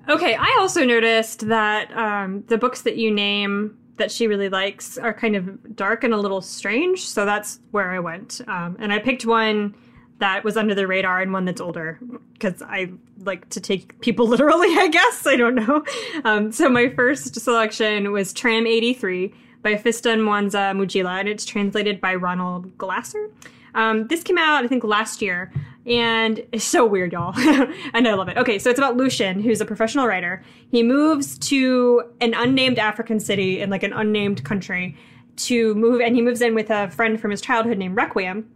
Okay, 0.09 0.35
I 0.35 0.57
also 0.59 0.83
noticed 0.83 1.47
that 1.47 1.95
um, 1.95 2.43
the 2.47 2.57
books 2.57 2.81
that 2.81 2.97
you 2.97 3.11
name 3.11 3.77
that 3.97 4.11
she 4.11 4.27
really 4.27 4.49
likes 4.49 4.97
are 4.97 5.13
kind 5.13 5.35
of 5.35 5.75
dark 5.75 6.03
and 6.03 6.13
a 6.13 6.17
little 6.17 6.41
strange. 6.41 7.07
So 7.07 7.25
that's 7.25 7.59
where 7.69 7.91
I 7.91 7.99
went. 7.99 8.41
Um, 8.47 8.75
and 8.79 8.91
I 8.91 8.99
picked 8.99 9.25
one 9.25 9.75
that 10.17 10.43
was 10.43 10.55
under 10.57 10.73
the 10.73 10.87
radar 10.87 11.21
and 11.21 11.33
one 11.33 11.45
that's 11.45 11.61
older 11.61 11.99
because 12.33 12.61
I 12.61 12.91
like 13.19 13.49
to 13.49 13.59
take 13.59 13.99
people 14.01 14.27
literally, 14.35 14.69
I 14.77 14.87
guess. 14.87 15.27
I 15.27 15.35
don't 15.35 15.55
know. 15.55 15.83
Um, 16.25 16.51
so 16.51 16.69
my 16.69 16.89
first 16.89 17.39
selection 17.39 18.11
was 18.11 18.33
Tram 18.33 18.65
83 18.65 19.33
by 19.61 19.75
Fiston 19.75 20.19
Mwanza 20.19 20.75
Mujila, 20.75 21.19
and 21.19 21.29
it's 21.29 21.45
translated 21.45 22.01
by 22.01 22.15
Roland 22.15 22.75
Glasser. 22.77 23.29
Um, 23.75 24.07
this 24.07 24.23
came 24.23 24.37
out, 24.37 24.63
I 24.63 24.67
think, 24.67 24.83
last 24.83 25.21
year, 25.21 25.51
and 25.85 26.43
it's 26.51 26.63
so 26.63 26.85
weird, 26.85 27.11
y'all. 27.11 27.33
and 27.93 28.07
I 28.07 28.13
love 28.13 28.29
it. 28.29 28.37
Okay, 28.37 28.59
so 28.59 28.69
it's 28.69 28.79
about 28.79 28.97
Lucian, 28.97 29.41
who's 29.41 29.61
a 29.61 29.65
professional 29.65 30.07
writer. 30.07 30.43
He 30.69 30.83
moves 30.83 31.37
to 31.49 32.03
an 32.21 32.33
unnamed 32.33 32.77
African 32.77 33.19
city 33.19 33.61
in 33.61 33.69
like 33.69 33.83
an 33.83 33.93
unnamed 33.93 34.43
country 34.43 34.95
to 35.37 35.73
move, 35.75 36.01
and 36.01 36.15
he 36.15 36.21
moves 36.21 36.41
in 36.41 36.53
with 36.53 36.69
a 36.69 36.89
friend 36.91 37.19
from 37.19 37.31
his 37.31 37.41
childhood 37.41 37.77
named 37.77 37.95
Requiem, 37.95 38.47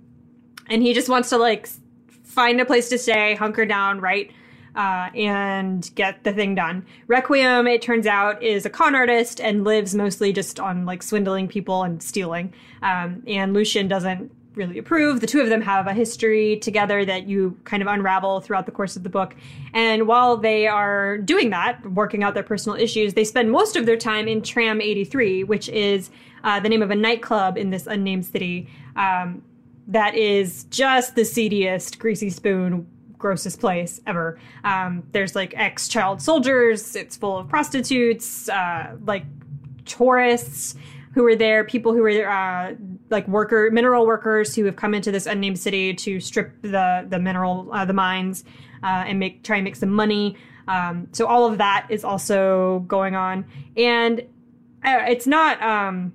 and 0.70 0.84
he 0.84 0.94
just 0.94 1.10
wants 1.10 1.30
to 1.30 1.38
like 1.38 1.68
find 2.24 2.62
a 2.62 2.66
place 2.66 2.90
to 2.90 2.98
stay, 2.98 3.36
hunker 3.36 3.66
down, 3.66 4.00
write. 4.00 4.32
Uh, 4.76 5.10
and 5.16 5.90
get 5.96 6.22
the 6.26 6.34
thing 6.34 6.54
done. 6.54 6.86
Requiem, 7.08 7.66
it 7.66 7.82
turns 7.82 8.06
out, 8.06 8.44
is 8.44 8.66
a 8.66 8.70
con 8.70 8.94
artist 8.94 9.40
and 9.40 9.64
lives 9.64 9.96
mostly 9.96 10.34
just 10.34 10.60
on 10.60 10.86
like 10.86 11.02
swindling 11.02 11.48
people 11.48 11.84
and 11.84 12.04
stealing. 12.04 12.54
Um, 12.82 13.24
and 13.26 13.54
Lucian 13.54 13.88
doesn't 13.88 14.34
really 14.56 14.78
approve. 14.78 15.22
The 15.22 15.28
two 15.28 15.41
of 15.41 15.50
them 15.50 15.62
have 15.62 15.88
a 15.88 15.94
history 15.94 16.58
together 16.58 17.06
that 17.06 17.28
you 17.28 17.58
kind 17.63 17.82
of 17.82 17.88
unravel 17.88 18.41
throughout 18.41 18.65
the 18.65 18.72
course 18.72 18.96
of 18.96 19.04
the 19.04 19.10
book. 19.10 19.36
And 19.74 20.08
while 20.08 20.38
they 20.38 20.68
are 20.68 21.18
doing 21.18 21.50
that, 21.52 21.86
working 21.91 22.24
out 22.24 22.34
their 22.34 22.44
personal 22.44 22.78
issues, 22.78 23.13
they 23.13 23.24
spend 23.24 23.52
most 23.52 23.76
of 23.76 23.86
their 23.86 23.98
time 23.98 24.28
in 24.28 24.41
Tram 24.41 24.82
83, 24.82 25.44
which 25.44 25.70
is 25.70 26.10
uh, 26.44 26.60
the 26.60 26.70
name 26.70 26.82
of 26.82 26.91
a 26.91 26.96
nightclub 26.96 27.58
in 27.58 27.70
this 27.70 27.88
unnamed 27.88 28.26
city 28.26 28.68
um, 28.96 29.44
that 29.88 30.15
is 30.15 30.65
just 30.65 31.15
the 31.15 31.26
seediest, 31.26 32.00
greasy 32.00 32.30
spoon. 32.30 32.88
Grossest 33.18 33.60
place 33.60 34.02
ever. 34.06 34.38
Um, 34.65 35.02
there's 35.12 35.36
like 35.36 35.54
ex 35.56 35.88
child 35.88 36.22
soldiers. 36.22 36.96
It's 36.96 37.15
full 37.15 37.38
of 37.38 37.48
prostitutes, 37.48 38.50
uh, 38.50 38.98
like 39.06 39.24
tourists 39.86 40.76
who 41.13 41.24
were 41.24 41.36
there, 41.36 41.63
people 41.63 41.94
who 41.94 42.02
were 42.02 42.30
uh, 42.30 42.76
like 43.10 43.28
worker 43.28 43.70
mineral 43.72 44.06
workers 44.06 44.56
who 44.56 44.65
have 44.65 44.76
come 44.76 44.94
into 44.94 45.12
this 45.12 45.26
unnamed 45.26 45.60
city 45.60 45.94
to 45.94 46.20
strip 46.20 46.52
the 46.62 47.06
the 47.08 47.20
mineral 47.20 47.70
uh, 47.72 47.86
the 47.86 47.94
mines 47.94 48.44
uh, 48.84 49.04
and 49.08 49.20
make 49.20 49.44
try 49.44 49.58
and 49.58 49.63
make 49.63 49.76
some 49.76 49.89
money. 49.89 50.38
Um, 50.68 51.08
so 51.12 51.28
all 51.28 51.46
of 51.46 51.60
that 51.60 51.88
is 51.89 52.04
also 52.04 52.80
going 52.88 53.15
on, 53.15 53.46
and 53.78 54.22
uh, 54.84 55.06
it's 55.08 55.28
not. 55.28 55.62
Um, 55.62 56.13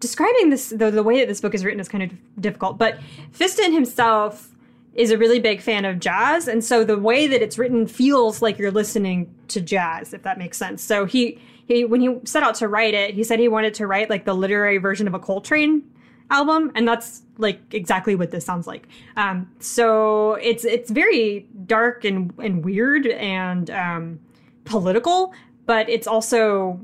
describing 0.00 0.48
this 0.48 0.70
the, 0.70 0.90
the 0.90 1.02
way 1.02 1.20
that 1.20 1.28
this 1.28 1.42
book 1.42 1.54
is 1.54 1.62
written 1.62 1.78
is 1.78 1.86
kind 1.86 2.02
of 2.02 2.10
difficult 2.40 2.78
but 2.78 2.98
fiston 3.38 3.70
himself 3.70 4.48
is 4.94 5.10
a 5.10 5.18
really 5.18 5.38
big 5.38 5.60
fan 5.60 5.84
of 5.84 6.00
jazz 6.00 6.48
and 6.48 6.64
so 6.64 6.84
the 6.84 6.98
way 6.98 7.26
that 7.26 7.42
it's 7.42 7.58
written 7.58 7.86
feels 7.86 8.40
like 8.40 8.58
you're 8.58 8.70
listening 8.70 9.32
to 9.46 9.60
jazz 9.60 10.14
if 10.14 10.22
that 10.22 10.38
makes 10.38 10.56
sense 10.56 10.82
so 10.82 11.04
he 11.04 11.38
he 11.70 11.84
when 11.84 12.00
he 12.00 12.18
set 12.24 12.42
out 12.42 12.56
to 12.56 12.68
write 12.68 12.94
it, 12.94 13.14
he 13.14 13.22
said 13.22 13.38
he 13.38 13.48
wanted 13.48 13.74
to 13.74 13.86
write 13.86 14.10
like 14.10 14.24
the 14.24 14.34
literary 14.34 14.78
version 14.78 15.06
of 15.06 15.14
a 15.14 15.18
Coltrane 15.18 15.82
album, 16.30 16.72
and 16.74 16.86
that's 16.86 17.22
like 17.38 17.60
exactly 17.72 18.16
what 18.16 18.32
this 18.32 18.44
sounds 18.44 18.66
like. 18.66 18.88
Um, 19.16 19.48
so 19.60 20.34
it's 20.34 20.64
it's 20.64 20.90
very 20.90 21.46
dark 21.66 22.04
and 22.04 22.32
and 22.38 22.64
weird 22.64 23.06
and 23.06 23.70
um, 23.70 24.20
political, 24.64 25.32
but 25.66 25.88
it's 25.88 26.08
also 26.08 26.80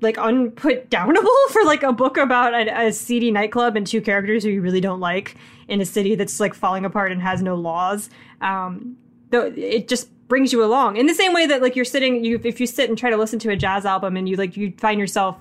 like 0.00 0.16
unput 0.16 0.88
downable 0.88 1.36
for 1.50 1.62
like 1.64 1.82
a 1.82 1.92
book 1.92 2.16
about 2.16 2.54
a, 2.54 2.86
a 2.86 2.92
seedy 2.92 3.30
nightclub 3.30 3.76
and 3.76 3.86
two 3.86 4.00
characters 4.00 4.42
who 4.42 4.48
you 4.48 4.62
really 4.62 4.80
don't 4.80 5.00
like 5.00 5.36
in 5.68 5.82
a 5.82 5.84
city 5.84 6.14
that's 6.14 6.40
like 6.40 6.54
falling 6.54 6.86
apart 6.86 7.12
and 7.12 7.20
has 7.20 7.42
no 7.42 7.54
laws. 7.54 8.08
Um, 8.40 8.96
though 9.28 9.52
it 9.54 9.86
just 9.86 10.08
brings 10.32 10.50
you 10.50 10.64
along. 10.64 10.96
In 10.96 11.04
the 11.04 11.12
same 11.12 11.34
way 11.34 11.44
that 11.44 11.60
like 11.60 11.76
you're 11.76 11.84
sitting 11.84 12.24
you 12.24 12.40
if 12.42 12.58
you 12.58 12.66
sit 12.66 12.88
and 12.88 12.96
try 12.96 13.10
to 13.10 13.18
listen 13.18 13.38
to 13.40 13.50
a 13.50 13.56
jazz 13.64 13.84
album 13.84 14.16
and 14.16 14.26
you 14.26 14.36
like 14.36 14.56
you 14.56 14.72
find 14.78 14.98
yourself 14.98 15.36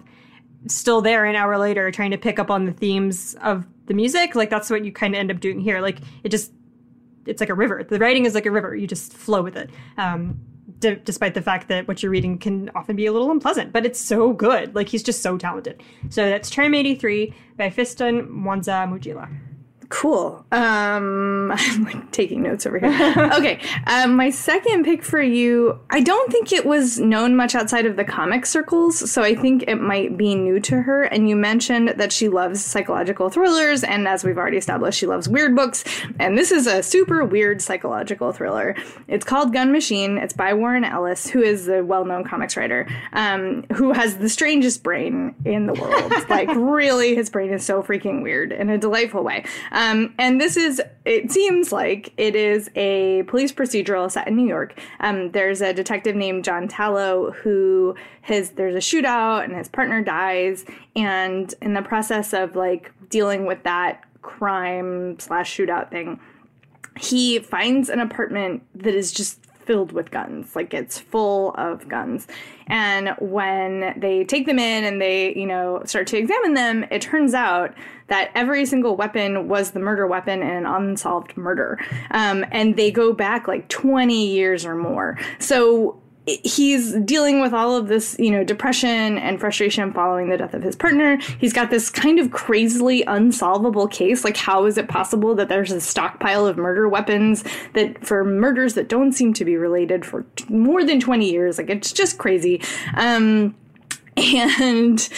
still 0.68 1.00
there 1.00 1.24
an 1.24 1.34
hour 1.34 1.58
later 1.58 1.90
trying 1.92 2.12
to 2.12 2.18
pick 2.18 2.40
up 2.40 2.52
on 2.52 2.66
the 2.66 2.74
themes 2.74 3.38
of 3.42 3.66
the 3.86 3.94
music 3.94 4.36
like 4.36 4.50
that's 4.50 4.70
what 4.70 4.84
you 4.84 4.92
kind 4.92 5.16
of 5.16 5.20
end 5.20 5.32
up 5.32 5.40
doing 5.40 5.62
here. 5.62 5.80
Like 5.80 6.00
it 6.26 6.30
just 6.30 6.52
it's 7.26 7.40
like 7.40 7.48
a 7.48 7.54
river. 7.54 7.86
The 7.90 8.00
writing 8.00 8.26
is 8.26 8.36
like 8.36 8.46
a 8.46 8.52
river. 8.52 8.76
You 8.76 8.86
just 8.86 9.14
flow 9.14 9.42
with 9.42 9.56
it 9.56 9.70
um, 9.98 10.38
d- 10.80 11.00
despite 11.06 11.36
the 11.36 11.42
fact 11.42 11.70
that 11.70 11.88
what 11.88 12.04
you're 12.04 12.12
reading 12.12 12.38
can 12.38 12.70
often 12.76 12.98
be 12.98 13.06
a 13.06 13.14
little 13.14 13.32
unpleasant 13.32 13.72
but 13.72 13.86
it's 13.86 14.02
so 14.14 14.34
good. 14.34 14.76
Like 14.76 14.90
he's 14.90 15.04
just 15.04 15.22
so 15.22 15.38
talented. 15.38 15.82
So 16.10 16.30
that's 16.30 16.50
tram 16.50 16.74
83 16.74 17.34
by 17.56 17.70
fiston 17.70 18.28
mwanza 18.28 18.86
mujila 18.90 19.30
Cool. 19.92 20.44
Um, 20.54 21.52
I'm 21.56 21.84
like 21.84 22.12
taking 22.12 22.42
notes 22.42 22.66
over 22.66 22.80
here. 22.80 22.90
okay. 23.34 23.60
Um, 23.88 24.16
my 24.16 24.30
second 24.30 24.86
pick 24.86 25.04
for 25.04 25.22
you, 25.22 25.78
I 25.90 26.00
don't 26.00 26.32
think 26.32 26.54
it 26.54 26.66
was 26.66 26.98
known 26.98 27.36
much 27.36 27.56
outside 27.56 27.86
of 27.86 27.98
the 27.98 28.06
comic 28.06 28.46
circles, 28.46 29.12
so 29.12 29.22
I 29.22 29.36
think 29.36 29.66
it 29.68 29.76
might 29.76 30.16
be 30.16 30.34
new 30.34 30.62
to 30.62 30.82
her. 30.82 31.04
And 31.04 31.30
you 31.30 31.36
mentioned 31.36 31.90
that 31.98 32.14
she 32.14 32.30
loves 32.30 32.64
psychological 32.64 33.30
thrillers, 33.30 33.84
and 33.84 34.08
as 34.08 34.24
we've 34.24 34.38
already 34.38 34.56
established, 34.56 34.98
she 34.98 35.08
loves 35.08 35.28
weird 35.28 35.58
books. 35.58 35.84
And 36.20 36.38
this 36.38 36.52
is 36.54 36.68
a 36.68 36.82
super 36.82 37.26
weird 37.26 37.62
psychological 37.62 38.32
thriller. 38.32 38.78
It's 39.10 39.26
called 39.26 39.52
Gun 39.52 39.74
Machine. 39.74 40.18
It's 40.18 40.34
by 40.34 40.54
Warren 40.54 40.86
Ellis, 40.86 41.30
who 41.30 41.42
is 41.42 41.68
a 41.68 41.84
well 41.84 42.06
known 42.06 42.24
comics 42.24 42.56
writer, 42.56 42.88
um, 43.12 43.66
who 43.74 43.92
has 43.92 44.18
the 44.18 44.30
strangest 44.30 44.84
brain 44.84 45.36
in 45.44 45.66
the 45.66 45.74
world. 45.74 46.14
like, 46.30 46.48
really, 46.56 47.14
his 47.14 47.30
brain 47.30 47.52
is 47.52 47.66
so 47.66 47.84
freaking 47.84 48.24
weird 48.24 48.54
in 48.54 48.70
a 48.70 48.78
delightful 48.78 49.22
way. 49.22 49.44
Um, 49.74 49.81
and 49.82 50.40
this 50.40 50.58
is, 50.58 50.80
it 51.06 51.32
seems 51.32 51.72
like 51.72 52.14
it 52.18 52.36
is 52.36 52.70
a 52.76 53.24
police 53.24 53.52
procedural 53.52 54.12
set 54.12 54.28
in 54.28 54.36
New 54.36 54.48
York. 54.48 54.80
Um, 55.00 55.32
there's 55.32 55.62
a 55.62 55.74
detective 55.74 56.16
named 56.16 56.44
John 56.44 56.68
Tallow 56.68 57.32
who 57.32 57.96
his, 58.22 58.52
there's 58.52 58.76
a 58.76 58.78
shootout 58.78 59.44
and 59.44 59.56
his 59.56 59.68
partner 59.68 60.04
dies. 60.04 60.66
And 60.96 61.54
in 61.62 61.74
the 61.74 61.82
process 61.82 62.32
of 62.32 62.56
like 62.56 62.92
dealing 63.10 63.48
with 63.48 63.64
that 63.64 64.04
crime 64.22 65.20
slash 65.20 65.58
shootout 65.58 65.90
thing, 65.90 66.20
he 67.00 67.40
finds 67.40 67.90
an 67.90 68.00
apartment 68.00 68.62
that 68.76 68.94
is 68.94 69.12
just 69.12 69.40
filled 69.66 69.92
with 69.92 70.12
guns. 70.12 70.56
Like 70.56 70.74
it's 70.74 71.00
full 71.00 71.54
of 71.56 71.88
guns. 71.88 72.28
And 72.68 73.16
when 73.20 73.94
they 73.98 74.24
take 74.24 74.46
them 74.46 74.60
in 74.60 74.84
and 74.84 75.02
they 75.02 75.34
you 75.36 75.46
know 75.46 75.82
start 75.86 76.08
to 76.08 76.18
examine 76.18 76.54
them 76.54 76.86
it 76.92 77.02
turns 77.02 77.34
out 77.34 77.74
that 78.08 78.30
every 78.36 78.66
single 78.66 78.98
weapon 78.98 79.48
was 79.48 79.72
the 79.72 79.80
murder 79.80 80.06
weapon 80.06 80.42
in 80.42 80.50
an 80.50 80.66
unsolved 80.66 81.38
murder. 81.38 81.80
Um, 82.12 82.46
and 82.52 82.76
they 82.76 82.92
go 82.92 83.14
back 83.14 83.48
like 83.48 83.70
20 83.70 84.28
years 84.28 84.66
or 84.66 84.76
more. 84.76 85.18
So 85.40 86.02
he's 86.28 86.94
dealing 86.98 87.42
with 87.42 87.54
all 87.54 87.76
of 87.76 87.88
this, 87.88 88.16
you 88.20 88.30
know, 88.30 88.44
depression 88.44 89.18
and 89.18 89.40
frustration 89.40 89.92
following 89.92 90.30
the 90.30 90.38
death 90.38 90.54
of 90.54 90.62
his 90.62 90.76
partner. 90.76 91.18
He's 91.40 91.54
got 91.54 91.72
this 91.72 91.90
kind 91.90 92.20
of 92.20 92.32
crazily 92.32 93.04
unsolvable 93.04 93.88
case. 93.88 94.24
Like, 94.24 94.38
how 94.38 94.66
is 94.66 94.78
it 94.78 94.88
possible 94.88 95.34
that 95.36 95.50
there's 95.50 95.72
a 95.72 95.82
stockpile 95.82 96.46
of 96.46 96.58
murder 96.58 96.88
weapons 96.88 97.44
that 97.74 98.06
for 98.06 98.24
murders 98.24 98.76
that 98.76 98.88
don't 98.88 99.14
seem 99.14 99.34
to 99.34 99.46
be 99.46 99.58
related 99.58 100.06
for 100.06 100.26
more 100.48 100.84
than 100.84 101.00
20 101.00 101.30
years? 101.30 101.58
Like, 101.58 101.70
it's 101.70 101.92
just 101.92 102.20
crazy. 102.20 102.62
Um, 102.96 103.56
and 104.18 105.10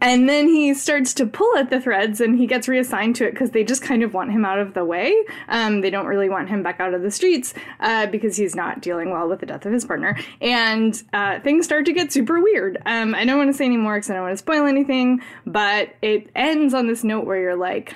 and 0.00 0.28
then 0.28 0.48
he 0.48 0.74
starts 0.74 1.14
to 1.14 1.26
pull 1.26 1.56
at 1.56 1.70
the 1.70 1.80
threads 1.80 2.20
and 2.20 2.38
he 2.38 2.46
gets 2.46 2.68
reassigned 2.68 3.16
to 3.16 3.26
it 3.26 3.32
because 3.32 3.50
they 3.50 3.64
just 3.64 3.82
kind 3.82 4.02
of 4.02 4.14
want 4.14 4.30
him 4.30 4.44
out 4.44 4.58
of 4.58 4.74
the 4.74 4.84
way. 4.84 5.14
Um, 5.48 5.80
they 5.80 5.90
don't 5.90 6.06
really 6.06 6.28
want 6.28 6.48
him 6.48 6.62
back 6.62 6.80
out 6.80 6.94
of 6.94 7.02
the 7.02 7.10
streets 7.10 7.54
uh, 7.80 8.06
because 8.06 8.36
he's 8.36 8.54
not 8.54 8.80
dealing 8.80 9.10
well 9.10 9.28
with 9.28 9.40
the 9.40 9.46
death 9.46 9.64
of 9.64 9.72
his 9.72 9.84
partner. 9.84 10.18
And 10.40 11.02
uh, 11.12 11.40
things 11.40 11.64
start 11.64 11.86
to 11.86 11.92
get 11.92 12.12
super 12.12 12.40
weird. 12.40 12.80
Um, 12.84 13.14
I 13.14 13.24
don't 13.24 13.38
want 13.38 13.50
to 13.50 13.54
say 13.54 13.64
any 13.64 13.76
more 13.76 13.94
because 13.94 14.10
I 14.10 14.14
don't 14.14 14.22
want 14.22 14.34
to 14.34 14.38
spoil 14.38 14.66
anything, 14.66 15.22
but 15.46 15.94
it 16.02 16.30
ends 16.34 16.74
on 16.74 16.86
this 16.86 17.02
note 17.02 17.24
where 17.24 17.40
you're 17.40 17.56
like, 17.56 17.94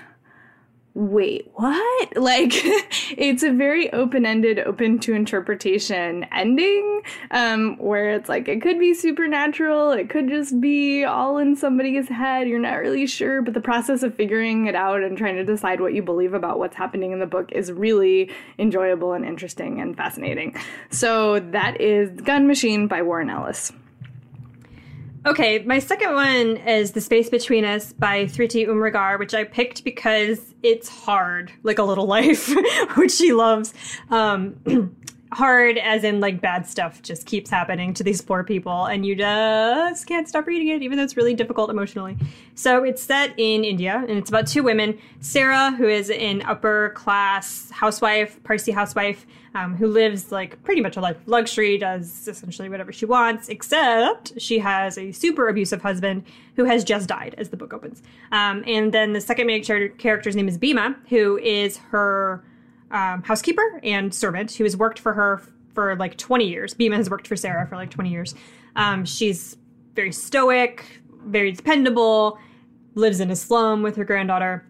wait, 0.95 1.51
what? 1.55 1.81
Like, 2.17 2.53
it's 3.17 3.43
a 3.43 3.53
very 3.53 3.91
open 3.93 4.27
ended, 4.27 4.59
open 4.59 4.99
to 5.01 5.15
interpretation 5.15 6.27
ending, 6.33 7.03
um, 7.31 7.77
where 7.79 8.11
it's 8.15 8.29
like 8.29 8.49
it 8.49 8.61
could 8.61 8.79
be 8.79 8.95
supernatural, 8.95 9.93
it 9.93 10.11
could 10.11 10.29
just 10.29 10.61
be 10.61 11.05
all 11.05 11.39
in 11.39 11.57
somebody's 11.57 12.09
head. 12.09 12.49
You're 12.49 12.59
not 12.59 12.75
really 12.79 13.07
sure, 13.07 13.43
but 13.43 13.55
the 13.55 13.61
process 13.61 14.03
of 14.03 14.15
figuring 14.15 14.67
it 14.67 14.75
out 14.75 15.03
and 15.03 15.17
trying 15.17 15.37
to 15.37 15.45
decide 15.45 15.81
what 15.81 15.95
you 15.95 16.03
believe 16.03 16.35
about 16.35 16.59
what's 16.59 16.77
happening 16.77 17.13
in 17.13 17.21
the 17.21 17.27
book 17.27 17.51
is 17.53 17.73
really 17.73 18.31
enjoyable 18.59 19.13
and 19.13 19.25
interesting 19.25 19.81
and 19.81 19.97
fascinating. 19.97 20.57
So, 20.91 21.41
that 21.41 21.81
is 21.81 22.11
Gun 22.21 22.47
Machine 22.47 22.87
by 22.87 23.03
Warren 23.03 23.31
Ellis. 23.31 23.73
Okay, 25.27 25.59
my 25.65 25.81
second 25.81 26.15
one 26.15 26.57
is 26.57 26.93
The 26.93 27.01
Space 27.03 27.29
Between 27.29 27.63
Us 27.63 27.93
by 27.93 28.25
Thrity 28.25 28.67
Umrigar, 28.67 29.19
which 29.19 29.35
I 29.35 29.45
picked 29.45 29.85
because 29.85 30.55
it's 30.63 30.89
hard, 30.89 31.53
like 31.63 31.79
a 31.79 31.83
little 31.83 32.07
life, 32.19 32.51
which 32.97 33.13
she 33.13 33.35
loves. 33.35 33.75
Um, 34.09 34.57
hard 35.33 35.77
as 35.77 36.05
in 36.05 36.21
like 36.21 36.41
bad 36.41 36.67
stuff 36.67 37.03
just 37.03 37.27
keeps 37.27 37.51
happening 37.51 37.95
to 37.95 38.03
these 38.03 38.21
poor 38.21 38.43
people 38.43 38.87
and 38.87 39.07
you 39.07 39.15
just 39.15 40.05
can't 40.07 40.29
stop 40.29 40.45
reading 40.45 40.67
it 40.69 40.83
even 40.83 40.99
though 40.99 41.05
it's 41.05 41.17
really 41.17 41.35
difficult 41.35 41.71
emotionally 41.71 42.17
so 42.57 42.83
it's 42.83 43.01
set 43.01 43.33
in 43.37 43.65
india 43.65 44.05
and 44.09 44.19
it's 44.19 44.29
about 44.29 44.45
two 44.45 44.65
women 44.65 44.99
sarah 45.21 45.71
who 45.79 45.87
is 45.87 46.11
an 46.11 46.43
upper 46.47 46.91
class 46.97 47.71
housewife 47.71 48.43
parsi 48.43 48.73
housewife 48.73 49.25
um, 49.55 49.77
who 49.77 49.87
lives 49.87 50.31
like 50.31 50.63
pretty 50.63 50.81
much 50.81 50.97
a 50.97 51.01
life 51.01 51.17
of 51.17 51.29
luxury 51.29 51.77
does 51.77 52.29
essentially 52.29 52.69
whatever 52.69 52.93
she 52.93 53.05
wants 53.05 53.49
except 53.49 54.33
she 54.41 54.59
has 54.59 54.97
a 54.97 55.13
super 55.13 55.49
abusive 55.49 55.83
husband 55.83 56.25
who 56.57 56.65
has 56.65 56.85
just 56.85 57.09
died 57.09 57.35
as 57.39 57.49
the 57.51 57.57
book 57.57 57.73
opens 57.73 58.03
um, 58.33 58.63
and 58.67 58.93
then 58.93 59.13
the 59.13 59.21
second 59.21 59.47
main 59.47 59.63
character's 59.63 60.37
name 60.37 60.49
is 60.49 60.59
Bhima, 60.59 60.97
who 61.09 61.39
is 61.39 61.77
her 61.79 62.45
um, 62.91 63.23
housekeeper 63.23 63.81
and 63.83 64.15
servant 64.15 64.53
who 64.53 64.65
has 64.65 64.77
worked 64.77 64.99
for 64.99 65.13
her 65.15 65.43
for 65.75 65.95
like 65.97 66.17
20 66.17 66.47
years. 66.47 66.75
Bhima 66.75 66.97
has 66.97 67.09
worked 67.09 67.27
for 67.27 67.37
Sarah 67.37 67.67
for 67.67 67.77
like 67.77 67.91
20 67.91 68.11
years. 68.11 68.35
Um, 68.77 69.05
she's 69.05 69.57
very 69.95 70.13
stoic, 70.13 70.85
very 71.25 71.53
dependable, 71.53 72.39
lives 72.95 73.21
in 73.21 73.31
a 73.31 73.37
slum 73.37 73.83
with 73.83 73.97
her 73.97 74.05
granddaughter, 74.05 74.67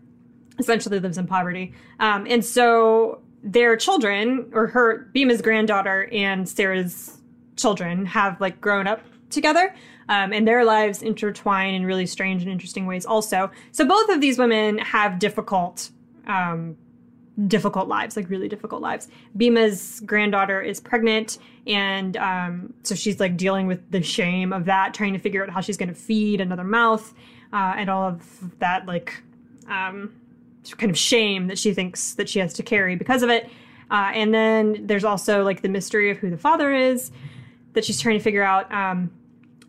essentially 0.59 1.01
lives 1.01 1.19
in 1.19 1.27
poverty. 1.27 1.73
Um, 1.99 2.27
and 2.29 2.45
so 2.45 3.23
their 3.43 3.77
children, 3.77 4.51
or 4.53 4.67
her, 4.69 5.09
Bhima's 5.13 5.43
granddaughter 5.43 6.09
and 6.13 6.49
Sarah's 6.49 7.19
children, 7.57 8.07
have 8.07 8.41
like 8.41 8.61
grown 8.61 8.87
up 8.87 9.03
together. 9.31 9.75
Um, 10.09 10.33
and 10.33 10.47
their 10.47 10.65
lives 10.65 11.03
intertwine 11.03 11.75
in 11.75 11.87
really 11.87 12.07
strange 12.07 12.43
and 12.43 12.51
interesting 12.51 12.87
ways 12.87 13.07
also. 13.07 13.51
So 13.71 13.87
both 13.87 14.09
of 14.09 14.21
these 14.21 14.39
women 14.39 14.79
have 14.79 15.21
difficult 15.21 15.91
um, 16.27 16.77
difficult 17.47 17.89
lives, 17.89 18.17
like 18.17 18.29
really 18.29 18.49
difficult 18.49 18.83
lives. 18.83 19.09
Bhima's 19.37 20.01
granddaughter 20.05 20.61
is 20.61 20.81
pregnant, 20.81 21.39
and 21.67 22.17
um, 22.17 22.75
so 22.83 22.95
she's 22.95 23.21
like 23.21 23.37
dealing 23.37 23.67
with 23.67 23.91
the 23.91 24.03
shame 24.03 24.53
of 24.53 24.65
that, 24.67 24.95
trying 24.95 25.13
to 25.13 25.19
figure 25.19 25.43
out 25.43 25.51
how 25.51 25.61
she's 25.61 25.77
going 25.77 25.89
to 25.89 25.95
feed 25.95 26.41
another 26.41 26.65
mouth, 26.65 27.15
uh, 27.53 27.75
and 27.77 27.89
all 27.89 28.03
of 28.03 28.59
that 28.59 28.87
like 28.87 29.23
um, 29.69 30.13
kind 30.77 30.91
of 30.91 30.99
shame 30.99 31.47
that 31.49 31.59
she 31.59 31.75
thinks 31.75 32.15
that 32.15 32.29
she 32.29 32.39
has 32.39 32.53
to 32.55 32.63
carry 32.63 32.97
because 32.97 33.23
of 33.23 33.31
it. 33.31 33.49
Uh, 33.91 34.13
and 34.15 34.33
then 34.33 34.87
there's 34.87 35.05
also 35.05 35.43
like 35.43 35.63
the 35.63 35.69
mystery 35.69 36.11
of 36.11 36.19
who 36.19 36.31
the 36.31 36.39
father 36.39 36.73
is 36.73 37.11
that 37.73 37.85
she's 37.85 38.01
trying 38.01 38.19
to 38.19 38.23
figure 38.23 38.43
out. 38.43 38.71
Um, 38.73 39.11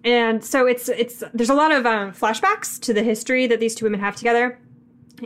and 0.04 0.44
so 0.44 0.66
it's 0.66 0.90
it's 0.90 1.24
there's 1.34 1.50
a 1.50 1.56
lot 1.56 1.72
of 1.72 1.86
um, 1.86 2.12
flashbacks 2.12 2.80
to 2.82 2.94
the 2.94 3.04
history 3.04 3.48
that 3.48 3.60
these 3.60 3.76
two 3.76 3.86
women 3.86 4.00
have 4.00 4.16
together 4.16 4.60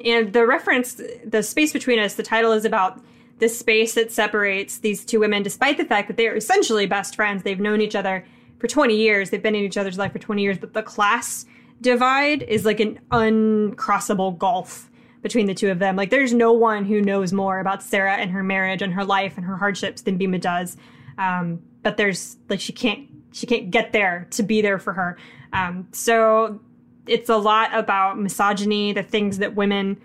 and 0.04 0.34
the 0.34 0.46
reference, 0.46 1.00
the 1.24 1.42
space 1.42 1.72
between 1.72 2.00
us, 2.00 2.16
the 2.16 2.24
title 2.24 2.52
is 2.52 2.66
about 2.66 3.02
this 3.40 3.58
space 3.58 3.94
that 3.94 4.12
separates 4.12 4.80
these 4.80 5.06
two 5.06 5.20
women, 5.20 5.44
despite 5.44 5.78
the 5.78 5.86
fact 5.86 6.08
that 6.08 6.18
they 6.18 6.28
are 6.28 6.36
essentially 6.36 6.86
best 6.86 7.16
friends. 7.16 7.44
They've 7.44 7.60
known 7.60 7.82
each 7.82 7.96
other 7.96 8.26
for 8.60 8.68
20 8.68 8.96
years. 8.96 9.30
They've 9.30 9.42
been 9.42 9.56
in 9.56 9.64
each 9.64 9.78
other's 9.78 9.98
life 9.98 10.12
for 10.12 10.20
20 10.20 10.42
years, 10.42 10.58
but 10.58 10.74
the 10.74 10.84
class 10.84 11.46
divide 11.82 12.44
is 12.44 12.66
like 12.66 12.80
an 12.80 13.00
uncrossable 13.12 14.38
gulf 14.38 14.90
between 15.26 15.48
the 15.48 15.56
two 15.56 15.72
of 15.72 15.80
them. 15.80 15.96
Like 15.96 16.12
there's 16.12 16.36
no 16.36 16.54
one 16.54 16.86
who 16.86 17.02
knows 17.02 17.34
more 17.34 17.60
about 17.60 17.82
Sarah 17.82 18.14
and 18.14 18.30
her 18.30 18.44
marriage 18.44 18.84
and 18.84 18.94
her 18.94 19.04
life 19.04 19.38
and 19.38 19.46
her 19.48 19.58
hardships 19.58 20.04
than 20.04 20.20
Bhima 20.20 20.38
does. 20.38 20.78
Um, 21.18 21.64
but 21.82 21.98
there's 21.98 22.38
like 22.48 22.60
she 22.60 22.72
can't 22.72 23.10
she 23.32 23.48
can't 23.48 23.72
get 23.72 23.92
there 23.92 24.28
to 24.30 24.44
be 24.44 24.62
there 24.62 24.78
for 24.78 24.94
her. 24.94 25.18
Um, 25.52 25.88
so 25.92 26.62
it's 27.08 27.28
a 27.28 27.38
lot 27.38 27.74
about 27.74 28.20
misogyny, 28.20 28.94
the 28.94 29.02
things 29.02 29.40
that 29.40 29.56
women 29.56 30.00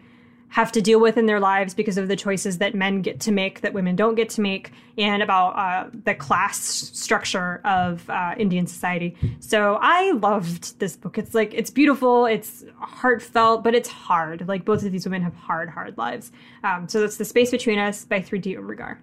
have 0.51 0.73
to 0.73 0.83
deal 0.83 1.01
with 1.01 1.17
in 1.17 1.27
their 1.27 1.41
lives 1.41 1.75
because 1.75 1.97
of 1.97 2.09
the 2.09 2.17
choices 2.17 2.59
that 2.59 2.75
men 2.75 3.03
get 3.03 3.21
to 3.21 3.33
make 3.33 3.61
that 3.61 3.73
women 3.73 3.97
don't 3.97 4.17
get 4.17 4.29
to 4.31 4.41
make, 4.41 4.73
and 4.99 5.23
about 5.23 5.51
uh, 5.51 5.91
the 6.05 6.15
class 6.15 6.59
structure 6.59 7.61
of 7.65 8.09
uh, 8.11 8.35
Indian 8.37 8.67
society. 8.67 9.17
So 9.39 9.79
I 9.81 10.13
loved 10.13 10.79
this 10.79 10.97
book. 10.97 11.19
It's 11.19 11.35
like 11.35 11.55
it's 11.55 11.71
beautiful, 11.71 12.27
it's 12.27 12.65
heartfelt, 12.79 13.63
but 13.65 13.75
it's 13.75 13.89
hard. 13.89 14.47
Like 14.49 14.65
both 14.65 14.85
of 14.85 14.93
these 14.93 15.07
women 15.07 15.23
have 15.23 15.35
hard, 15.35 15.71
hard 15.71 15.97
lives. 15.97 16.33
Um, 16.65 16.89
so 16.89 17.01
that's 17.01 17.17
the 17.17 17.25
space 17.25 17.51
between 17.51 17.79
us 17.79 18.05
by 18.05 18.21
Thrity 18.21 18.57
Umrigar. 18.57 18.99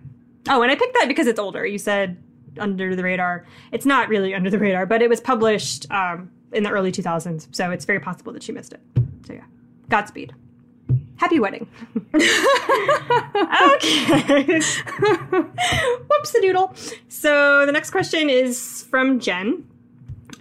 Oh, 0.49 0.61
and 0.61 0.71
I 0.71 0.75
picked 0.75 0.93
that 0.95 1.07
because 1.07 1.27
it's 1.27 1.39
older. 1.39 1.65
You 1.65 1.77
said 1.77 2.21
under 2.59 2.95
the 2.95 3.03
radar. 3.03 3.45
It's 3.71 3.85
not 3.85 4.09
really 4.09 4.33
under 4.33 4.49
the 4.49 4.59
radar, 4.59 4.85
but 4.85 5.01
it 5.01 5.09
was 5.09 5.21
published 5.21 5.89
um, 5.91 6.31
in 6.51 6.63
the 6.63 6.69
early 6.69 6.91
2000s, 6.91 7.47
so 7.55 7.71
it's 7.71 7.85
very 7.85 7.99
possible 7.99 8.33
that 8.33 8.43
she 8.43 8.51
missed 8.51 8.73
it. 8.73 8.81
So 9.25 9.33
yeah, 9.33 9.45
Godspeed. 9.89 10.33
Happy 11.17 11.39
wedding. 11.39 11.67
okay. 12.15 12.21
Whoops 16.09 16.35
a 16.35 16.41
doodle. 16.41 16.73
So 17.09 17.65
the 17.65 17.71
next 17.71 17.91
question 17.91 18.29
is 18.29 18.83
from 18.89 19.19
Jen. 19.19 19.67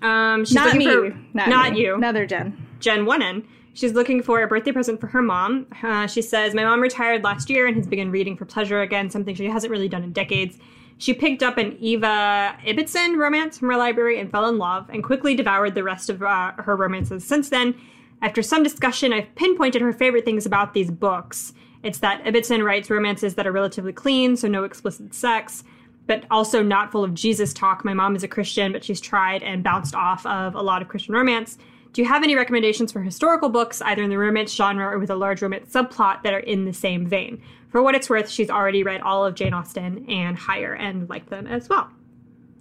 Um, 0.03 0.45
she's 0.45 0.55
not 0.55 0.77
me. 0.77 0.85
for 0.85 1.16
not, 1.33 1.49
not 1.49 1.72
me. 1.72 1.81
you. 1.81 1.95
Another 1.95 2.27
Jen. 2.27 2.57
Jen 2.81 3.07
One 3.07 3.47
She's 3.72 3.93
looking 3.93 4.22
for 4.22 4.43
a 4.43 4.47
birthday 4.47 4.72
present 4.72 5.01
for 5.01 5.07
her 5.09 5.20
mom. 5.20 5.66
Uh, 5.83 6.07
she 6.07 6.22
says, 6.22 6.55
My 6.55 6.64
mom 6.64 6.81
retired 6.81 7.22
last 7.22 7.51
year 7.51 7.66
and 7.66 7.77
has 7.77 7.87
begun 7.87 8.11
reading 8.11 8.35
for 8.35 8.47
pleasure 8.47 8.81
again, 8.81 9.11
something 9.11 9.35
she 9.35 9.45
hasn't 9.47 9.70
really 9.70 9.89
done 9.89 10.03
in 10.03 10.12
decades. 10.12 10.59
She 10.97 11.12
picked 11.12 11.43
up 11.43 11.59
an 11.59 11.77
Eva 11.79 12.57
Ibbotson 12.64 13.18
romance 13.18 13.59
from 13.59 13.68
her 13.68 13.77
library 13.77 14.18
and 14.18 14.31
fell 14.31 14.49
in 14.49 14.57
love, 14.57 14.89
and 14.89 15.05
quickly 15.05 15.35
devoured 15.35 15.74
the 15.74 15.83
rest 15.83 16.09
of 16.09 16.22
uh, 16.22 16.53
her 16.53 16.74
romances 16.74 17.22
since 17.22 17.51
then. 17.51 17.74
After 18.22 18.42
some 18.42 18.62
discussion, 18.62 19.12
I've 19.12 19.34
pinpointed 19.34 19.82
her 19.82 19.92
favorite 19.92 20.24
things 20.24 20.46
about 20.46 20.74
these 20.74 20.90
books. 20.90 21.52
It's 21.82 21.98
that 21.98 22.24
Ibbotson 22.24 22.64
writes 22.64 22.90
romances 22.90 23.34
that 23.34 23.46
are 23.46 23.52
relatively 23.52 23.92
clean, 23.92 24.36
so 24.36 24.48
no 24.48 24.64
explicit 24.64 25.14
sex, 25.14 25.62
but 26.06 26.24
also 26.30 26.62
not 26.62 26.90
full 26.90 27.04
of 27.04 27.14
Jesus 27.14 27.52
talk. 27.52 27.84
My 27.84 27.94
mom 27.94 28.16
is 28.16 28.22
a 28.22 28.28
Christian, 28.28 28.72
but 28.72 28.82
she's 28.82 29.00
tried 29.00 29.42
and 29.42 29.62
bounced 29.62 29.94
off 29.94 30.24
of 30.26 30.54
a 30.54 30.62
lot 30.62 30.82
of 30.82 30.88
Christian 30.88 31.14
romance. 31.14 31.58
Do 31.92 32.02
you 32.02 32.08
have 32.08 32.22
any 32.22 32.34
recommendations 32.34 32.92
for 32.92 33.00
historical 33.00 33.48
books, 33.48 33.80
either 33.82 34.02
in 34.02 34.10
the 34.10 34.18
romance 34.18 34.52
genre 34.52 34.86
or 34.86 34.98
with 34.98 35.10
a 35.10 35.16
large 35.16 35.40
romance 35.42 35.72
subplot, 35.72 36.22
that 36.22 36.34
are 36.34 36.40
in 36.40 36.64
the 36.64 36.72
same 36.72 37.06
vein? 37.06 37.40
For 37.70 37.82
what 37.82 37.94
it's 37.94 38.10
worth, 38.10 38.28
she's 38.28 38.50
already 38.50 38.82
read 38.82 39.00
all 39.00 39.24
of 39.24 39.34
Jane 39.34 39.54
Austen 39.54 40.08
and 40.08 40.36
Heyer 40.36 40.78
and 40.78 41.08
liked 41.08 41.30
them 41.30 41.46
as 41.46 41.68
well. 41.68 41.88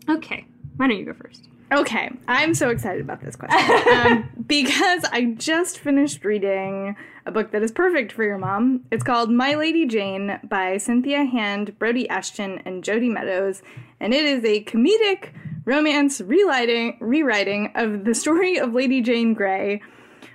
Okay, 0.09 0.45
why 0.77 0.87
don't 0.87 0.97
you 0.97 1.05
go 1.05 1.13
first? 1.13 1.47
Okay, 1.71 2.11
I'm 2.27 2.53
so 2.53 2.69
excited 2.69 3.01
about 3.01 3.21
this 3.21 3.35
question 3.35 3.87
um, 3.91 4.29
because 4.47 5.03
I 5.05 5.33
just 5.37 5.79
finished 5.79 6.23
reading 6.23 6.95
a 7.25 7.31
book 7.31 7.51
that 7.51 7.63
is 7.63 7.71
perfect 7.71 8.11
for 8.11 8.23
your 8.23 8.37
mom. 8.37 8.85
It's 8.91 9.03
called 9.03 9.31
My 9.31 9.55
Lady 9.55 9.85
Jane 9.87 10.39
by 10.43 10.77
Cynthia 10.77 11.23
Hand, 11.25 11.75
Brodi 11.79 12.07
Ashton, 12.07 12.61
and 12.65 12.83
Jody 12.83 13.09
Meadows, 13.09 13.63
and 13.99 14.13
it 14.13 14.25
is 14.25 14.43
a 14.45 14.63
comedic 14.65 15.29
romance 15.65 16.21
rewriting 16.21 16.97
rewriting 16.99 17.71
of 17.73 18.05
the 18.05 18.13
story 18.13 18.59
of 18.59 18.73
Lady 18.73 19.01
Jane 19.01 19.33
Grey 19.33 19.81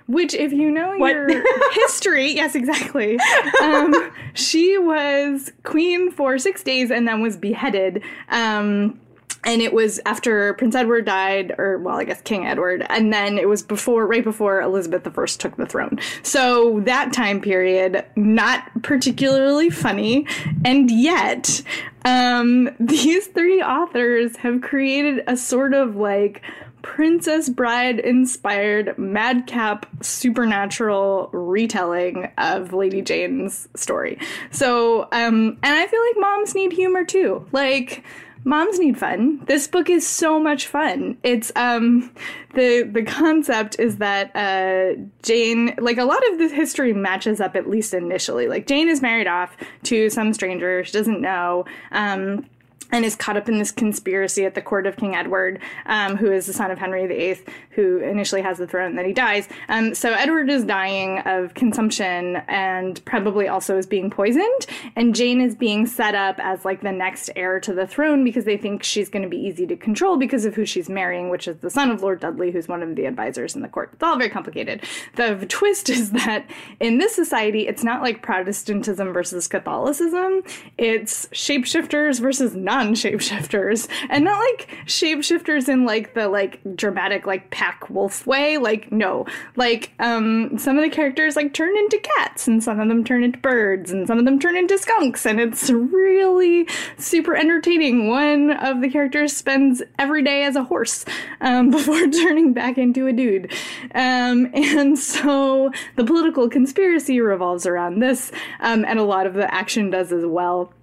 which, 0.07 0.33
if 0.33 0.51
you 0.51 0.69
know 0.69 0.97
What? 0.97 1.11
your 1.11 1.43
history, 1.73 2.33
yes, 2.33 2.53
exactly. 2.53 3.17
Um, 3.61 4.11
she 4.33 4.77
was 4.77 5.53
queen 5.63 6.11
for 6.11 6.37
six 6.37 6.63
days 6.63 6.91
and 6.91 7.07
then 7.07 7.21
was 7.21 7.37
beheaded. 7.37 8.03
Um, 8.27 8.99
and 9.43 9.61
it 9.61 9.73
was 9.73 9.99
after 10.05 10.53
Prince 10.53 10.75
Edward 10.75 11.05
died, 11.05 11.55
or 11.57 11.77
well, 11.79 11.97
I 11.97 12.03
guess 12.03 12.21
King 12.21 12.45
Edward, 12.45 12.85
and 12.89 13.11
then 13.11 13.37
it 13.37 13.49
was 13.49 13.63
before, 13.63 14.05
right 14.05 14.23
before 14.23 14.61
Elizabeth 14.61 15.07
I 15.07 15.25
took 15.25 15.57
the 15.57 15.65
throne. 15.65 15.99
So 16.23 16.81
that 16.81 17.13
time 17.13 17.41
period, 17.41 18.05
not 18.15 18.69
particularly 18.83 19.69
funny, 19.69 20.27
and 20.63 20.91
yet, 20.91 21.63
um, 22.05 22.69
these 22.79 23.27
three 23.27 23.61
authors 23.61 24.37
have 24.37 24.61
created 24.61 25.23
a 25.27 25.35
sort 25.35 25.73
of 25.73 25.95
like 25.95 26.41
Princess 26.81 27.49
Bride 27.49 27.99
inspired 27.99 28.97
madcap 28.97 29.85
supernatural 30.03 31.29
retelling 31.31 32.31
of 32.37 32.73
Lady 32.73 33.01
Jane's 33.01 33.67
story. 33.75 34.17
So, 34.51 35.03
um, 35.11 35.57
and 35.61 35.75
I 35.75 35.87
feel 35.87 36.01
like 36.01 36.15
moms 36.17 36.55
need 36.55 36.71
humor 36.71 37.05
too. 37.05 37.45
Like, 37.51 38.03
moms 38.43 38.79
need 38.79 38.97
fun. 38.97 39.43
This 39.45 39.67
book 39.67 39.89
is 39.89 40.07
so 40.07 40.39
much 40.39 40.67
fun. 40.67 41.17
It's 41.23 41.51
um 41.55 42.11
the 42.53 42.83
the 42.83 43.03
concept 43.03 43.79
is 43.79 43.97
that 43.97 44.35
uh 44.35 44.99
Jane 45.23 45.75
like 45.77 45.97
a 45.97 46.05
lot 46.05 46.21
of 46.31 46.39
the 46.39 46.49
history 46.49 46.93
matches 46.93 47.39
up 47.39 47.55
at 47.55 47.69
least 47.69 47.93
initially. 47.93 48.47
Like 48.47 48.67
Jane 48.67 48.89
is 48.89 49.01
married 49.01 49.27
off 49.27 49.55
to 49.83 50.09
some 50.09 50.33
stranger 50.33 50.83
she 50.83 50.91
doesn't 50.91 51.21
know. 51.21 51.65
Um 51.91 52.45
and 52.91 53.05
is 53.05 53.15
caught 53.15 53.37
up 53.37 53.49
in 53.49 53.57
this 53.57 53.71
conspiracy 53.71 54.45
at 54.45 54.55
the 54.55 54.61
court 54.61 54.85
of 54.85 54.97
King 54.97 55.15
Edward, 55.15 55.59
um, 55.85 56.17
who 56.17 56.31
is 56.31 56.45
the 56.45 56.53
son 56.53 56.71
of 56.71 56.77
Henry 56.77 57.07
VIII, 57.07 57.43
who 57.71 57.97
initially 57.99 58.41
has 58.41 58.57
the 58.57 58.67
throne 58.67 58.95
then 58.95 59.05
he 59.05 59.13
dies. 59.13 59.47
Um, 59.69 59.93
so 59.95 60.13
Edward 60.13 60.49
is 60.49 60.63
dying 60.63 61.19
of 61.19 61.53
consumption 61.53 62.37
and 62.47 63.03
probably 63.05 63.47
also 63.47 63.77
is 63.77 63.85
being 63.85 64.09
poisoned. 64.09 64.65
And 64.95 65.15
Jane 65.15 65.41
is 65.41 65.55
being 65.55 65.85
set 65.85 66.15
up 66.15 66.39
as 66.39 66.65
like 66.65 66.81
the 66.81 66.91
next 66.91 67.29
heir 67.35 67.59
to 67.61 67.73
the 67.73 67.87
throne 67.87 68.23
because 68.23 68.45
they 68.45 68.57
think 68.57 68.83
she's 68.83 69.09
going 69.09 69.23
to 69.23 69.29
be 69.29 69.37
easy 69.37 69.65
to 69.67 69.75
control 69.75 70.17
because 70.17 70.45
of 70.45 70.55
who 70.55 70.65
she's 70.65 70.89
marrying, 70.89 71.29
which 71.29 71.47
is 71.47 71.57
the 71.57 71.69
son 71.69 71.91
of 71.91 72.01
Lord 72.01 72.19
Dudley, 72.19 72.51
who's 72.51 72.67
one 72.67 72.83
of 72.83 72.95
the 72.95 73.05
advisors 73.05 73.55
in 73.55 73.61
the 73.61 73.67
court. 73.67 73.91
It's 73.93 74.03
all 74.03 74.17
very 74.17 74.29
complicated. 74.29 74.83
The 75.15 75.45
twist 75.47 75.89
is 75.89 76.11
that 76.11 76.45
in 76.79 76.97
this 76.97 77.15
society, 77.15 77.67
it's 77.67 77.83
not 77.83 78.01
like 78.01 78.21
Protestantism 78.21 79.13
versus 79.13 79.47
Catholicism, 79.47 80.41
it's 80.77 81.27
shapeshifters 81.27 82.19
versus 82.19 82.55
non 82.55 82.80
shapeshifters. 82.89 83.87
And 84.09 84.25
not 84.25 84.39
like 84.39 84.69
shapeshifters 84.85 85.69
in 85.69 85.85
like 85.85 86.13
the 86.13 86.27
like 86.27 86.59
dramatic 86.75 87.25
like 87.25 87.49
pack 87.51 87.89
wolf 87.89 88.25
way. 88.27 88.57
Like 88.57 88.91
no. 88.91 89.25
Like 89.55 89.93
um 89.99 90.57
some 90.57 90.77
of 90.77 90.83
the 90.83 90.89
characters 90.89 91.35
like 91.35 91.53
turn 91.53 91.75
into 91.77 91.99
cats 92.17 92.47
and 92.47 92.63
some 92.63 92.79
of 92.79 92.87
them 92.87 93.03
turn 93.03 93.23
into 93.23 93.39
birds 93.39 93.91
and 93.91 94.07
some 94.07 94.19
of 94.19 94.25
them 94.25 94.39
turn 94.39 94.57
into 94.57 94.77
skunks 94.77 95.25
and 95.25 95.39
it's 95.39 95.69
really 95.69 96.67
super 96.97 97.35
entertaining. 97.35 98.07
One 98.07 98.51
of 98.51 98.81
the 98.81 98.89
characters 98.89 99.35
spends 99.35 99.81
every 99.97 100.23
day 100.23 100.43
as 100.43 100.55
a 100.55 100.63
horse 100.63 101.05
um, 101.39 101.69
before 101.71 102.07
turning 102.07 102.53
back 102.53 102.77
into 102.77 103.07
a 103.07 103.13
dude. 103.13 103.51
Um, 103.95 104.49
and 104.53 104.97
so 104.97 105.71
the 105.95 106.05
political 106.05 106.49
conspiracy 106.49 107.19
revolves 107.19 107.65
around 107.65 107.99
this 107.99 108.31
um, 108.59 108.85
and 108.85 108.99
a 108.99 109.03
lot 109.03 109.25
of 109.25 109.33
the 109.33 109.53
action 109.53 109.89
does 109.89 110.11
as 110.11 110.25
well. 110.25 110.73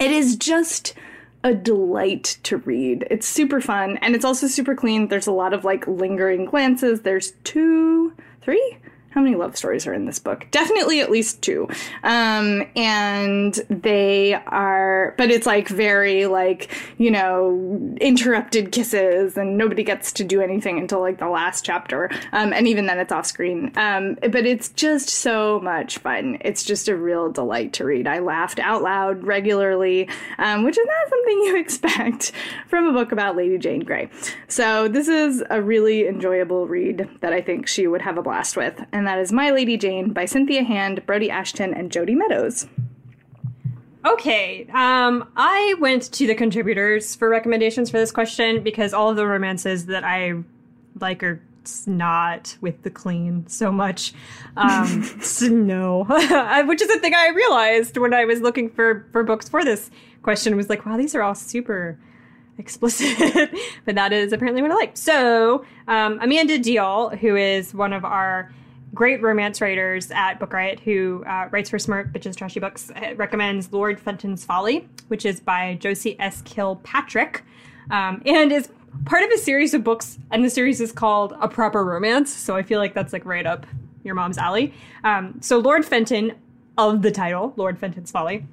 It 0.00 0.10
is 0.10 0.36
just 0.36 0.94
a 1.44 1.54
delight 1.54 2.38
to 2.44 2.58
read. 2.58 3.06
It's 3.10 3.26
super 3.26 3.60
fun 3.60 3.96
and 3.98 4.14
it's 4.14 4.24
also 4.24 4.46
super 4.46 4.74
clean. 4.74 5.08
There's 5.08 5.26
a 5.26 5.32
lot 5.32 5.52
of 5.52 5.64
like 5.64 5.86
lingering 5.86 6.44
glances. 6.44 7.00
There's 7.02 7.32
two, 7.44 8.12
three, 8.40 8.78
how 9.12 9.20
many 9.20 9.36
love 9.36 9.56
stories 9.56 9.86
are 9.86 9.92
in 9.92 10.06
this 10.06 10.18
book? 10.18 10.46
Definitely 10.50 11.00
at 11.00 11.10
least 11.10 11.42
two. 11.42 11.68
Um, 12.02 12.64
and 12.74 13.54
they 13.68 14.34
are, 14.34 15.14
but 15.18 15.30
it's 15.30 15.46
like 15.46 15.68
very 15.68 16.26
like, 16.26 16.70
you 16.98 17.10
know, 17.10 17.94
interrupted 18.00 18.72
kisses 18.72 19.36
and 19.36 19.58
nobody 19.58 19.84
gets 19.84 20.12
to 20.12 20.24
do 20.24 20.40
anything 20.40 20.78
until 20.78 21.00
like 21.00 21.18
the 21.18 21.28
last 21.28 21.64
chapter. 21.64 22.10
Um, 22.32 22.52
and 22.52 22.66
even 22.66 22.86
then 22.86 22.98
it's 22.98 23.12
off 23.12 23.26
screen. 23.26 23.70
Um, 23.76 24.16
but 24.22 24.46
it's 24.46 24.70
just 24.70 25.08
so 25.10 25.60
much 25.60 25.98
fun. 25.98 26.38
It's 26.40 26.64
just 26.64 26.88
a 26.88 26.96
real 26.96 27.30
delight 27.30 27.74
to 27.74 27.84
read. 27.84 28.06
I 28.06 28.20
laughed 28.20 28.58
out 28.58 28.82
loud 28.82 29.24
regularly, 29.24 30.08
um, 30.38 30.64
which 30.64 30.78
is 30.78 30.86
not 30.86 31.10
something 31.10 31.38
you 31.38 31.56
expect 31.60 32.32
from 32.68 32.86
a 32.86 32.92
book 32.92 33.12
about 33.12 33.36
Lady 33.36 33.58
Jane 33.58 33.80
Grey. 33.80 34.08
So 34.48 34.88
this 34.88 35.08
is 35.08 35.42
a 35.50 35.60
really 35.60 36.08
enjoyable 36.08 36.66
read 36.66 37.08
that 37.20 37.32
I 37.32 37.40
think 37.40 37.66
she 37.66 37.86
would 37.86 38.02
have 38.02 38.18
a 38.18 38.22
blast 38.22 38.56
with. 38.56 38.82
And 38.92 39.01
and 39.02 39.08
that 39.08 39.18
is 39.18 39.32
My 39.32 39.50
Lady 39.50 39.76
Jane 39.76 40.12
by 40.12 40.26
Cynthia 40.26 40.62
Hand, 40.62 41.04
Brodi 41.06 41.28
Ashton, 41.28 41.74
and 41.74 41.90
Jody 41.90 42.14
Meadows. 42.14 42.68
Okay, 44.06 44.68
um, 44.72 45.28
I 45.36 45.74
went 45.80 46.04
to 46.12 46.24
the 46.28 46.36
contributors 46.36 47.16
for 47.16 47.28
recommendations 47.28 47.90
for 47.90 47.98
this 47.98 48.12
question 48.12 48.62
because 48.62 48.94
all 48.94 49.10
of 49.10 49.16
the 49.16 49.26
romances 49.26 49.86
that 49.86 50.04
I 50.04 50.34
like 51.00 51.24
are 51.24 51.42
not 51.84 52.56
with 52.60 52.80
the 52.84 52.90
clean 52.90 53.44
so 53.48 53.72
much. 53.72 54.14
Um, 54.56 55.10
no, 55.66 56.04
which 56.66 56.80
is 56.80 56.88
a 56.88 57.00
thing 57.00 57.12
I 57.12 57.30
realized 57.34 57.96
when 57.96 58.14
I 58.14 58.24
was 58.24 58.40
looking 58.40 58.70
for 58.70 59.08
for 59.10 59.24
books 59.24 59.48
for 59.48 59.64
this 59.64 59.90
question. 60.22 60.56
Was 60.56 60.70
like, 60.70 60.86
wow, 60.86 60.96
these 60.96 61.16
are 61.16 61.22
all 61.22 61.34
super 61.34 61.98
explicit, 62.56 63.50
but 63.84 63.96
that 63.96 64.12
is 64.12 64.32
apparently 64.32 64.62
what 64.62 64.70
I 64.70 64.74
like. 64.74 64.96
So, 64.96 65.64
um, 65.88 66.20
Amanda 66.22 66.56
Diehl, 66.56 67.18
who 67.18 67.34
is 67.34 67.74
one 67.74 67.92
of 67.92 68.04
our 68.04 68.52
great 68.94 69.22
romance 69.22 69.60
writers 69.60 70.10
at 70.10 70.38
Book 70.38 70.52
Riot 70.52 70.80
who 70.80 71.24
uh, 71.26 71.48
writes 71.50 71.70
for 71.70 71.78
Smart 71.78 72.12
Bitches 72.12 72.36
Trashy 72.36 72.60
Books 72.60 72.90
recommends 73.16 73.72
Lord 73.72 73.98
Fenton's 73.98 74.44
Folly, 74.44 74.88
which 75.08 75.24
is 75.24 75.40
by 75.40 75.78
Josi 75.80 76.16
S. 76.18 76.42
Kilpatrick, 76.42 77.42
um, 77.90 78.22
and 78.26 78.52
is 78.52 78.68
part 79.04 79.22
of 79.22 79.30
a 79.30 79.38
series 79.38 79.74
of 79.74 79.82
books, 79.82 80.18
and 80.30 80.44
the 80.44 80.50
series 80.50 80.80
is 80.80 80.92
called 80.92 81.34
A 81.40 81.48
Proper 81.48 81.84
Romance. 81.84 82.32
So 82.32 82.54
I 82.56 82.62
feel 82.62 82.78
like 82.78 82.94
that's 82.94 83.12
like 83.12 83.24
right 83.24 83.46
up 83.46 83.66
your 84.04 84.14
mom's 84.14 84.38
alley. 84.38 84.74
Um, 85.04 85.38
so 85.40 85.58
Lord 85.58 85.84
Fenton, 85.84 86.32
of 86.78 87.02
the 87.02 87.10
title, 87.10 87.52
Lord 87.56 87.78
Fenton's 87.78 88.10
Folly, 88.10 88.46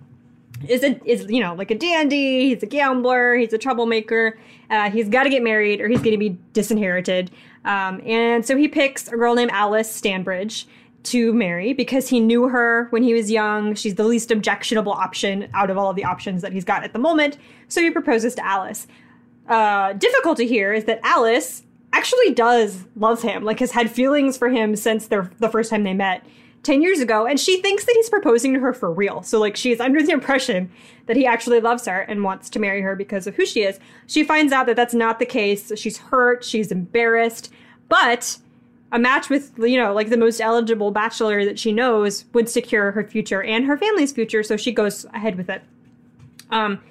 is 0.68 0.84
a 0.84 1.00
is 1.10 1.26
you 1.30 1.42
know 1.42 1.54
like 1.54 1.72
a 1.72 1.76
dandy. 1.76 2.50
He's 2.50 2.64
a 2.64 2.66
gambler. 2.66 3.36
He's 3.36 3.54
a 3.54 3.58
troublemaker. 3.58 4.38
Uh, 4.70 4.90
he's 4.90 5.10
got 5.10 5.24
to 5.24 5.30
get 5.30 5.42
married, 5.42 5.82
or 5.82 5.88
he's 5.88 6.00
going 6.00 6.12
to 6.12 6.18
be 6.18 6.38
disinherited. 6.54 7.32
Um, 7.66 8.02
and 8.06 8.46
so 8.46 8.56
he 8.56 8.68
picks 8.68 9.08
a 9.08 9.18
girl 9.18 9.36
named 9.36 9.52
Alice 9.52 9.90
Stanbridge 9.90 10.66
to 11.04 11.34
marry 11.34 11.74
because 11.74 12.10
he 12.10 12.20
knew 12.20 12.48
her 12.48 12.88
when 12.90 13.04
he 13.04 13.14
was 13.14 13.32
young. 13.32 13.76
She's 13.76 13.96
the 13.96 14.04
least 14.04 14.32
objectionable 14.32 14.92
option 14.92 15.50
out 15.54 15.70
of 15.70 15.78
all 15.78 15.90
of 15.90 15.96
the 15.96 16.04
options 16.04 16.42
that 16.42 16.52
he's 16.52 16.66
got 16.66 16.84
at 16.84 16.94
the 16.94 17.00
moment. 17.00 17.38
So 17.68 17.82
he 17.82 17.90
proposes 17.90 18.36
to 18.36 18.46
Alice. 18.46 18.88
Uh, 19.48 19.94
difficulty 19.94 20.46
here 20.46 20.74
is 20.74 20.86
that 20.86 21.00
Alice 21.04 21.64
actually 21.94 22.34
does 22.34 22.86
love 22.96 23.22
him, 23.22 23.44
like 23.44 23.60
has 23.60 23.72
had 23.72 23.90
feelings 23.90 24.38
for 24.38 24.50
him 24.50 24.76
since 24.76 25.08
their 25.08 25.32
the 25.40 25.50
first 25.50 25.70
time 25.70 25.84
they 25.84 25.94
met. 25.94 26.26
10 26.64 26.82
years 26.82 27.00
ago, 27.00 27.26
and 27.26 27.40
she 27.40 27.62
thinks 27.62 27.86
that 27.86 27.96
he's 27.96 28.10
proposing 28.10 28.54
to 28.54 28.60
her 28.60 28.74
for 28.74 28.92
real. 28.92 29.24
So, 29.24 29.40
like, 29.40 29.56
she 29.56 29.72
is 29.72 29.80
under 29.80 30.02
the 30.02 30.12
impression 30.12 30.72
that 31.06 31.16
he 31.16 31.26
actually 31.26 31.60
loves 31.62 31.86
her 31.86 32.02
and 32.02 32.24
wants 32.24 32.50
to 32.52 32.60
marry 32.60 32.82
her 32.82 32.96
because 32.96 33.28
of 33.28 33.36
who 33.36 33.46
she 33.46 33.64
is. 33.64 33.80
She 34.08 34.24
finds 34.24 34.52
out 34.52 34.66
that 34.66 34.76
that's 34.76 34.94
not 34.94 35.20
the 35.20 35.26
case. 35.26 35.72
She's 35.78 35.98
hurt, 35.98 36.44
she's 36.44 36.72
embarrassed, 36.72 37.52
but 37.88 38.38
a 38.92 39.00
match 39.00 39.30
with, 39.30 39.54
you 39.58 39.78
know, 39.78 39.94
like 39.94 40.10
the 40.10 40.18
most 40.18 40.42
eligible 40.42 40.92
bachelor 40.92 41.46
that 41.46 41.60
she 41.60 41.72
knows 41.72 42.26
would 42.34 42.50
secure 42.50 42.92
her 42.92 43.04
future 43.04 43.42
and 43.44 43.66
her 43.66 43.78
family's 43.78 44.12
future, 44.12 44.44
so 44.44 44.58
she 44.58 44.72
goes 44.72 45.06
ahead 45.14 45.38
with 45.38 45.50
it. 45.50 45.62
Um, 46.50 46.82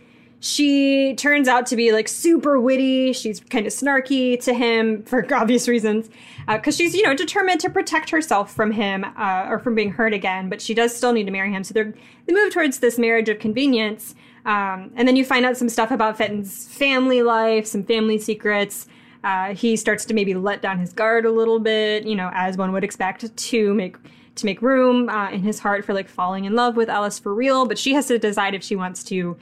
she 0.41 1.15
turns 1.17 1.49
out 1.49 1.67
to 1.67 1.77
be 1.77 1.93
like 1.93 2.09
super 2.09 2.61
witty. 2.61 3.13
She's 3.13 3.41
kind 3.41 3.67
of 3.67 3.73
snarky 3.73 4.41
to 4.45 4.55
him 4.55 5.03
for 5.03 5.27
obvious 5.35 5.67
reasons, 5.67 6.09
because 6.47 6.75
uh, 6.75 6.79
she's 6.79 6.95
you 6.95 7.03
know 7.03 7.15
determined 7.15 7.61
to 7.61 7.71
protect 7.71 8.11
herself 8.11 8.55
from 8.55 8.71
him 8.71 9.05
uh, 9.17 9.47
or 9.49 9.59
from 9.59 9.75
being 9.75 9.91
hurt 9.91 10.13
again. 10.13 10.49
But 10.49 10.61
she 10.61 10.75
does 10.75 10.95
still 10.95 11.13
need 11.13 11.25
to 11.25 11.33
marry 11.33 11.53
him. 11.53 11.65
So 11.65 11.75
they 11.75 11.93
they 12.27 12.33
move 12.33 12.53
towards 12.53 12.79
this 12.79 12.99
marriage 12.99 13.29
of 13.29 13.39
convenience. 13.39 14.15
Um, 14.45 14.93
and 14.95 15.07
then 15.07 15.17
you 15.17 15.25
find 15.25 15.45
out 15.45 15.57
some 15.57 15.69
stuff 15.69 15.91
about 15.91 16.17
Fenton's 16.17 16.69
family 16.69 17.23
life, 17.23 17.67
some 17.67 17.83
family 17.83 18.19
secrets. 18.19 18.87
Uh, 19.25 19.53
he 19.55 19.77
starts 19.77 20.05
to 20.07 20.15
maybe 20.15 20.33
let 20.35 20.63
down 20.63 20.79
his 20.79 20.93
guard 20.93 21.27
a 21.27 21.31
little 21.31 21.59
bit, 21.59 22.07
you 22.07 22.15
know, 22.15 22.31
as 22.33 22.57
one 22.57 22.73
would 22.73 22.85
expect 22.85 23.37
to 23.37 23.75
make 23.75 23.97
to 24.37 24.47
make 24.47 24.63
room 24.63 25.09
uh, 25.09 25.29
in 25.31 25.43
his 25.43 25.59
heart 25.59 25.85
for 25.85 25.93
like 25.93 26.09
falling 26.09 26.45
in 26.45 26.55
love 26.55 26.77
with 26.77 26.89
Alice 26.89 27.19
for 27.19 27.35
real. 27.35 27.67
But 27.67 27.77
she 27.77 27.93
has 27.95 28.07
to 28.07 28.19
decide 28.19 28.55
if 28.55 28.63
she 28.63 28.77
wants 28.77 29.03
to 29.05 29.37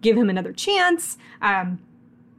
give 0.00 0.16
him 0.16 0.30
another 0.30 0.52
chance. 0.52 1.18
Um, 1.42 1.80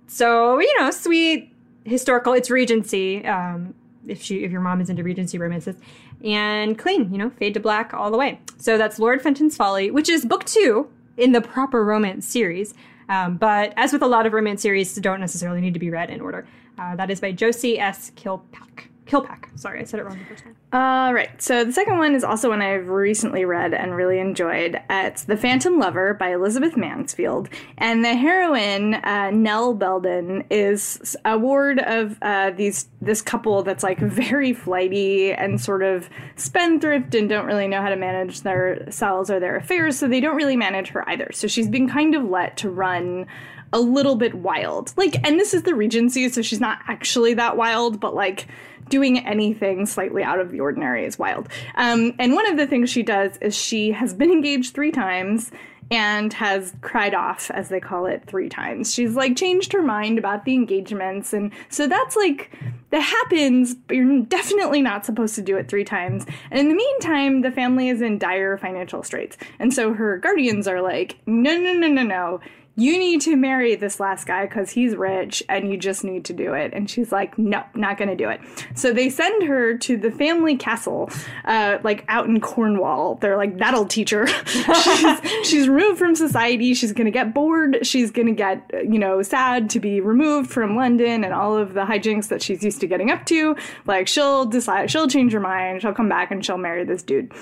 so 0.08 0.60
you 0.60 0.80
know, 0.80 0.92
sweet 0.92 1.54
historical. 1.84 2.34
It's 2.34 2.50
Regency. 2.50 3.26
Um, 3.26 3.74
if 4.08 4.22
she, 4.22 4.44
if 4.44 4.52
your 4.52 4.62
mom 4.62 4.82
is 4.82 4.90
into 4.90 5.04
Regency 5.04 5.38
romances, 5.38 5.76
and 6.24 6.78
clean, 6.78 7.12
you 7.12 7.18
know, 7.18 7.30
fade 7.30 7.54
to 7.54 7.60
black 7.60 7.94
all 7.94 8.12
the 8.12 8.18
way. 8.18 8.40
So 8.58 8.78
that's 8.78 9.00
Lord 9.00 9.22
Fenton's 9.22 9.56
Folly, 9.56 9.92
which 9.92 10.10
is 10.10 10.26
book 10.26 10.46
two 10.46 10.90
in 11.18 11.32
the 11.32 11.42
proper 11.42 11.84
romance 11.84 12.28
series. 12.28 12.74
Um, 13.10 13.38
but 13.38 13.74
as 13.76 13.92
with 13.92 14.02
a 14.02 14.08
lot 14.08 14.26
of 14.26 14.34
romance 14.34 14.62
series, 14.62 14.96
don't 14.96 15.20
necessarily 15.20 15.62
need 15.62 15.74
to 15.74 15.80
be 15.80 15.90
read 15.90 16.10
in 16.10 16.22
order. 16.22 16.48
Uh, 16.78 16.96
that 16.96 17.12
is 17.12 17.20
by 17.20 17.34
Josi 17.34 17.80
S. 17.80 18.12
Kilpack. 18.16 18.90
Kilpack. 19.12 19.50
Sorry, 19.56 19.82
I 19.82 19.84
said 19.84 20.00
it 20.00 20.04
wrong 20.04 20.18
the 20.18 20.24
first 20.24 20.46
time. 20.46 20.56
Uh, 20.72 21.12
right. 21.12 21.42
So 21.42 21.66
the 21.66 21.74
second 21.74 21.98
one 21.98 22.16
is 22.16 22.24
also 22.24 22.48
one 22.48 22.62
I've 22.62 22.88
recently 22.88 23.44
read 23.44 23.74
and 23.74 23.94
really 23.94 24.20
enjoyed. 24.20 24.82
It's 24.90 25.26
The 25.26 25.36
Phantom 25.36 25.78
Lover 25.78 26.14
by 26.14 26.32
Elizabeth 26.32 26.78
Mansfield. 26.78 27.50
And 27.78 28.06
the 28.06 28.16
heroine, 28.16 28.94
uh, 28.94 29.32
Nell 29.32 29.74
Belden, 29.74 30.46
is 30.50 31.18
a 31.26 31.38
ward 31.38 31.80
of 31.80 32.18
uh, 32.22 32.52
these 32.52 32.88
this 33.02 33.22
couple 33.22 33.64
that's 33.64 33.84
like 33.84 34.00
very 34.00 34.54
flighty 34.54 35.34
and 35.34 35.60
sort 35.60 35.84
of 35.84 36.10
spendthrift 36.38 37.14
and 37.14 37.28
don't 37.28 37.46
really 37.46 37.68
know 37.68 37.82
how 37.82 37.90
to 37.90 37.98
manage 37.98 38.42
their 38.44 38.90
selves 38.90 39.30
or 39.30 39.42
their 39.42 39.58
affairs. 39.58 40.00
So 40.00 40.08
they 40.08 40.22
don't 40.22 40.38
really 40.38 40.56
manage 40.56 40.88
her 40.92 41.08
either. 41.10 41.32
So 41.34 41.48
she's 41.48 41.68
been 41.68 41.90
kind 41.90 42.16
of 42.16 42.24
let 42.24 42.56
to 42.58 42.70
run 42.70 43.28
a 43.74 43.80
little 43.80 44.16
bit 44.16 44.34
wild. 44.36 44.94
Like, 44.98 45.16
and 45.26 45.40
this 45.40 45.54
is 45.54 45.64
the 45.64 45.76
Regency, 45.76 46.28
so 46.30 46.42
she's 46.42 46.60
not 46.60 46.80
actually 46.88 47.34
that 47.36 47.58
wild, 47.58 48.00
but 48.00 48.14
like 48.14 48.48
doing 48.90 49.20
anything 49.26 49.86
slightly 49.86 50.24
out 50.24 50.40
of 50.40 50.52
the 50.52 50.60
ordinary 50.60 51.06
is 51.06 51.18
wild. 51.18 51.48
Um, 51.76 52.14
and 52.20 52.34
one 52.34 52.50
of 52.50 52.58
the 52.58 52.68
things 52.68 52.90
she 52.90 53.04
does 53.04 53.38
is 53.38 53.56
she 53.56 53.92
has 53.92 54.14
been 54.14 54.32
engaged 54.32 54.74
three 54.74 54.92
times 54.92 55.52
and 55.90 56.32
has 56.32 56.74
cried 56.80 57.14
off, 57.14 57.52
as 57.52 57.68
they 57.68 57.80
call 57.82 58.06
it, 58.06 58.24
three 58.26 58.48
times. 58.48 58.94
She's 58.94 59.16
like 59.16 59.36
changed 59.36 59.74
her 59.74 59.82
mind 59.82 60.18
about 60.18 60.46
the 60.46 60.54
engagements. 60.54 61.34
And 61.34 61.52
so 61.68 61.86
that's 61.86 62.16
like, 62.16 62.50
that 62.92 63.02
happens, 63.02 63.76
but 63.76 63.98
you're 63.98 64.22
definitely 64.22 64.82
not 64.82 65.06
supposed 65.06 65.36
to 65.36 65.42
do 65.42 65.58
it 65.58 65.68
three 65.68 65.84
times. 65.84 66.26
And 66.50 66.60
in 66.60 66.70
the 66.70 66.76
meantime, 66.76 67.42
the 67.42 67.52
family 67.52 67.90
is 67.90 68.02
in 68.02 68.18
dire 68.18 68.58
financial 68.58 69.04
straits. 69.04 69.38
And 69.60 69.74
so 69.74 69.94
her 69.94 70.18
guardians 70.18 70.66
are 70.66 70.82
like, 70.82 71.18
no, 71.26 71.58
no, 71.58 71.74
no, 71.74 71.88
no, 71.88 72.04
no 72.04 72.40
you 72.78 72.98
need 72.98 73.20
to 73.22 73.36
marry 73.36 73.76
this 73.76 74.00
last 74.00 74.26
guy 74.26 74.46
because 74.46 74.72
he's 74.72 74.96
rich 74.96 75.44
and 75.50 75.70
you 75.70 75.78
just 75.78 76.04
need 76.04 76.24
to 76.26 76.34
do 76.34 76.54
it. 76.54 76.74
And 76.74 76.90
she's 76.90 77.12
like, 77.12 77.38
no, 77.38 77.64
not 77.76 77.98
going 77.98 78.10
to 78.10 78.16
do 78.16 78.30
it. 78.30 78.40
So 78.76 78.94
they 78.94 79.10
send 79.10 79.44
her 79.44 79.78
to 79.78 79.98
the 79.98 80.10
family 80.10 80.56
castle, 80.56 81.10
uh, 81.46 81.80
like 81.84 82.06
out 82.08 82.28
in 82.28 82.40
Cornwall. 82.40 83.16
They're 83.16 83.38
like, 83.38 83.58
that'll 83.58 83.86
teach 83.86 84.12
her. 84.12 84.26
she's, 84.46 85.48
she's 85.48 85.70
removed 85.70 86.00
from 86.00 86.16
society. 86.16 86.74
She's 86.74 86.94
going 86.94 87.06
to 87.06 87.12
get 87.12 87.34
bored. 87.34 87.86
She's 87.86 88.10
going 88.10 88.28
to 88.28 88.34
get, 88.34 88.70
you 88.74 89.00
know, 89.00 89.22
sad 89.22 89.70
to 89.72 89.80
be 89.80 90.00
removed 90.00 90.50
from 90.50 90.76
London 90.78 91.26
and 91.26 91.34
all 91.34 91.58
of 91.58 91.74
the 91.74 91.82
hijinks 91.82 92.30
that 92.30 92.42
she's 92.42 92.64
used 92.64 92.80
to 92.80 92.88
getting 92.88 93.12
up 93.12 93.26
to. 93.26 93.56
Like, 93.86 94.08
she'll 94.08 94.46
decide, 94.46 94.90
she'll 94.90 95.08
change 95.08 95.34
her 95.34 95.42
mind. 95.42 95.82
She'll 95.82 95.94
come 95.94 96.10
back 96.10 96.32
and 96.32 96.46
she'll 96.46 96.58
marry 96.58 96.86
this 96.86 97.04
dude 97.04 97.34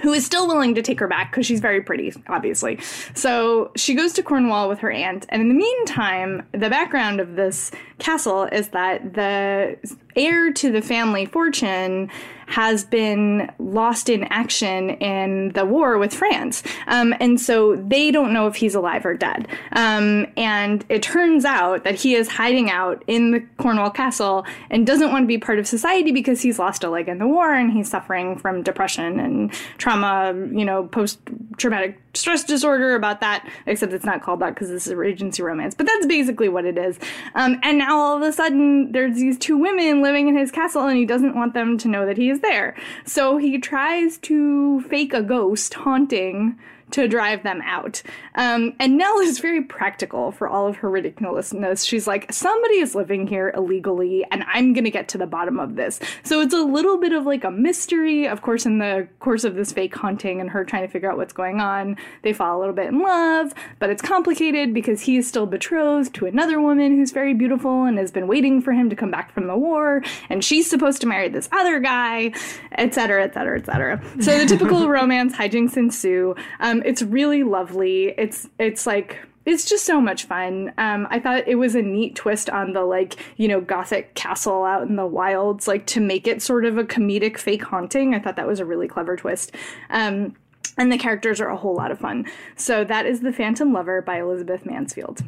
who 0.00 0.12
is 0.12 0.24
still 0.24 0.46
willing 0.46 0.74
to 0.74 0.82
take 0.82 1.00
her 1.00 1.08
back 1.08 1.30
because 1.30 1.46
she's 1.46 1.60
very 1.60 1.82
pretty, 1.82 2.12
obviously. 2.28 2.78
So 3.14 3.72
she 3.76 3.94
goes 3.94 4.12
to 4.14 4.22
Cornwall 4.22 4.68
with 4.68 4.78
her 4.80 4.90
aunt, 4.90 5.26
and 5.28 5.42
in 5.42 5.48
the 5.48 5.54
meantime, 5.54 6.46
the 6.52 6.70
background 6.70 7.20
of 7.20 7.36
this 7.36 7.70
castle 7.98 8.44
is 8.44 8.68
that 8.68 9.14
the 9.14 9.76
heir 10.16 10.52
to 10.52 10.70
the 10.70 10.82
family 10.82 11.26
fortune 11.26 12.10
has 12.52 12.84
been 12.84 13.50
lost 13.58 14.10
in 14.10 14.24
action 14.24 14.90
in 14.90 15.50
the 15.50 15.64
war 15.64 15.96
with 15.96 16.12
France. 16.12 16.62
Um, 16.86 17.14
and 17.18 17.40
so 17.40 17.76
they 17.76 18.10
don't 18.10 18.34
know 18.34 18.46
if 18.46 18.56
he's 18.56 18.74
alive 18.74 19.06
or 19.06 19.14
dead. 19.14 19.48
Um, 19.72 20.26
and 20.36 20.84
it 20.90 21.02
turns 21.02 21.46
out 21.46 21.84
that 21.84 21.94
he 21.94 22.14
is 22.14 22.28
hiding 22.28 22.68
out 22.68 23.02
in 23.06 23.30
the 23.30 23.40
Cornwall 23.56 23.90
castle 23.90 24.44
and 24.68 24.86
doesn't 24.86 25.10
want 25.10 25.22
to 25.22 25.26
be 25.26 25.38
part 25.38 25.58
of 25.58 25.66
society 25.66 26.12
because 26.12 26.42
he's 26.42 26.58
lost 26.58 26.84
a 26.84 26.90
leg 26.90 27.08
in 27.08 27.16
the 27.16 27.26
war 27.26 27.54
and 27.54 27.72
he's 27.72 27.88
suffering 27.88 28.36
from 28.36 28.62
depression 28.62 29.18
and 29.18 29.50
trauma, 29.78 30.34
you 30.52 30.66
know, 30.66 30.84
post 30.88 31.20
traumatic 31.56 31.98
stress 32.14 32.44
disorder 32.44 32.94
about 32.94 33.20
that, 33.20 33.48
except 33.66 33.92
it's 33.92 34.04
not 34.04 34.22
called 34.22 34.40
that 34.40 34.54
because 34.54 34.68
this 34.68 34.86
is 34.86 34.92
a 34.92 34.96
Regency 34.96 35.42
romance. 35.42 35.74
But 35.74 35.86
that's 35.86 36.06
basically 36.06 36.48
what 36.48 36.64
it 36.64 36.78
is. 36.78 36.98
Um, 37.34 37.58
and 37.62 37.78
now 37.78 37.98
all 37.98 38.16
of 38.16 38.22
a 38.22 38.32
sudden, 38.32 38.92
there's 38.92 39.16
these 39.16 39.38
two 39.38 39.56
women 39.56 40.02
living 40.02 40.28
in 40.28 40.36
his 40.36 40.50
castle, 40.50 40.86
and 40.86 40.98
he 40.98 41.06
doesn't 41.06 41.34
want 41.34 41.54
them 41.54 41.78
to 41.78 41.88
know 41.88 42.06
that 42.06 42.16
he 42.16 42.30
is 42.30 42.40
there. 42.40 42.76
So 43.04 43.36
he 43.36 43.58
tries 43.58 44.18
to 44.18 44.82
fake 44.82 45.14
a 45.14 45.22
ghost 45.22 45.74
haunting 45.74 46.58
to 46.92 47.08
drive 47.08 47.42
them 47.42 47.60
out. 47.64 48.02
Um, 48.34 48.74
and 48.78 48.96
Nell 48.96 49.18
is 49.18 49.38
very 49.38 49.62
practical 49.62 50.32
for 50.32 50.48
all 50.48 50.66
of 50.66 50.76
her 50.76 50.90
ridiculousness. 50.90 51.84
She's 51.84 52.06
like, 52.06 52.32
somebody 52.32 52.76
is 52.76 52.94
living 52.94 53.26
here 53.26 53.52
illegally, 53.56 54.24
and 54.30 54.44
I'm 54.46 54.72
gonna 54.72 54.90
get 54.90 55.08
to 55.08 55.18
the 55.18 55.26
bottom 55.26 55.58
of 55.58 55.76
this. 55.76 56.00
So 56.22 56.40
it's 56.40 56.54
a 56.54 56.62
little 56.62 56.98
bit 56.98 57.12
of 57.12 57.26
like 57.26 57.44
a 57.44 57.50
mystery. 57.50 58.26
Of 58.26 58.42
course, 58.42 58.66
in 58.66 58.78
the 58.78 59.08
course 59.20 59.44
of 59.44 59.54
this 59.54 59.72
fake 59.72 59.94
haunting 59.94 60.40
and 60.40 60.50
her 60.50 60.64
trying 60.64 60.82
to 60.82 60.88
figure 60.88 61.10
out 61.10 61.16
what's 61.16 61.32
going 61.32 61.60
on, 61.60 61.96
they 62.22 62.32
fall 62.32 62.58
a 62.58 62.60
little 62.60 62.74
bit 62.74 62.86
in 62.86 63.00
love, 63.00 63.54
but 63.78 63.90
it's 63.90 64.02
complicated 64.02 64.74
because 64.74 65.02
he 65.02 65.16
is 65.16 65.26
still 65.26 65.46
betrothed 65.46 66.14
to 66.14 66.26
another 66.26 66.60
woman 66.60 66.96
who's 66.96 67.10
very 67.10 67.34
beautiful 67.34 67.84
and 67.84 67.98
has 67.98 68.10
been 68.10 68.26
waiting 68.26 68.60
for 68.60 68.72
him 68.72 68.90
to 68.90 68.96
come 68.96 69.10
back 69.10 69.32
from 69.32 69.46
the 69.46 69.56
war, 69.56 70.02
and 70.28 70.44
she's 70.44 70.68
supposed 70.68 71.00
to 71.00 71.06
marry 71.06 71.28
this 71.28 71.48
other 71.52 71.80
guy, 71.80 72.32
etc., 72.78 73.24
etc., 73.24 73.58
etc. 73.58 74.02
So 74.20 74.38
the 74.38 74.46
typical 74.46 74.88
romance 75.02 75.34
hijinks 75.34 75.76
ensue. 75.76 76.34
Um, 76.60 76.81
it's 76.84 77.02
really 77.02 77.42
lovely. 77.42 78.14
It's 78.18 78.48
it's 78.58 78.86
like 78.86 79.18
it's 79.44 79.64
just 79.64 79.84
so 79.84 80.00
much 80.00 80.24
fun. 80.24 80.72
Um, 80.78 81.06
I 81.10 81.18
thought 81.18 81.48
it 81.48 81.56
was 81.56 81.74
a 81.74 81.82
neat 81.82 82.14
twist 82.14 82.48
on 82.48 82.72
the 82.72 82.84
like 82.84 83.16
you 83.36 83.48
know 83.48 83.60
gothic 83.60 84.14
castle 84.14 84.64
out 84.64 84.86
in 84.86 84.96
the 84.96 85.06
wilds, 85.06 85.66
like 85.66 85.86
to 85.86 86.00
make 86.00 86.26
it 86.26 86.42
sort 86.42 86.64
of 86.64 86.78
a 86.78 86.84
comedic 86.84 87.38
fake 87.38 87.64
haunting. 87.64 88.14
I 88.14 88.20
thought 88.20 88.36
that 88.36 88.46
was 88.46 88.60
a 88.60 88.64
really 88.64 88.88
clever 88.88 89.16
twist. 89.16 89.52
Um, 89.90 90.36
and 90.78 90.90
the 90.90 90.98
characters 90.98 91.40
are 91.40 91.48
a 91.48 91.56
whole 91.56 91.74
lot 91.74 91.90
of 91.90 91.98
fun. 91.98 92.26
So 92.56 92.82
that 92.84 93.04
is 93.04 93.20
The 93.20 93.32
Phantom 93.32 93.72
Lover 93.72 94.00
by 94.00 94.20
Elizabeth 94.20 94.64
Mansfield. 94.64 95.22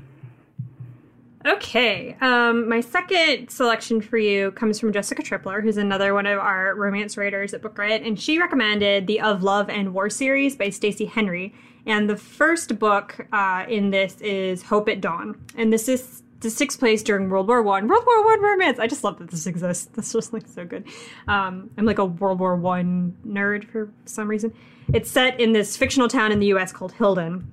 Okay. 1.46 2.16
Um, 2.22 2.68
my 2.70 2.80
second 2.80 3.50
selection 3.50 4.00
for 4.00 4.16
you 4.16 4.50
comes 4.52 4.80
from 4.80 4.92
Jessica 4.92 5.22
Tripler, 5.22 5.62
who's 5.62 5.76
another 5.76 6.14
one 6.14 6.24
of 6.24 6.38
our 6.38 6.74
romance 6.74 7.18
writers 7.18 7.52
at 7.52 7.60
Book 7.60 7.76
Riot, 7.76 8.02
and 8.02 8.18
she 8.18 8.38
recommended 8.38 9.06
the 9.06 9.20
Of 9.20 9.42
Love 9.42 9.68
and 9.68 9.92
War 9.92 10.08
series 10.08 10.56
by 10.56 10.70
Stacy 10.70 11.04
Henrie. 11.06 11.52
And 11.86 12.08
the 12.08 12.16
first 12.16 12.78
book 12.78 13.26
uh, 13.30 13.66
in 13.68 13.90
this 13.90 14.18
is 14.22 14.62
Hope 14.62 14.88
at 14.88 15.02
Dawn, 15.02 15.38
and 15.54 15.70
this 15.70 15.86
is 15.86 16.22
this 16.40 16.56
takes 16.56 16.76
place 16.76 17.02
during 17.02 17.28
World 17.28 17.48
War 17.48 17.62
One. 17.62 17.88
World 17.88 18.04
War 18.06 18.24
One 18.24 18.42
romance. 18.42 18.78
I 18.78 18.86
just 18.86 19.04
love 19.04 19.18
that 19.18 19.30
this 19.30 19.46
exists. 19.46 19.86
This 19.92 20.12
just 20.12 20.32
like 20.32 20.46
so 20.46 20.64
good. 20.64 20.86
Um, 21.28 21.70
I'm 21.76 21.84
like 21.84 21.98
a 21.98 22.04
World 22.06 22.40
War 22.40 22.56
One 22.56 23.16
nerd 23.26 23.68
for 23.70 23.90
some 24.06 24.28
reason. 24.28 24.54
It's 24.92 25.10
set 25.10 25.38
in 25.40 25.52
this 25.52 25.76
fictional 25.76 26.08
town 26.08 26.32
in 26.32 26.38
the 26.38 26.46
U.S. 26.46 26.72
called 26.72 26.92
Hilden, 26.92 27.50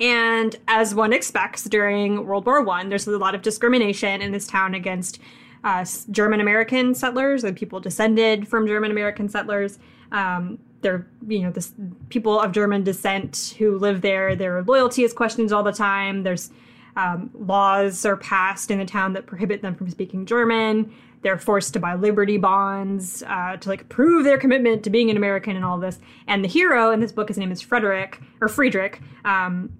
and 0.00 0.56
as 0.68 0.94
one 0.94 1.12
expects 1.12 1.64
during 1.64 2.26
World 2.26 2.46
War 2.46 2.62
One, 2.62 2.88
there's 2.88 3.06
a 3.06 3.18
lot 3.18 3.34
of 3.34 3.42
discrimination 3.42 4.20
in 4.22 4.32
this 4.32 4.46
town 4.46 4.74
against 4.74 5.18
uh, 5.64 5.84
German 6.10 6.40
American 6.40 6.94
settlers 6.94 7.44
and 7.44 7.56
people 7.56 7.80
descended 7.80 8.48
from 8.48 8.66
German 8.66 8.90
American 8.90 9.28
settlers. 9.28 9.78
Um, 10.10 10.58
they're 10.80 11.06
you 11.26 11.40
know 11.40 11.50
this 11.50 11.72
people 12.08 12.40
of 12.40 12.52
German 12.52 12.82
descent 12.82 13.54
who 13.58 13.78
live 13.78 14.00
there. 14.00 14.34
Their 14.34 14.62
loyalty 14.62 15.04
is 15.04 15.12
questioned 15.12 15.52
all 15.52 15.62
the 15.62 15.72
time. 15.72 16.24
There's 16.24 16.50
um, 16.96 17.30
laws 17.34 18.04
are 18.04 18.16
passed 18.16 18.70
in 18.70 18.78
the 18.78 18.84
town 18.84 19.14
that 19.14 19.26
prohibit 19.26 19.62
them 19.62 19.74
from 19.74 19.88
speaking 19.88 20.26
German. 20.26 20.92
They're 21.22 21.38
forced 21.38 21.72
to 21.74 21.80
buy 21.80 21.94
Liberty 21.94 22.36
bonds 22.36 23.22
uh, 23.28 23.56
to 23.56 23.68
like 23.68 23.88
prove 23.88 24.24
their 24.24 24.38
commitment 24.38 24.82
to 24.84 24.90
being 24.90 25.08
an 25.08 25.16
American 25.16 25.54
and 25.54 25.64
all 25.64 25.78
this. 25.78 26.00
And 26.26 26.44
the 26.44 26.48
hero 26.48 26.90
in 26.90 27.00
this 27.00 27.12
book, 27.12 27.28
his 27.28 27.38
name 27.38 27.52
is 27.52 27.62
Frederick 27.62 28.20
or 28.40 28.48
Friedrich. 28.48 29.00
Um, 29.24 29.72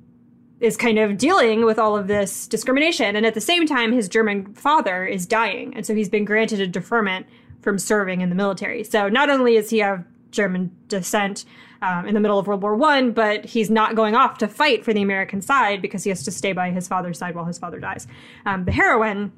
is 0.63 0.77
kind 0.77 0.99
of 0.99 1.19
dealing 1.19 1.65
with 1.65 1.79
all 1.79 1.97
of 1.97 2.07
this 2.07 2.47
discrimination. 2.47 3.17
And 3.17 3.27
at 3.27 3.35
the 3.35 3.41
same 3.41 3.67
time, 3.67 3.93
his 3.93 4.09
German 4.09 4.55
father 4.55 5.05
is 5.05 5.27
dying. 5.27 5.75
And 5.75 5.85
so 5.85 5.93
he's 5.93 6.09
been 6.09 6.25
granted 6.25 6.61
a 6.61 6.69
deferment 6.69 7.27
from 7.61 7.79
serving 7.79 8.21
in 8.21 8.29
the 8.29 8.37
military. 8.37 8.85
So 8.85 9.09
not 9.09 9.29
only 9.29 9.57
is 9.57 9.71
he 9.71 9.83
of 9.83 10.05
German 10.31 10.75
descent 10.87 11.45
um, 11.83 12.07
in 12.07 12.15
the 12.15 12.21
middle 12.21 12.39
of 12.39 12.47
World 12.47 12.63
War 12.63 12.77
One, 12.77 13.11
but 13.11 13.45
he's 13.45 13.71
not 13.71 13.97
going 13.97 14.15
off 14.15 14.39
to 14.39 14.49
fight 14.49 14.85
for 14.85 14.93
the 14.93 15.03
American 15.03 15.41
side 15.41 15.83
because 15.83 16.05
he 16.05 16.11
has 16.11 16.23
to 16.23 16.31
stay 16.31 16.53
by 16.53 16.71
his 16.71 16.87
father's 16.87 17.19
side 17.19 17.35
while 17.35 17.45
his 17.45 17.59
father 17.59 17.81
dies. 17.81 18.07
Um, 18.47 18.65
the 18.65 18.73
heroine, 18.73 19.33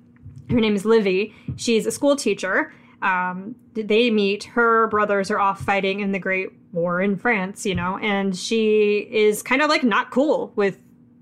her 0.51 0.61
name 0.61 0.77
is 0.77 0.85
Livy, 0.85 1.35
she's 1.57 1.87
a 1.87 1.91
school 1.91 2.17
teacher. 2.17 2.73
Um, 3.01 3.55
they 3.75 4.11
meet. 4.11 4.45
Her 4.45 4.87
brothers 4.87 5.31
are 5.31 5.39
off 5.39 5.61
fighting 5.61 6.01
in 6.01 6.13
the 6.13 6.19
Great 6.19 6.49
War 6.73 7.03
in 7.03 7.17
France, 7.17 7.67
you 7.67 7.75
know, 7.75 7.99
and 7.99 8.37
she 8.37 9.09
is 9.11 9.43
kind 9.43 9.61
of 9.61 9.69
like 9.69 9.83
not 9.83 10.11
cool 10.11 10.53
with 10.57 10.79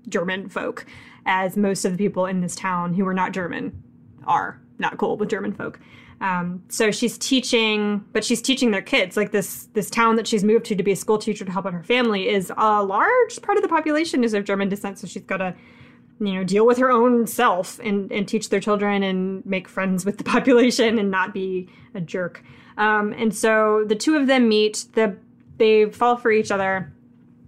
German 0.09 0.49
folk, 0.49 0.85
as 1.25 1.57
most 1.57 1.85
of 1.85 1.93
the 1.93 1.97
people 1.97 2.25
in 2.25 2.41
this 2.41 2.55
town 2.55 2.93
who 2.93 3.07
are 3.07 3.13
not 3.13 3.31
German 3.31 3.83
are 4.25 4.61
not 4.79 4.97
cool 4.97 5.17
with 5.17 5.29
German 5.29 5.53
folk. 5.53 5.79
Um, 6.21 6.63
so 6.69 6.89
she's 6.89 7.17
teaching, 7.17 8.05
but 8.13 8.23
she's 8.23 8.41
teaching 8.41 8.71
their 8.71 8.81
kids. 8.81 9.17
Like 9.17 9.31
this, 9.31 9.67
this 9.73 9.89
town 9.89 10.15
that 10.15 10.25
she's 10.25 10.43
moved 10.43 10.65
to 10.67 10.75
to 10.75 10.83
be 10.83 10.93
a 10.93 10.95
school 10.95 11.17
teacher 11.17 11.43
to 11.43 11.51
help 11.51 11.65
out 11.65 11.73
her 11.73 11.83
family 11.83 12.29
is 12.29 12.51
a 12.57 12.81
large 12.81 13.41
part 13.41 13.57
of 13.57 13.61
the 13.61 13.67
population 13.67 14.23
is 14.23 14.33
of 14.33 14.45
German 14.45 14.69
descent. 14.69 14.99
So 14.99 15.07
she's 15.07 15.23
got 15.23 15.37
to, 15.37 15.53
you 16.21 16.33
know, 16.33 16.45
deal 16.45 16.65
with 16.65 16.77
her 16.77 16.89
own 16.89 17.27
self 17.27 17.77
and 17.79 18.09
and 18.11 18.25
teach 18.25 18.49
their 18.49 18.61
children 18.61 19.03
and 19.03 19.45
make 19.45 19.67
friends 19.67 20.05
with 20.05 20.17
the 20.17 20.23
population 20.35 20.97
and 20.97 21.11
not 21.11 21.33
be 21.33 21.67
a 21.93 21.99
jerk. 21.99 22.41
Um, 22.77 23.13
and 23.13 23.35
so 23.35 23.83
the 23.85 23.95
two 23.95 24.15
of 24.15 24.27
them 24.27 24.47
meet. 24.47 24.85
The 24.93 25.17
they 25.57 25.85
fall 25.91 26.15
for 26.15 26.31
each 26.31 26.51
other 26.51 26.92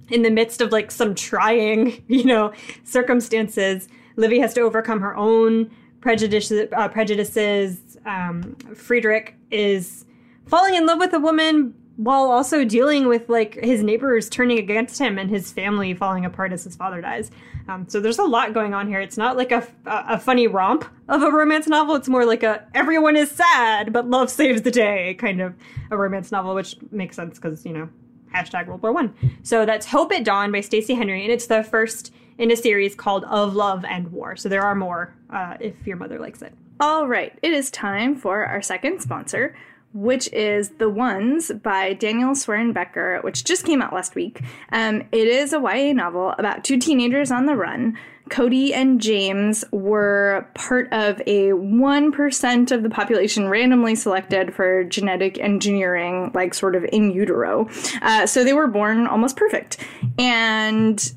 in 0.09 0.21
the 0.21 0.29
midst 0.29 0.61
of 0.61 0.71
like 0.71 0.91
some 0.91 1.15
trying, 1.15 2.03
you 2.07 2.23
know, 2.23 2.53
circumstances, 2.83 3.87
Livy 4.15 4.39
has 4.39 4.53
to 4.53 4.61
overcome 4.61 5.01
her 5.01 5.15
own 5.15 5.69
prejudices. 6.01 6.69
Uh, 6.71 6.87
prejudices. 6.87 7.97
Um, 8.05 8.55
Friedrich 8.75 9.35
is 9.49 10.05
falling 10.45 10.75
in 10.75 10.85
love 10.85 10.99
with 10.99 11.13
a 11.13 11.19
woman 11.19 11.73
while 11.97 12.29
also 12.29 12.65
dealing 12.65 13.07
with 13.07 13.29
like 13.29 13.55
his 13.55 13.81
neighbors 13.81 14.29
turning 14.29 14.59
against 14.59 14.99
him 14.99 15.17
and 15.17 15.29
his 15.29 15.51
family 15.51 15.93
falling 15.93 16.25
apart 16.25 16.51
as 16.51 16.63
his 16.63 16.75
father 16.75 17.01
dies. 17.01 17.31
Um, 17.67 17.87
so 17.87 17.99
there's 17.99 18.19
a 18.19 18.23
lot 18.23 18.53
going 18.53 18.73
on 18.73 18.87
here. 18.87 18.99
It's 18.99 19.17
not 19.17 19.37
like 19.37 19.51
a, 19.51 19.65
a 19.85 20.19
funny 20.19 20.47
romp 20.47 20.85
of 21.07 21.23
a 21.23 21.31
romance 21.31 21.67
novel. 21.67 21.95
It's 21.95 22.09
more 22.09 22.25
like 22.25 22.43
a 22.43 22.67
everyone 22.73 23.15
is 23.15 23.31
sad 23.31 23.93
but 23.93 24.07
love 24.09 24.29
saves 24.29 24.61
the 24.61 24.71
day 24.71 25.15
kind 25.15 25.41
of 25.41 25.55
a 25.89 25.97
romance 25.97 26.31
novel, 26.31 26.53
which 26.53 26.75
makes 26.91 27.15
sense 27.15 27.39
because 27.39 27.65
you 27.65 27.73
know 27.73 27.89
hashtag 28.35 28.67
World 28.67 28.81
War 28.81 28.91
One. 28.91 29.13
So 29.43 29.65
that's 29.65 29.85
Hope 29.85 30.11
at 30.11 30.23
Dawn 30.23 30.51
by 30.51 30.61
Stacy 30.61 30.95
Henrie, 30.95 31.23
and 31.23 31.31
it's 31.31 31.47
the 31.47 31.63
first 31.63 32.13
in 32.37 32.51
a 32.51 32.55
series 32.55 32.95
called 32.95 33.23
Of 33.25 33.55
Love 33.55 33.85
and 33.85 34.11
War. 34.11 34.35
So 34.35 34.49
there 34.49 34.63
are 34.63 34.75
more 34.75 35.13
uh, 35.29 35.57
if 35.59 35.87
your 35.87 35.97
mother 35.97 36.19
likes 36.19 36.41
it. 36.41 36.53
All 36.79 37.07
right, 37.07 37.37
it 37.41 37.53
is 37.53 37.71
time 37.71 38.15
for 38.17 38.45
our 38.45 38.61
second 38.61 39.01
sponsor, 39.01 39.55
which 39.93 40.31
is 40.33 40.71
The 40.71 40.89
Ones 40.89 41.49
by 41.63 41.93
Daniel 41.93 42.31
Sweren-Becker, 42.31 43.21
which 43.21 43.45
just 43.45 43.65
came 43.65 43.81
out 43.81 43.93
last 43.93 44.13
week. 44.13 44.41
Um, 44.73 45.03
it 45.13 45.27
is 45.27 45.53
a 45.53 45.59
YA 45.59 45.93
novel 45.93 46.35
about 46.37 46.65
two 46.65 46.77
teenagers 46.77 47.31
on 47.31 47.45
the 47.45 47.55
run. 47.55 47.97
Cody 48.29 48.73
and 48.73 48.99
James 48.99 49.63
were 49.71 50.47
part 50.55 50.91
of 50.91 51.21
a 51.27 51.49
1% 51.49 52.71
of 52.71 52.83
the 52.83 52.89
population 52.89 53.49
randomly 53.49 53.95
selected 53.95 54.53
for 54.53 54.83
genetic 54.83 55.39
engineering, 55.39 56.31
like 56.33 56.53
sort 56.53 56.75
of 56.75 56.83
in 56.91 57.11
utero. 57.11 57.69
Uh, 58.01 58.25
so 58.25 58.43
they 58.43 58.53
were 58.53 58.67
born 58.67 59.05
almost 59.05 59.35
perfect. 59.35 59.77
And 60.17 61.13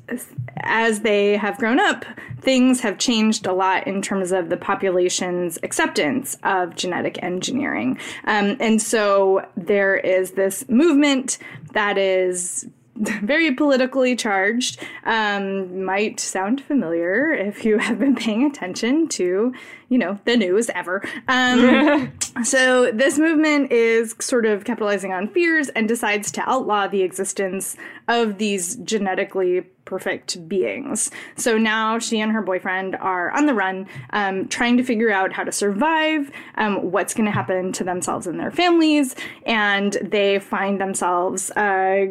as 0.61 1.01
they 1.01 1.37
have 1.37 1.57
grown 1.57 1.79
up, 1.79 2.05
things 2.41 2.81
have 2.81 2.97
changed 2.97 3.45
a 3.45 3.53
lot 3.53 3.87
in 3.87 4.01
terms 4.01 4.31
of 4.31 4.49
the 4.49 4.57
population's 4.57 5.57
acceptance 5.63 6.37
of 6.43 6.75
genetic 6.75 7.21
engineering. 7.23 7.97
Um, 8.25 8.55
and 8.59 8.81
so 8.81 9.45
there 9.57 9.97
is 9.97 10.31
this 10.31 10.67
movement 10.69 11.37
that 11.73 11.97
is 11.97 12.67
very 13.23 13.53
politically 13.53 14.15
charged. 14.15 14.79
Um, 15.05 15.83
might 15.83 16.19
sound 16.19 16.61
familiar 16.61 17.31
if 17.31 17.63
you 17.63 17.77
have 17.77 17.99
been 17.99 18.15
paying 18.15 18.43
attention 18.43 19.07
to, 19.09 19.53
you 19.89 19.97
know, 19.97 20.19
the 20.25 20.37
news 20.37 20.69
ever. 20.69 21.03
Um, 21.27 22.13
so 22.43 22.91
this 22.91 23.17
movement 23.17 23.71
is 23.71 24.15
sort 24.19 24.45
of 24.45 24.63
capitalizing 24.63 25.11
on 25.11 25.27
fears 25.27 25.69
and 25.69 25.87
decides 25.87 26.31
to 26.33 26.49
outlaw 26.49 26.87
the 26.87 27.01
existence 27.01 27.75
of 28.07 28.37
these 28.37 28.75
genetically 28.77 29.65
perfect 29.89 30.47
beings. 30.47 31.09
So 31.35 31.57
now 31.57 31.97
she 31.97 32.19
and 32.19 32.31
her 32.31 32.43
boyfriend 32.43 32.95
are 32.95 33.31
on 33.31 33.47
the 33.47 33.55
run, 33.55 33.87
um, 34.11 34.47
trying 34.47 34.77
to 34.77 34.83
figure 34.83 35.09
out 35.09 35.33
how 35.33 35.43
to 35.43 35.51
survive, 35.51 36.31
um, 36.55 36.91
what's 36.91 37.15
going 37.15 37.25
to 37.25 37.31
happen 37.31 37.71
to 37.73 37.83
themselves 37.83 38.27
and 38.27 38.39
their 38.39 38.51
families, 38.51 39.15
and 39.47 39.93
they 40.03 40.37
find 40.37 40.79
themselves 40.79 41.49
uh, 41.51 42.05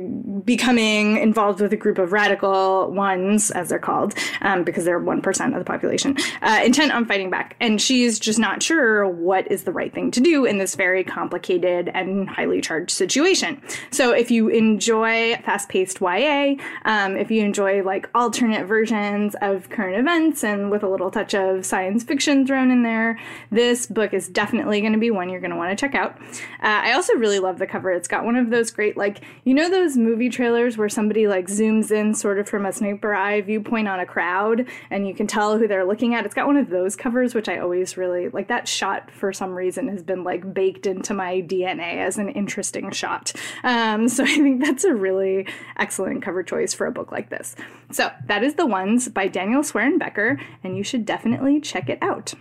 becoming 0.44 1.18
involved 1.18 1.60
with 1.60 1.72
a 1.72 1.76
group 1.76 1.98
of 1.98 2.10
radical 2.10 2.90
ones, 2.90 3.52
as 3.52 3.68
they're 3.68 3.78
called, 3.78 4.12
um, 4.40 4.64
because 4.64 4.84
they're 4.84 5.00
1% 5.00 5.52
of 5.52 5.58
the 5.58 5.64
population, 5.64 6.16
uh, 6.42 6.60
intent 6.64 6.90
on 6.90 7.04
fighting 7.04 7.30
back. 7.30 7.54
And 7.60 7.67
she's 7.76 8.18
just 8.18 8.38
not 8.38 8.62
sure 8.62 9.06
what 9.06 9.50
is 9.52 9.64
the 9.64 9.72
right 9.72 9.92
thing 9.92 10.10
to 10.12 10.20
do 10.20 10.46
in 10.46 10.56
this 10.56 10.74
very 10.74 11.04
complicated 11.04 11.90
and 11.92 12.28
highly 12.28 12.62
charged 12.62 12.90
situation. 12.90 13.60
So 13.90 14.12
if 14.12 14.30
you 14.30 14.48
enjoy 14.48 15.36
fast 15.44 15.68
paced 15.68 16.00
YA, 16.00 16.54
um, 16.86 17.16
if 17.16 17.30
you 17.30 17.44
enjoy 17.44 17.58
enjoy 17.58 17.82
like 17.82 18.08
alternate 18.14 18.66
versions 18.66 19.34
of 19.42 19.68
current 19.68 19.98
events 19.98 20.44
and 20.44 20.70
with 20.70 20.82
a 20.82 20.88
little 20.88 21.10
touch 21.10 21.34
of 21.34 21.64
science 21.66 22.04
fiction 22.04 22.46
thrown 22.46 22.70
in 22.70 22.82
there, 22.82 23.18
this 23.50 23.86
book 23.86 24.14
is 24.14 24.28
definitely 24.28 24.80
going 24.80 24.92
to 24.92 24.98
be 24.98 25.10
one 25.10 25.28
you're 25.28 25.40
going 25.40 25.50
to 25.50 25.56
want 25.56 25.76
to 25.76 25.76
check 25.76 25.94
out. 25.94 26.16
Uh, 26.62 26.86
I 26.86 26.92
also 26.92 27.14
really 27.14 27.38
love 27.38 27.58
the 27.58 27.66
cover. 27.66 27.90
It's 27.90 28.08
got 28.08 28.24
one 28.24 28.36
of 28.36 28.50
those 28.50 28.70
great, 28.70 28.96
like, 28.96 29.22
you 29.44 29.54
know, 29.54 29.68
those 29.68 29.96
movie 29.96 30.28
trailers 30.28 30.76
where 30.78 30.88
somebody 30.88 31.26
like 31.26 31.46
zooms 31.46 31.90
in 31.90 32.14
sort 32.14 32.38
of 32.38 32.48
from 32.48 32.64
a 32.64 32.72
sniper 32.72 33.14
eye 33.14 33.40
viewpoint 33.40 33.88
on 33.88 34.00
a 34.00 34.06
crowd 34.06 34.66
and 34.90 35.06
you 35.06 35.14
can 35.14 35.26
tell 35.26 35.58
who 35.58 35.66
they're 35.66 35.84
looking 35.84 36.14
at. 36.14 36.24
It's 36.24 36.34
got 36.34 36.46
one 36.46 36.56
of 36.56 36.70
those 36.70 36.96
covers, 36.96 37.34
which 37.34 37.48
I 37.48 37.57
always 37.58 37.96
really 37.96 38.28
like. 38.28 38.48
That 38.48 38.66
shot 38.66 39.10
for 39.10 39.32
some 39.32 39.54
reason 39.54 39.88
has 39.88 40.02
been 40.02 40.24
like 40.24 40.54
baked 40.54 40.86
into 40.86 41.14
my 41.14 41.42
DNA 41.42 41.96
as 41.96 42.18
an 42.18 42.28
interesting 42.30 42.90
shot. 42.90 43.32
Um, 43.64 44.08
so 44.08 44.24
I 44.24 44.26
think 44.26 44.64
that's 44.64 44.84
a 44.84 44.94
really 44.94 45.46
excellent 45.76 46.22
cover 46.22 46.42
choice 46.42 46.72
for 46.74 46.86
a 46.86 46.92
book 46.92 47.12
like 47.12 47.30
this. 47.30 47.56
So 47.90 48.10
that 48.26 48.42
is 48.42 48.54
The 48.54 48.66
Ones 48.66 49.08
by 49.08 49.28
Daniel 49.28 49.62
Sweren-Becker, 49.62 50.40
and 50.62 50.76
you 50.76 50.82
should 50.82 51.04
definitely 51.04 51.60
check 51.60 51.88
it 51.88 51.98
out. 52.02 52.34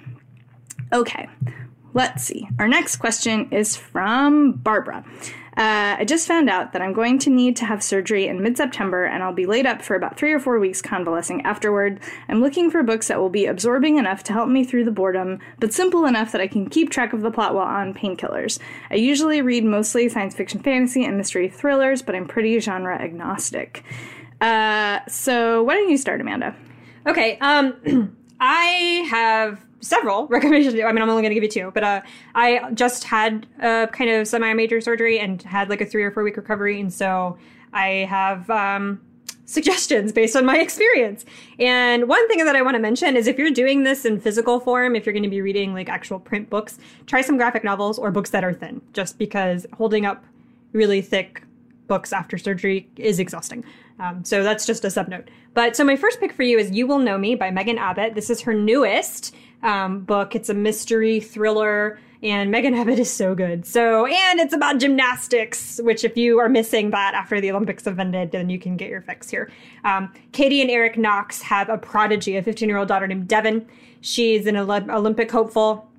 Okay, 0.94 1.28
let's 1.98 2.24
see. 2.24 2.48
Our 2.60 2.68
next 2.68 2.98
question 2.98 3.50
is 3.52 3.76
from 3.76 4.52
Barbara. 4.52 5.04
Uh, 5.58 5.98
I 5.98 6.06
just 6.06 6.28
found 6.28 6.48
out 6.48 6.74
that 6.74 6.82
I'm 6.84 6.94
going 6.94 7.18
to 7.18 7.32
need 7.32 7.56
to 7.56 7.66
have 7.66 7.82
surgery 7.82 8.28
in 8.28 8.44
mid 8.44 8.56
September 8.56 9.06
and 9.06 9.24
I'll 9.24 9.34
be 9.34 9.48
laid 9.48 9.66
up 9.66 9.82
for 9.82 9.96
about 9.96 10.16
three 10.16 10.32
or 10.32 10.40
four 10.40 10.60
weeks 10.60 10.80
convalescing 10.80 11.42
afterward. 11.42 12.00
I'm 12.30 12.40
looking 12.40 12.70
for 12.70 12.84
books 12.84 13.08
that 13.08 13.20
will 13.20 13.32
be 13.32 13.48
absorbing 13.48 13.98
enough 13.98 14.24
to 14.26 14.34
help 14.34 14.48
me 14.48 14.64
through 14.64 14.86
the 14.86 14.92
boredom, 14.92 15.40
but 15.60 15.74
simple 15.74 16.06
enough 16.06 16.32
that 16.34 16.42
I 16.42 16.46
can 16.46 16.70
keep 16.70 16.92
track 16.92 17.14
of 17.14 17.22
the 17.22 17.32
plot 17.32 17.56
while 17.56 17.66
on 17.66 17.96
painkillers. 17.96 18.60
I 18.92 18.96
usually 18.96 19.42
read 19.42 19.66
mostly 19.66 20.08
science 20.08 20.36
fiction, 20.36 20.62
fantasy, 20.62 21.04
and 21.04 21.18
mystery 21.18 21.50
thrillers, 21.50 22.04
but 22.04 22.14
I'm 22.14 22.28
pretty 22.28 22.60
genre 22.60 22.96
agnostic. 22.96 23.84
Uh, 24.40 25.00
so 25.08 25.64
why 25.64 25.74
don't 25.74 25.90
you 25.90 25.98
start, 25.98 26.22
Amanda? 26.22 26.56
Okay. 27.08 27.40
Um, 27.40 28.16
I 28.40 29.08
have 29.10 29.67
several 29.80 30.28
recommendations. 30.30 30.76
I 30.76 30.92
mean, 30.92 31.02
I'm 31.02 31.10
only 31.10 31.22
going 31.22 31.32
to 31.32 31.36
give 31.36 31.44
you 31.44 31.50
two, 31.50 31.72
but 31.74 31.84
uh, 31.84 32.02
I 32.36 32.72
just 32.74 33.04
had 33.04 33.48
a 33.60 33.88
kind 33.92 34.10
of 34.10 34.28
semi-major 34.28 34.82
surgery 34.82 35.20
and 35.20 35.42
had 35.44 35.70
like 35.70 35.82
a 35.82 35.86
three 35.86 36.04
or 36.04 36.12
four 36.12 36.24
week 36.24 36.38
recovery, 36.38 36.80
and 36.80 36.92
so 36.92 37.38
I 37.74 38.08
have 38.10 38.50
um, 38.50 39.02
suggestions 39.46 40.12
based 40.12 40.36
on 40.36 40.46
my 40.46 40.58
experience. 40.60 41.26
And 41.60 42.08
one 42.08 42.28
thing 42.28 42.46
that 42.46 42.56
I 42.56 42.62
want 42.62 42.76
to 42.76 42.80
mention 42.80 43.16
is 43.16 43.28
if 43.28 43.38
you're 43.38 43.52
doing 43.52 43.84
this 43.84 44.06
in 44.06 44.20
physical 44.20 44.60
form, 44.60 44.96
if 44.96 45.06
you're 45.06 45.14
going 45.14 45.24
to 45.24 45.30
be 45.30 45.42
reading 45.42 45.74
like 45.74 45.90
actual 45.90 46.20
print 46.20 46.50
books, 46.50 46.78
try 47.08 47.22
some 47.22 47.38
graphic 47.38 47.64
novels 47.64 47.98
or 47.98 48.12
books 48.12 48.30
that 48.32 48.44
are 48.44 48.54
thin, 48.54 48.82
just 48.94 49.18
because 49.18 49.66
holding 49.74 50.06
up 50.06 50.24
really 50.74 51.02
thick 51.02 51.44
books 51.88 52.12
after 52.12 52.38
surgery 52.38 52.88
is 52.98 53.20
exhausting. 53.20 53.64
Um, 54.00 54.24
so 54.24 54.44
that's 54.44 54.66
just 54.66 54.86
a 54.86 54.92
sub 54.92 55.08
note. 55.08 55.30
But 55.54 55.76
so 55.76 55.84
my 55.84 55.96
first 55.96 56.20
pick 56.20 56.34
for 56.34 56.44
you 56.44 56.60
is 56.60 56.72
You 56.72 56.86
Will 56.86 57.00
Know 57.00 57.18
Me 57.18 57.34
by 57.34 57.50
Megan 57.50 57.78
Abbott. 57.78 58.14
This 58.14 58.30
is 58.30 58.42
her 58.42 58.54
newest 58.54 59.34
um, 59.64 60.02
book. 60.02 60.36
It's 60.36 60.50
a 60.50 60.54
mystery 60.54 61.20
thriller, 61.20 62.00
and 62.24 62.52
Megan 62.52 62.74
Abbott 62.74 63.00
is 63.00 63.12
so 63.12 63.36
good. 63.36 63.66
So, 63.66 64.06
and 64.06 64.40
it's 64.40 64.54
about 64.54 64.80
gymnastics, 64.80 65.80
which 65.84 66.04
if 66.04 66.18
you 66.18 66.40
are 66.40 66.50
missing 66.50 66.92
that 66.92 67.14
after 67.14 67.40
the 67.40 67.52
Olympics 67.52 67.86
have 67.86 68.00
ended, 68.00 68.32
then 68.32 68.50
you 68.50 68.60
can 68.60 68.78
get 68.78 68.90
your 68.90 69.02
fix 69.02 69.30
here. 69.30 69.52
Um, 69.84 70.14
Katie 70.32 70.62
and 70.62 70.70
Eric 70.70 70.98
Knox 70.98 71.42
have 71.42 71.70
a 71.70 71.78
prodigy, 71.78 72.38
a 72.38 72.44
15 72.44 72.68
year 72.68 72.78
old 72.78 72.88
daughter 72.88 73.08
named 73.08 73.28
Devon. 73.28 73.68
She's 74.02 74.46
an 74.46 74.58
Olympic 74.58 75.32
hopeful. 75.32 75.90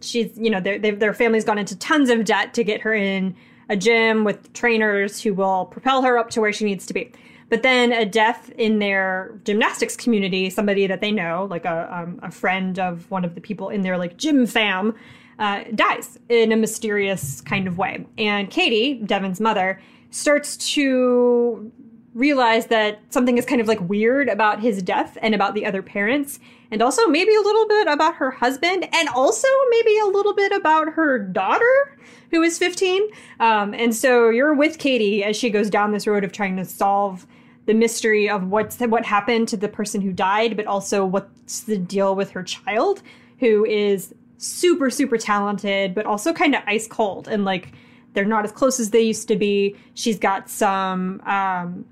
She's, 0.00 0.36
you 0.36 0.50
know, 0.50 0.60
their, 0.60 0.78
their 0.78 1.14
family's 1.14 1.44
gone 1.44 1.58
into 1.58 1.76
tons 1.76 2.10
of 2.10 2.24
debt 2.24 2.54
to 2.54 2.64
get 2.64 2.80
her 2.80 2.92
in 2.92 3.36
a 3.68 3.76
gym 3.76 4.24
with 4.24 4.52
trainers 4.52 5.20
who 5.20 5.32
will 5.32 5.66
propel 5.66 6.02
her 6.02 6.18
up 6.18 6.30
to 6.30 6.40
where 6.40 6.52
she 6.52 6.64
needs 6.64 6.86
to 6.86 6.94
be. 6.94 7.12
But 7.52 7.62
then 7.62 7.92
a 7.92 8.06
death 8.06 8.50
in 8.56 8.78
their 8.78 9.38
gymnastics 9.44 9.94
community, 9.94 10.48
somebody 10.48 10.86
that 10.86 11.02
they 11.02 11.12
know, 11.12 11.46
like 11.50 11.66
a, 11.66 11.86
um, 11.94 12.18
a 12.22 12.30
friend 12.30 12.78
of 12.78 13.10
one 13.10 13.26
of 13.26 13.34
the 13.34 13.42
people 13.42 13.68
in 13.68 13.82
their 13.82 13.98
like 13.98 14.16
gym 14.16 14.46
fam, 14.46 14.94
uh, 15.38 15.64
dies 15.74 16.18
in 16.30 16.50
a 16.50 16.56
mysterious 16.56 17.42
kind 17.42 17.68
of 17.68 17.76
way. 17.76 18.06
And 18.16 18.50
Katie, 18.50 18.94
Devon's 19.04 19.38
mother, 19.38 19.78
starts 20.08 20.56
to 20.72 21.70
realize 22.14 22.68
that 22.68 23.00
something 23.10 23.36
is 23.36 23.44
kind 23.44 23.60
of 23.60 23.68
like 23.68 23.82
weird 23.82 24.30
about 24.30 24.60
his 24.60 24.82
death 24.82 25.18
and 25.20 25.34
about 25.34 25.52
the 25.52 25.66
other 25.66 25.82
parents, 25.82 26.40
and 26.70 26.80
also 26.80 27.06
maybe 27.06 27.34
a 27.34 27.40
little 27.42 27.68
bit 27.68 27.86
about 27.86 28.14
her 28.14 28.30
husband, 28.30 28.88
and 28.94 29.10
also 29.10 29.48
maybe 29.68 29.98
a 29.98 30.06
little 30.06 30.32
bit 30.32 30.52
about 30.52 30.88
her 30.94 31.18
daughter, 31.18 31.98
who 32.30 32.40
is 32.40 32.56
15. 32.56 33.10
Um, 33.40 33.74
and 33.74 33.94
so 33.94 34.30
you're 34.30 34.54
with 34.54 34.78
Katie 34.78 35.22
as 35.22 35.36
she 35.36 35.50
goes 35.50 35.68
down 35.68 35.92
this 35.92 36.06
road 36.06 36.24
of 36.24 36.32
trying 36.32 36.56
to 36.56 36.64
solve 36.64 37.26
the 37.66 37.74
mystery 37.74 38.28
of 38.28 38.48
what's 38.48 38.78
what 38.80 39.04
happened 39.04 39.48
to 39.48 39.56
the 39.56 39.68
person 39.68 40.00
who 40.00 40.12
died, 40.12 40.56
but 40.56 40.66
also 40.66 41.04
what's 41.04 41.60
the 41.60 41.78
deal 41.78 42.14
with 42.14 42.30
her 42.30 42.42
child, 42.42 43.02
who 43.38 43.64
is 43.64 44.14
super 44.38 44.90
super 44.90 45.16
talented, 45.16 45.94
but 45.94 46.06
also 46.06 46.32
kind 46.32 46.54
of 46.54 46.62
ice 46.66 46.86
cold 46.86 47.28
and 47.28 47.44
like 47.44 47.72
they're 48.14 48.24
not 48.24 48.44
as 48.44 48.52
close 48.52 48.78
as 48.78 48.90
they 48.90 49.00
used 49.00 49.28
to 49.28 49.36
be. 49.36 49.76
She's 49.94 50.18
got 50.18 50.50
some 50.50 51.20
um, 51.22 51.84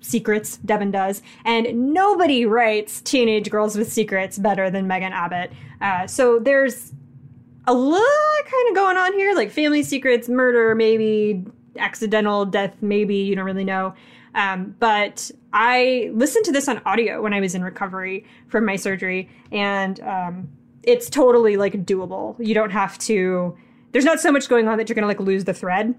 secrets, 0.00 0.56
Devon 0.58 0.90
does, 0.90 1.22
and 1.44 1.92
nobody 1.92 2.44
writes 2.44 3.00
teenage 3.02 3.50
girls 3.50 3.76
with 3.76 3.92
secrets 3.92 4.38
better 4.38 4.70
than 4.70 4.86
Megan 4.86 5.12
Abbott. 5.12 5.52
Uh, 5.80 6.06
so 6.06 6.38
there's 6.38 6.92
a 7.66 7.74
lot 7.74 8.02
kind 8.50 8.68
of 8.68 8.74
going 8.74 8.96
on 8.96 9.12
here, 9.12 9.34
like 9.34 9.50
family 9.50 9.82
secrets, 9.82 10.28
murder, 10.28 10.74
maybe 10.74 11.44
accidental 11.78 12.44
death, 12.44 12.74
maybe 12.80 13.16
you 13.16 13.36
don't 13.36 13.44
really 13.44 13.64
know. 13.64 13.94
Um, 14.34 14.74
but 14.78 15.30
I 15.52 16.10
listened 16.12 16.44
to 16.46 16.52
this 16.52 16.68
on 16.68 16.80
audio 16.84 17.22
when 17.22 17.34
I 17.34 17.40
was 17.40 17.54
in 17.54 17.62
recovery 17.62 18.24
from 18.48 18.64
my 18.64 18.76
surgery, 18.76 19.28
and 19.50 20.00
um, 20.00 20.48
it's 20.82 21.10
totally 21.10 21.56
like 21.56 21.84
doable. 21.84 22.36
You 22.38 22.54
don't 22.54 22.70
have 22.70 22.98
to. 22.98 23.56
There's 23.92 24.04
not 24.04 24.20
so 24.20 24.30
much 24.30 24.48
going 24.48 24.68
on 24.68 24.78
that 24.78 24.88
you're 24.88 24.94
gonna 24.94 25.06
like 25.06 25.20
lose 25.20 25.44
the 25.44 25.54
thread, 25.54 25.94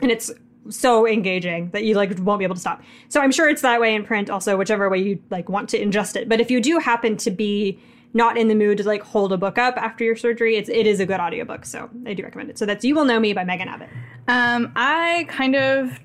and 0.00 0.10
it's 0.10 0.32
so 0.68 1.06
engaging 1.06 1.70
that 1.70 1.84
you 1.84 1.94
like 1.94 2.18
won't 2.18 2.38
be 2.38 2.44
able 2.44 2.54
to 2.54 2.60
stop. 2.60 2.82
So 3.08 3.20
I'm 3.20 3.32
sure 3.32 3.48
it's 3.48 3.62
that 3.62 3.80
way 3.80 3.94
in 3.94 4.04
print, 4.04 4.30
also 4.30 4.56
whichever 4.56 4.88
way 4.88 4.98
you 4.98 5.22
like 5.30 5.48
want 5.48 5.68
to 5.70 5.78
ingest 5.78 6.16
it. 6.16 6.28
But 6.28 6.40
if 6.40 6.50
you 6.50 6.60
do 6.60 6.78
happen 6.78 7.16
to 7.18 7.30
be 7.30 7.78
not 8.12 8.36
in 8.36 8.48
the 8.48 8.54
mood 8.54 8.78
to 8.78 8.84
like 8.84 9.02
hold 9.02 9.32
a 9.32 9.36
book 9.36 9.58
up 9.58 9.76
after 9.76 10.04
your 10.04 10.16
surgery, 10.16 10.56
it's 10.56 10.68
it 10.68 10.86
is 10.86 11.00
a 11.00 11.06
good 11.06 11.20
audiobook. 11.20 11.64
So 11.64 11.88
I 12.06 12.14
do 12.14 12.22
recommend 12.22 12.50
it. 12.50 12.58
So 12.58 12.66
that's 12.66 12.84
You 12.84 12.94
Will 12.94 13.04
Know 13.04 13.20
Me 13.20 13.32
by 13.32 13.44
Megan 13.44 13.68
Abbott. 13.68 13.88
Um, 14.28 14.72
I 14.76 15.26
kind 15.28 15.54
of 15.56 15.98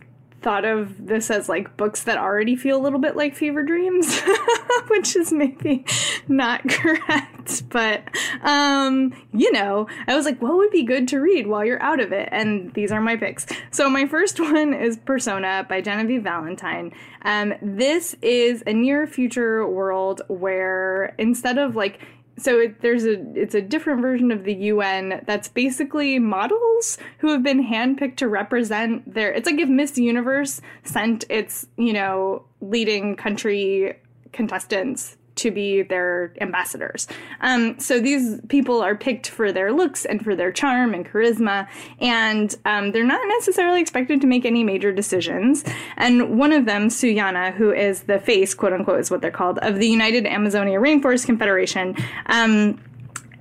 thought 0.46 0.64
of 0.64 1.08
this 1.08 1.32
as 1.32 1.50
like 1.50 1.76
books 1.76 2.04
that 2.04 2.20
already 2.20 2.56
feel 2.56 2.78
a 2.78 2.84
little 2.84 3.00
bit 3.00 3.16
like 3.16 3.36
fever 3.36 3.64
dreams, 3.64 4.22
which 4.90 5.16
is 5.16 5.34
maybe 5.34 5.84
not 6.28 6.62
correct. 6.70 7.68
But, 7.70 8.04
um, 8.44 9.12
you 9.34 9.52
know, 9.52 9.88
I 10.08 10.16
was 10.16 10.24
like, 10.24 10.40
what 10.44 10.56
would 10.56 10.70
be 10.70 10.84
good 10.84 11.08
to 11.08 11.20
read 11.20 11.48
while 11.48 11.66
you're 11.66 11.82
out 11.82 12.00
of 12.00 12.12
it? 12.12 12.30
And 12.32 12.72
these 12.76 12.92
are 12.92 13.02
my 13.02 13.16
picks. 13.16 13.48
So 13.72 13.90
my 13.90 14.06
first 14.06 14.40
one 14.52 14.72
is 14.76 14.98
Persona 14.98 15.66
by 15.68 15.82
Genevieve 15.82 16.22
Valentine. 16.22 16.94
Um, 17.24 17.56
this 17.64 18.16
is 18.22 18.64
a 18.68 18.74
near 18.74 19.08
future 19.08 19.68
world 19.68 20.22
where 20.28 21.16
instead 21.18 21.58
of 21.58 21.76
like 21.76 22.00
so 22.38 22.60
it, 22.60 22.82
there's 22.82 23.06
a 23.06 23.22
it's 23.34 23.56
a 23.56 23.62
different 23.62 24.02
version 24.02 24.32
of 24.32 24.44
the 24.44 24.54
UN 24.54 25.24
that's 25.26 25.48
basically 25.48 26.20
models 26.20 26.98
who 27.20 27.30
have 27.30 27.44
been 27.44 27.66
handpicked 27.66 28.18
to 28.18 28.28
represent 28.28 29.14
their 29.14 29.32
it's 29.32 29.46
like 29.46 29.60
if 29.60 29.70
Miss 29.70 29.98
Universe 29.98 30.62
sent 30.84 31.26
its 31.30 31.68
you 31.78 31.94
know 31.94 32.46
leading 32.62 33.16
country 33.16 34.00
contestants 34.32 35.18
to 35.36 35.52
be 35.52 35.82
their 35.82 36.34
ambassadors. 36.42 37.08
Um, 37.42 37.80
so 37.80 38.00
these 38.00 38.40
people 38.48 38.82
are 38.82 38.96
picked 38.96 39.28
for 39.28 39.52
their 39.52 39.72
looks 39.72 40.06
and 40.06 40.24
for 40.24 40.36
their 40.36 40.52
charm 40.52 40.94
and 40.94 41.06
charisma, 41.06 41.68
and 42.00 42.56
um, 42.66 42.92
they're 42.92 43.06
not 43.06 43.22
necessarily 43.28 43.82
expected 43.82 44.22
to 44.22 44.28
make 44.28 44.46
any 44.46 44.64
major 44.64 44.92
decisions. 44.92 45.64
And 45.98 46.38
one 46.38 46.52
of 46.52 46.66
them, 46.66 46.90
Suyana, 46.90 47.52
who 47.52 47.72
is 47.72 48.04
the 48.04 48.20
face, 48.20 48.54
quote 48.54 48.74
unquote, 48.74 49.00
is 49.00 49.12
what 49.12 49.22
they're 49.22 49.32
called, 49.32 49.60
of 49.60 49.80
the 49.80 49.88
United 49.88 50.26
Amazonia 50.26 50.80
Rainforest 50.80 51.26
Confederation. 51.26 51.96
Um, 52.28 52.80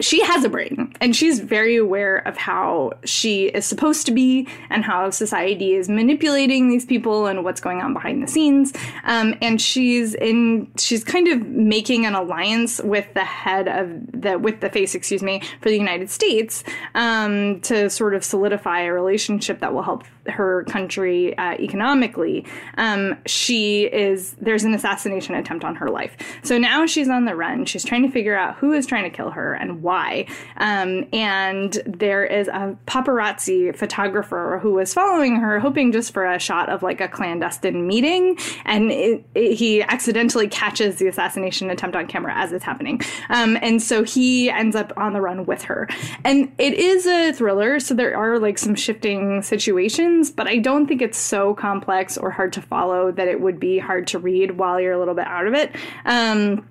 she 0.00 0.22
has 0.22 0.44
a 0.44 0.48
brain 0.48 0.92
and 1.00 1.14
she's 1.14 1.40
very 1.40 1.76
aware 1.76 2.18
of 2.18 2.36
how 2.36 2.92
she 3.04 3.46
is 3.46 3.64
supposed 3.64 4.06
to 4.06 4.12
be 4.12 4.48
and 4.70 4.84
how 4.84 5.10
society 5.10 5.74
is 5.74 5.88
manipulating 5.88 6.68
these 6.68 6.84
people 6.84 7.26
and 7.26 7.44
what's 7.44 7.60
going 7.60 7.80
on 7.80 7.94
behind 7.94 8.22
the 8.22 8.26
scenes. 8.26 8.72
Um, 9.04 9.34
and 9.40 9.60
she's 9.60 10.14
in 10.14 10.70
she's 10.78 11.04
kind 11.04 11.28
of 11.28 11.46
making 11.46 12.06
an 12.06 12.14
alliance 12.14 12.80
with 12.82 13.12
the 13.14 13.24
head 13.24 13.68
of 13.68 13.88
the 14.12 14.38
with 14.38 14.60
the 14.60 14.70
face 14.70 14.94
excuse 14.94 15.22
me 15.22 15.40
for 15.60 15.68
the 15.68 15.76
united 15.76 16.10
states 16.10 16.64
um, 16.94 17.60
to 17.60 17.90
sort 17.90 18.14
of 18.14 18.24
solidify 18.24 18.80
a 18.80 18.92
relationship 18.92 19.60
that 19.60 19.72
will 19.72 19.82
help 19.82 20.04
her 20.28 20.64
country 20.64 21.36
uh, 21.38 21.54
economically 21.54 22.44
um, 22.78 23.16
she 23.26 23.84
is 23.84 24.34
there's 24.40 24.64
an 24.64 24.74
assassination 24.74 25.34
attempt 25.34 25.64
on 25.64 25.74
her 25.76 25.90
life 25.90 26.16
so 26.42 26.58
now 26.58 26.86
she's 26.86 27.08
on 27.08 27.24
the 27.24 27.34
run 27.34 27.64
she's 27.64 27.84
trying 27.84 28.02
to 28.02 28.10
figure 28.10 28.36
out 28.36 28.56
who 28.56 28.72
is 28.72 28.86
trying 28.86 29.04
to 29.04 29.10
kill 29.10 29.30
her 29.30 29.54
and 29.54 29.82
why. 29.82 30.26
Um, 30.56 31.06
and 31.12 31.72
there 31.86 32.24
is 32.24 32.48
a 32.48 32.76
paparazzi 32.86 33.76
photographer 33.76 34.58
who 34.62 34.72
was 34.72 34.94
following 34.94 35.36
her, 35.36 35.60
hoping 35.60 35.92
just 35.92 36.12
for 36.12 36.24
a 36.24 36.38
shot 36.38 36.68
of 36.68 36.82
like 36.82 37.00
a 37.00 37.08
clandestine 37.08 37.86
meeting. 37.86 38.38
And 38.64 38.90
it, 38.90 39.24
it, 39.34 39.54
he 39.54 39.82
accidentally 39.82 40.48
catches 40.48 40.96
the 40.96 41.08
assassination 41.08 41.70
attempt 41.70 41.96
on 41.96 42.06
camera 42.06 42.34
as 42.34 42.52
it's 42.52 42.64
happening. 42.64 43.00
Um, 43.28 43.58
and 43.60 43.82
so 43.82 44.02
he 44.04 44.50
ends 44.50 44.76
up 44.76 44.92
on 44.96 45.12
the 45.12 45.20
run 45.20 45.46
with 45.46 45.62
her. 45.64 45.88
And 46.24 46.52
it 46.58 46.74
is 46.74 47.06
a 47.06 47.32
thriller, 47.32 47.80
so 47.80 47.94
there 47.94 48.16
are 48.16 48.38
like 48.38 48.58
some 48.58 48.74
shifting 48.74 49.42
situations, 49.42 50.13
but 50.30 50.46
I 50.46 50.58
don't 50.58 50.86
think 50.86 51.02
it's 51.02 51.18
so 51.18 51.54
complex 51.54 52.16
or 52.16 52.30
hard 52.30 52.52
to 52.54 52.62
follow 52.62 53.12
that 53.12 53.28
it 53.28 53.40
would 53.40 53.58
be 53.58 53.78
hard 53.78 54.06
to 54.08 54.18
read 54.18 54.58
while 54.58 54.80
you're 54.80 54.92
a 54.92 54.98
little 54.98 55.14
bit 55.14 55.26
out 55.26 55.46
of 55.46 55.54
it. 55.54 55.74
Um, 56.04 56.68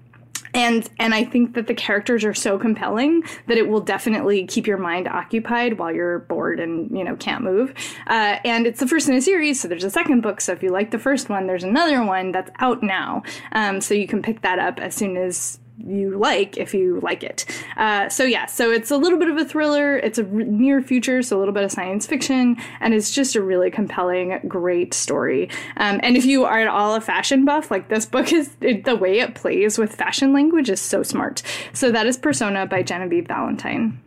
and 0.54 0.88
and 1.00 1.16
I 1.16 1.24
think 1.24 1.56
that 1.56 1.68
the 1.68 1.74
characters 1.74 2.24
are 2.24 2.34
so 2.34 2.60
compelling 2.60 3.24
that 3.48 3.58
it 3.58 3.68
will 3.68 3.82
definitely 3.82 4.46
keep 4.46 4.68
your 4.68 4.78
mind 4.78 5.08
occupied 5.08 5.80
while 5.80 5.92
you're 5.92 6.20
bored 6.20 6.60
and 6.60 6.96
you 6.96 7.04
know 7.04 7.16
can't 7.16 7.44
move. 7.44 7.74
Uh, 8.08 8.38
and 8.46 8.68
it's 8.68 8.80
the 8.80 8.88
first 8.88 9.08
in 9.08 9.16
a 9.16 9.22
series, 9.22 9.60
so 9.60 9.68
there's 9.68 9.84
a 9.84 9.90
second 9.90 10.22
book. 10.22 10.42
So 10.42 10.52
if 10.52 10.62
you 10.62 10.70
like 10.70 10.92
the 10.92 11.00
first 11.00 11.30
one, 11.30 11.48
there's 11.48 11.64
another 11.64 12.04
one 12.04 12.32
that's 12.32 12.52
out 12.60 12.84
now, 12.84 13.24
um, 13.52 13.82
so 13.82 13.94
you 13.94 14.08
can 14.08 14.22
pick 14.22 14.42
that 14.42 14.60
up 14.60 14.80
as 14.80 14.94
soon 14.94 15.18
as 15.18 15.60
you 15.78 16.18
like 16.18 16.58
if 16.58 16.74
you 16.74 17.00
like 17.02 17.24
it. 17.24 17.46
Uh, 17.78 18.08
so 18.10 18.24
yeah, 18.24 18.46
so 18.46 18.72
it's 18.72 18.92
a 18.92 18.98
little 18.98 19.18
bit 19.18 19.28
of 19.28 19.38
a 19.38 19.46
thriller. 19.46 19.98
It's 19.98 20.18
a 20.18 20.24
near 20.24 20.82
future, 20.82 21.22
so 21.22 21.38
a 21.38 21.40
little 21.40 21.54
bit 21.54 21.64
of 21.64 21.72
science 21.72 22.06
fiction, 22.06 22.58
and 22.80 22.94
it's 22.94 23.12
just 23.12 23.36
a 23.36 23.42
really 23.42 23.72
compelling, 23.72 24.40
great 24.48 24.94
story. 24.94 25.50
Um, 25.78 26.00
and 26.04 26.16
if 26.16 26.26
you 26.26 26.46
are 26.46 26.60
at 26.60 26.68
all 26.68 26.96
a 26.96 27.02
fashion 27.02 27.46
buff, 27.46 27.72
like 27.72 27.90
this 27.90 28.06
book 28.06 28.32
is, 28.32 28.56
it, 28.62 28.86
the 28.86 28.96
way 28.96 29.20
it 29.20 29.36
plays 29.36 29.78
with 29.78 29.96
fashion 29.96 30.34
language 30.34 30.70
is 30.70 30.82
so 30.82 31.04
smart. 31.04 31.42
So 31.74 31.92
that 31.92 32.06
is 32.06 32.18
Persona 32.18 32.66
by 32.68 32.84
Genevieve 32.84 33.28
Valentine. 33.28 34.00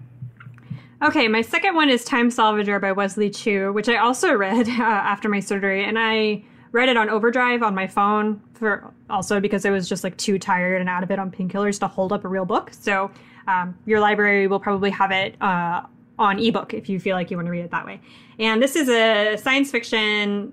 Okay, 1.03 1.29
my 1.29 1.43
second 1.43 1.75
one 1.75 1.91
is 1.91 2.05
Time 2.05 2.31
Salvager 2.31 2.81
by 2.81 2.93
Wesley 2.93 3.29
Chu, 3.29 3.71
which 3.73 3.89
I 3.89 3.97
also 3.97 4.33
read 4.33 4.69
uh, 4.69 4.83
after 4.83 5.29
my 5.29 5.41
surgery, 5.41 5.85
and 5.85 5.99
I 5.99 6.45
read 6.73 6.89
it 6.89 6.97
on 6.97 7.11
overdrive 7.11 7.63
on 7.63 7.75
my 7.75 7.87
phone 7.87 8.41
for 8.55 8.93
also 9.09 9.41
because 9.41 9.65
I 9.65 9.71
was 9.71 9.89
just 9.89 10.05
like 10.05 10.17
too 10.17 10.39
tired 10.39 10.81
and 10.81 10.89
out 10.89 11.03
of 11.03 11.11
it 11.11 11.19
on 11.19 11.31
painkillers 11.31 11.79
to 11.81 11.89
hold 11.89 12.13
up 12.13 12.25
a 12.25 12.29
real 12.29 12.45
book. 12.45 12.71
So 12.73 13.11
um, 13.47 13.77
your 13.87 14.01
library 14.01 14.47
will 14.47 14.61
probably 14.61 14.91
have 14.91 15.11
it 15.11 15.41
uh, 15.41 15.83
on 16.19 16.39
ebook 16.39 16.75
if 16.75 16.89
you 16.89 16.99
feel 16.99 17.17
like 17.17 17.31
you 17.31 17.37
want 17.37 17.47
to 17.47 17.53
read 17.53 17.65
it 17.65 17.71
that 17.71 17.87
way. 17.87 18.01
And 18.39 18.63
this 18.63 18.77
is 18.77 18.89
a 18.89 19.37
science 19.37 19.71
fiction 19.71 20.53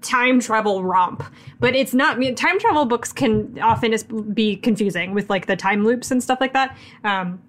time 0.00 0.40
travel 0.40 0.84
romp 0.84 1.22
but 1.58 1.74
it's 1.74 1.92
not 1.92 2.14
I 2.14 2.18
mean, 2.18 2.34
time 2.36 2.60
travel 2.60 2.84
books 2.84 3.12
can 3.12 3.58
often 3.60 3.94
be 4.32 4.56
confusing 4.56 5.12
with 5.12 5.28
like 5.28 5.46
the 5.46 5.56
time 5.56 5.84
loops 5.84 6.12
and 6.12 6.22
stuff 6.22 6.40
like 6.40 6.52
that 6.52 6.76
um, 7.02 7.40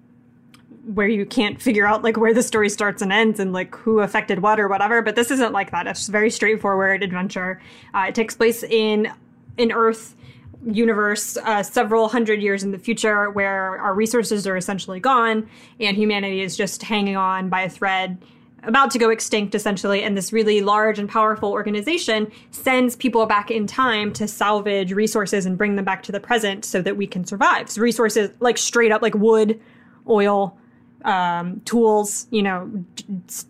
where 0.94 1.08
you 1.08 1.24
can't 1.24 1.60
figure 1.60 1.86
out 1.86 2.02
like 2.02 2.16
where 2.16 2.34
the 2.34 2.42
story 2.42 2.68
starts 2.68 3.02
and 3.02 3.12
ends 3.12 3.38
and 3.38 3.52
like 3.52 3.74
who 3.76 4.00
affected 4.00 4.40
what 4.40 4.58
or 4.58 4.68
whatever. 4.68 5.02
But 5.02 5.14
this 5.14 5.30
isn't 5.30 5.52
like 5.52 5.70
that. 5.70 5.86
It's 5.86 6.08
very 6.08 6.30
straightforward 6.30 7.02
adventure. 7.02 7.60
Uh, 7.94 8.06
it 8.08 8.14
takes 8.14 8.34
place 8.34 8.62
in 8.62 9.12
an 9.58 9.72
Earth 9.72 10.16
universe 10.66 11.36
uh, 11.38 11.62
several 11.62 12.08
hundred 12.08 12.42
years 12.42 12.62
in 12.62 12.70
the 12.70 12.78
future 12.78 13.30
where 13.30 13.78
our 13.78 13.94
resources 13.94 14.46
are 14.46 14.56
essentially 14.56 15.00
gone 15.00 15.48
and 15.78 15.96
humanity 15.96 16.42
is 16.42 16.56
just 16.56 16.82
hanging 16.82 17.16
on 17.16 17.48
by 17.48 17.62
a 17.62 17.68
thread 17.70 18.18
about 18.64 18.90
to 18.90 18.98
go 18.98 19.08
extinct 19.08 19.54
essentially. 19.54 20.02
And 20.02 20.16
this 20.16 20.32
really 20.32 20.60
large 20.60 20.98
and 20.98 21.08
powerful 21.08 21.50
organization 21.50 22.30
sends 22.50 22.94
people 22.94 23.24
back 23.26 23.50
in 23.50 23.66
time 23.66 24.12
to 24.14 24.28
salvage 24.28 24.92
resources 24.92 25.46
and 25.46 25.56
bring 25.56 25.76
them 25.76 25.84
back 25.84 26.02
to 26.04 26.12
the 26.12 26.20
present 26.20 26.64
so 26.64 26.82
that 26.82 26.96
we 26.96 27.06
can 27.06 27.24
survive. 27.24 27.70
So 27.70 27.80
resources 27.80 28.30
like 28.40 28.58
straight 28.58 28.92
up 28.92 29.02
like 29.02 29.14
wood 29.14 29.60
oil 30.08 30.58
um, 31.04 31.60
tools, 31.64 32.26
you 32.30 32.42
know, 32.42 32.70
d- 32.96 33.04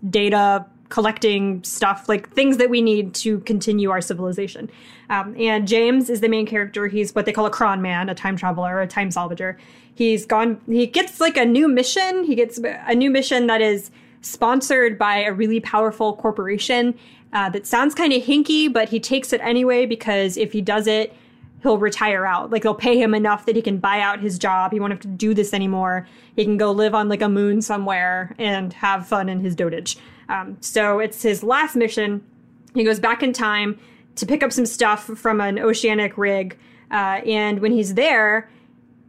data 0.08 0.66
collecting 0.90 1.62
stuff, 1.64 2.08
like 2.08 2.30
things 2.34 2.58
that 2.58 2.68
we 2.68 2.82
need 2.82 3.14
to 3.14 3.40
continue 3.40 3.90
our 3.90 4.00
civilization. 4.00 4.70
Um, 5.08 5.34
and 5.38 5.66
James 5.66 6.10
is 6.10 6.20
the 6.20 6.28
main 6.28 6.46
character. 6.46 6.86
He's 6.86 7.14
what 7.14 7.24
they 7.24 7.32
call 7.32 7.46
a 7.46 7.50
chronman, 7.50 8.10
a 8.10 8.14
time 8.14 8.36
traveler, 8.36 8.80
a 8.80 8.86
time 8.86 9.08
salvager. 9.08 9.56
He's 9.94 10.26
gone, 10.26 10.60
he 10.66 10.86
gets 10.86 11.20
like 11.20 11.36
a 11.36 11.44
new 11.44 11.68
mission. 11.68 12.24
He 12.24 12.34
gets 12.34 12.58
a 12.58 12.94
new 12.94 13.10
mission 13.10 13.46
that 13.46 13.60
is 13.60 13.90
sponsored 14.20 14.98
by 14.98 15.22
a 15.22 15.32
really 15.32 15.60
powerful 15.60 16.14
corporation 16.16 16.98
uh, 17.32 17.48
that 17.50 17.66
sounds 17.66 17.94
kind 17.94 18.12
of 18.12 18.22
hinky, 18.22 18.72
but 18.72 18.88
he 18.88 19.00
takes 19.00 19.32
it 19.32 19.40
anyway 19.42 19.86
because 19.86 20.36
if 20.36 20.52
he 20.52 20.60
does 20.60 20.86
it, 20.86 21.14
he'll 21.62 21.78
retire 21.78 22.26
out. 22.26 22.50
Like 22.50 22.62
they'll 22.62 22.74
pay 22.74 23.00
him 23.00 23.14
enough 23.14 23.46
that 23.46 23.54
he 23.54 23.62
can 23.62 23.78
buy 23.78 24.00
out 24.00 24.20
his 24.20 24.38
job. 24.38 24.72
He 24.72 24.80
won't 24.80 24.92
have 24.92 25.00
to 25.00 25.08
do 25.08 25.34
this 25.34 25.52
anymore. 25.52 26.06
He 26.34 26.44
can 26.44 26.56
go 26.56 26.72
live 26.72 26.94
on 26.94 27.08
like 27.08 27.22
a 27.22 27.28
moon 27.28 27.62
somewhere 27.62 28.34
and 28.38 28.72
have 28.72 29.06
fun 29.06 29.28
in 29.28 29.40
his 29.40 29.54
dotage. 29.54 29.96
Um, 30.30 30.56
so 30.60 31.00
it's 31.00 31.22
his 31.22 31.42
last 31.42 31.74
mission. 31.74 32.24
He 32.72 32.84
goes 32.84 33.00
back 33.00 33.22
in 33.22 33.32
time 33.32 33.78
to 34.14 34.26
pick 34.26 34.42
up 34.42 34.52
some 34.52 34.64
stuff 34.64 35.04
from 35.04 35.40
an 35.40 35.58
oceanic 35.58 36.16
rig. 36.16 36.56
Uh, 36.90 37.20
and 37.26 37.60
when 37.60 37.72
he's 37.72 37.94
there, 37.94 38.48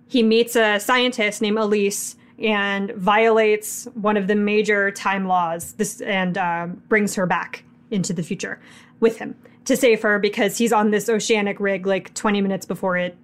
he 0.07 0.24
meets 0.24 0.55
a 0.55 0.80
scientist 0.80 1.41
named 1.41 1.57
Elise 1.57 2.15
and 2.39 2.91
violates 2.91 3.88
one 3.93 4.17
of 4.17 4.28
the 4.28 4.36
major 4.36 4.89
time 4.91 5.28
laws. 5.28 5.74
This 5.74 6.01
and 6.01 6.38
uh, 6.38 6.67
brings 6.89 7.13
her 7.15 7.28
back 7.28 7.63
into 7.91 8.13
the 8.13 8.24
future 8.24 8.59
with 8.99 9.17
him 9.17 9.36
to 9.65 9.78
save 9.78 10.01
her 10.01 10.17
because 10.17 10.57
he's 10.57 10.74
on 10.74 10.89
this 10.89 11.07
oceanic 11.07 11.59
rig 11.59 11.86
like 11.86 12.13
20 12.15 12.41
minutes 12.41 12.65
before 12.65 12.97
it 12.97 13.15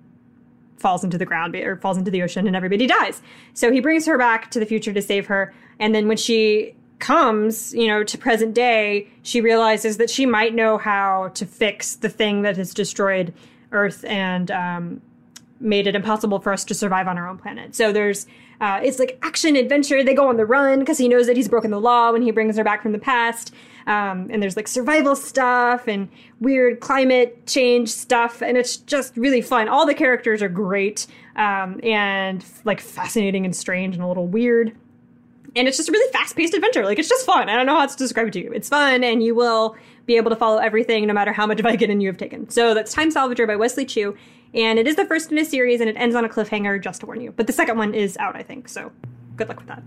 falls 0.77 1.03
into 1.03 1.17
the 1.17 1.25
ground 1.25 1.55
or 1.55 1.77
falls 1.77 1.97
into 1.97 2.11
the 2.11 2.21
ocean 2.21 2.45
and 2.45 2.55
everybody 2.55 2.85
dies. 2.85 3.21
So 3.55 3.71
he 3.71 3.79
brings 3.79 4.05
her 4.05 4.17
back 4.17 4.51
to 4.51 4.59
the 4.59 4.65
future 4.65 4.93
to 4.93 5.01
save 5.01 5.25
her. 5.25 5.53
And 5.79 5.95
then 5.95 6.07
when 6.07 6.17
she 6.17 6.75
comes, 6.99 7.73
you 7.73 7.87
know, 7.87 8.03
to 8.03 8.17
present 8.17 8.53
day, 8.53 9.07
she 9.21 9.41
realizes 9.41 9.97
that 9.97 10.09
she 10.09 10.25
might 10.25 10.53
know 10.53 10.77
how 10.77 11.29
to 11.35 11.45
fix 11.45 11.95
the 11.95 12.09
thing 12.09 12.41
that 12.41 12.57
has 12.57 12.73
destroyed 12.73 13.33
Earth 13.71 14.03
and 14.05 14.49
um, 14.51 15.01
made 15.59 15.87
it 15.87 15.95
impossible 15.95 16.39
for 16.39 16.53
us 16.53 16.63
to 16.65 16.73
survive 16.73 17.07
on 17.07 17.17
our 17.17 17.27
own 17.27 17.37
planet. 17.37 17.75
So 17.75 17.91
there's, 17.91 18.27
uh, 18.61 18.79
it's 18.83 18.99
like 18.99 19.19
action 19.21 19.55
adventure. 19.55 20.03
They 20.03 20.13
go 20.13 20.27
on 20.27 20.37
the 20.37 20.45
run 20.45 20.79
because 20.79 20.97
he 20.97 21.07
knows 21.07 21.27
that 21.27 21.35
he's 21.35 21.47
broken 21.47 21.71
the 21.71 21.79
law 21.79 22.11
when 22.11 22.21
he 22.21 22.31
brings 22.31 22.57
her 22.57 22.63
back 22.63 22.81
from 22.81 22.91
the 22.91 22.99
past. 22.99 23.53
Um, 23.85 24.27
and 24.29 24.41
there's 24.43 24.57
like 24.57 24.67
survival 24.67 25.15
stuff 25.15 25.87
and 25.87 26.09
weird 26.41 26.81
climate 26.81 27.47
change 27.47 27.89
stuff, 27.89 28.41
and 28.41 28.57
it's 28.57 28.75
just 28.75 29.15
really 29.15 29.41
fun. 29.41 29.69
All 29.69 29.85
the 29.85 29.93
characters 29.93 30.41
are 30.41 30.49
great 30.49 31.07
um, 31.37 31.79
and 31.83 32.43
like 32.65 32.81
fascinating 32.81 33.45
and 33.45 33.55
strange 33.55 33.95
and 33.95 34.03
a 34.03 34.07
little 34.07 34.27
weird. 34.27 34.75
And 35.57 35.67
it's 35.67 35.77
just 35.77 35.89
a 35.89 35.91
really 35.91 36.11
fast-paced 36.11 36.53
adventure. 36.53 36.85
Like 36.85 36.99
it's 36.99 37.09
just 37.09 37.25
fun. 37.25 37.49
I 37.49 37.55
don't 37.55 37.65
know 37.65 37.75
how 37.75 37.81
else 37.81 37.95
to 37.95 38.03
describe 38.03 38.27
it 38.27 38.33
to 38.33 38.43
you. 38.43 38.51
It's 38.51 38.69
fun, 38.69 39.03
and 39.03 39.23
you 39.23 39.35
will 39.35 39.75
be 40.05 40.17
able 40.17 40.29
to 40.29 40.35
follow 40.35 40.57
everything 40.57 41.05
no 41.07 41.13
matter 41.13 41.33
how 41.33 41.45
much 41.45 41.57
Vicodin 41.67 42.01
you 42.01 42.07
have 42.07 42.17
taken. 42.17 42.49
So 42.49 42.73
that's 42.73 42.93
Time 42.93 43.11
Salvager 43.11 43.47
by 43.47 43.55
Wesley 43.55 43.85
Chu, 43.85 44.15
and 44.53 44.79
it 44.79 44.87
is 44.87 44.95
the 44.95 45.05
first 45.05 45.31
in 45.31 45.37
a 45.37 45.45
series, 45.45 45.81
and 45.81 45.89
it 45.89 45.95
ends 45.97 46.15
on 46.15 46.25
a 46.25 46.29
cliffhanger. 46.29 46.81
Just 46.81 47.01
to 47.01 47.05
warn 47.05 47.21
you, 47.21 47.31
but 47.31 47.47
the 47.47 47.53
second 47.53 47.77
one 47.77 47.93
is 47.93 48.17
out, 48.17 48.35
I 48.35 48.43
think. 48.43 48.69
So 48.69 48.91
good 49.35 49.49
luck 49.49 49.59
with 49.59 49.67
that. 49.67 49.83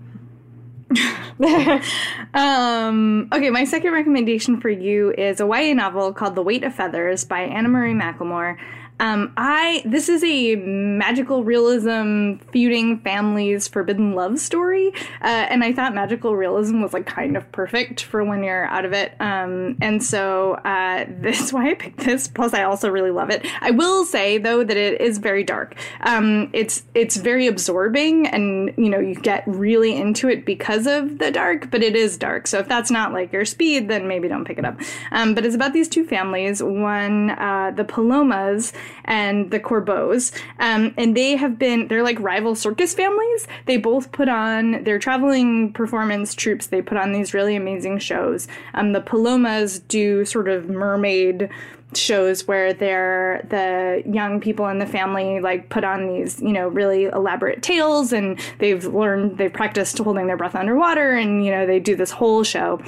um, 2.34 3.28
okay, 3.32 3.50
my 3.50 3.64
second 3.64 3.92
recommendation 3.92 4.60
for 4.60 4.68
you 4.68 5.12
is 5.12 5.40
a 5.40 5.46
YA 5.46 5.72
novel 5.74 6.12
called 6.12 6.34
The 6.34 6.42
Weight 6.42 6.64
of 6.64 6.74
Feathers 6.74 7.24
by 7.24 7.42
Anna 7.42 7.68
Marie 7.68 7.94
McLemore. 7.94 8.58
Um, 9.00 9.32
I 9.36 9.82
this 9.86 10.10
is 10.10 10.22
a 10.22 10.56
magical 10.56 11.42
realism 11.42 12.34
feuding 12.52 13.00
families 13.00 13.66
forbidden 13.66 14.14
love 14.14 14.38
story, 14.38 14.92
uh, 15.22 15.46
and 15.48 15.64
I 15.64 15.72
thought 15.72 15.94
magical 15.94 16.36
realism 16.36 16.82
was 16.82 16.92
like 16.92 17.06
kind 17.06 17.34
of 17.36 17.50
perfect 17.50 18.02
for 18.02 18.22
when 18.22 18.44
you're 18.44 18.66
out 18.66 18.84
of 18.84 18.92
it. 18.92 19.14
Um, 19.18 19.78
and 19.80 20.04
so 20.04 20.54
uh, 20.64 21.06
that's 21.20 21.52
why 21.52 21.70
I 21.70 21.74
picked 21.74 22.00
this. 22.00 22.28
Plus, 22.28 22.52
I 22.52 22.64
also 22.64 22.90
really 22.90 23.10
love 23.10 23.30
it. 23.30 23.46
I 23.62 23.70
will 23.70 24.04
say 24.04 24.36
though 24.36 24.62
that 24.62 24.76
it 24.76 25.00
is 25.00 25.16
very 25.16 25.44
dark. 25.44 25.74
Um, 26.02 26.50
it's 26.52 26.82
it's 26.94 27.16
very 27.16 27.46
absorbing, 27.46 28.26
and 28.26 28.74
you 28.76 28.90
know 28.90 29.00
you 29.00 29.14
get 29.14 29.44
really 29.46 29.96
into 29.96 30.28
it 30.28 30.44
because 30.44 30.86
of 30.86 31.18
the 31.18 31.30
dark. 31.30 31.70
But 31.70 31.82
it 31.82 31.96
is 31.96 32.18
dark, 32.18 32.46
so 32.46 32.58
if 32.58 32.68
that's 32.68 32.90
not 32.90 33.14
like 33.14 33.32
your 33.32 33.46
speed, 33.46 33.88
then 33.88 34.06
maybe 34.06 34.28
don't 34.28 34.44
pick 34.44 34.58
it 34.58 34.66
up. 34.66 34.78
Um, 35.10 35.34
but 35.34 35.46
it's 35.46 35.54
about 35.54 35.72
these 35.72 35.88
two 35.88 36.04
families. 36.04 36.62
One, 36.62 37.30
uh, 37.30 37.72
the 37.74 37.84
Palomas 37.84 38.74
and 39.04 39.50
the 39.50 39.60
Corbeaus. 39.60 40.32
Um, 40.58 40.94
and 40.96 41.16
they 41.16 41.36
have 41.36 41.58
been, 41.58 41.88
they're 41.88 42.02
like 42.02 42.18
rival 42.20 42.54
circus 42.54 42.94
families. 42.94 43.46
They 43.66 43.76
both 43.76 44.12
put 44.12 44.28
on, 44.28 44.84
they're 44.84 44.98
traveling 44.98 45.72
performance 45.72 46.34
troops. 46.34 46.68
They 46.68 46.82
put 46.82 46.98
on 46.98 47.12
these 47.12 47.34
really 47.34 47.56
amazing 47.56 47.98
shows. 47.98 48.48
Um, 48.74 48.92
the 48.92 49.00
Palomas 49.00 49.78
do 49.80 50.24
sort 50.24 50.48
of 50.48 50.68
mermaid 50.68 51.50
shows 51.94 52.46
where 52.46 52.72
they're 52.72 53.44
the 53.50 54.02
young 54.08 54.40
people 54.40 54.68
in 54.68 54.78
the 54.78 54.86
family 54.86 55.40
like 55.40 55.68
put 55.70 55.82
on 55.82 56.06
these 56.06 56.40
you 56.40 56.52
know 56.52 56.68
really 56.68 57.04
elaborate 57.06 57.62
tales 57.62 58.12
and 58.12 58.38
they've 58.58 58.84
learned 58.84 59.36
they've 59.38 59.52
practiced 59.52 59.98
holding 59.98 60.26
their 60.26 60.36
breath 60.36 60.54
underwater 60.54 61.12
and 61.12 61.44
you 61.44 61.50
know 61.50 61.66
they 61.66 61.80
do 61.80 61.96
this 61.96 62.10
whole 62.10 62.44
show 62.44 62.80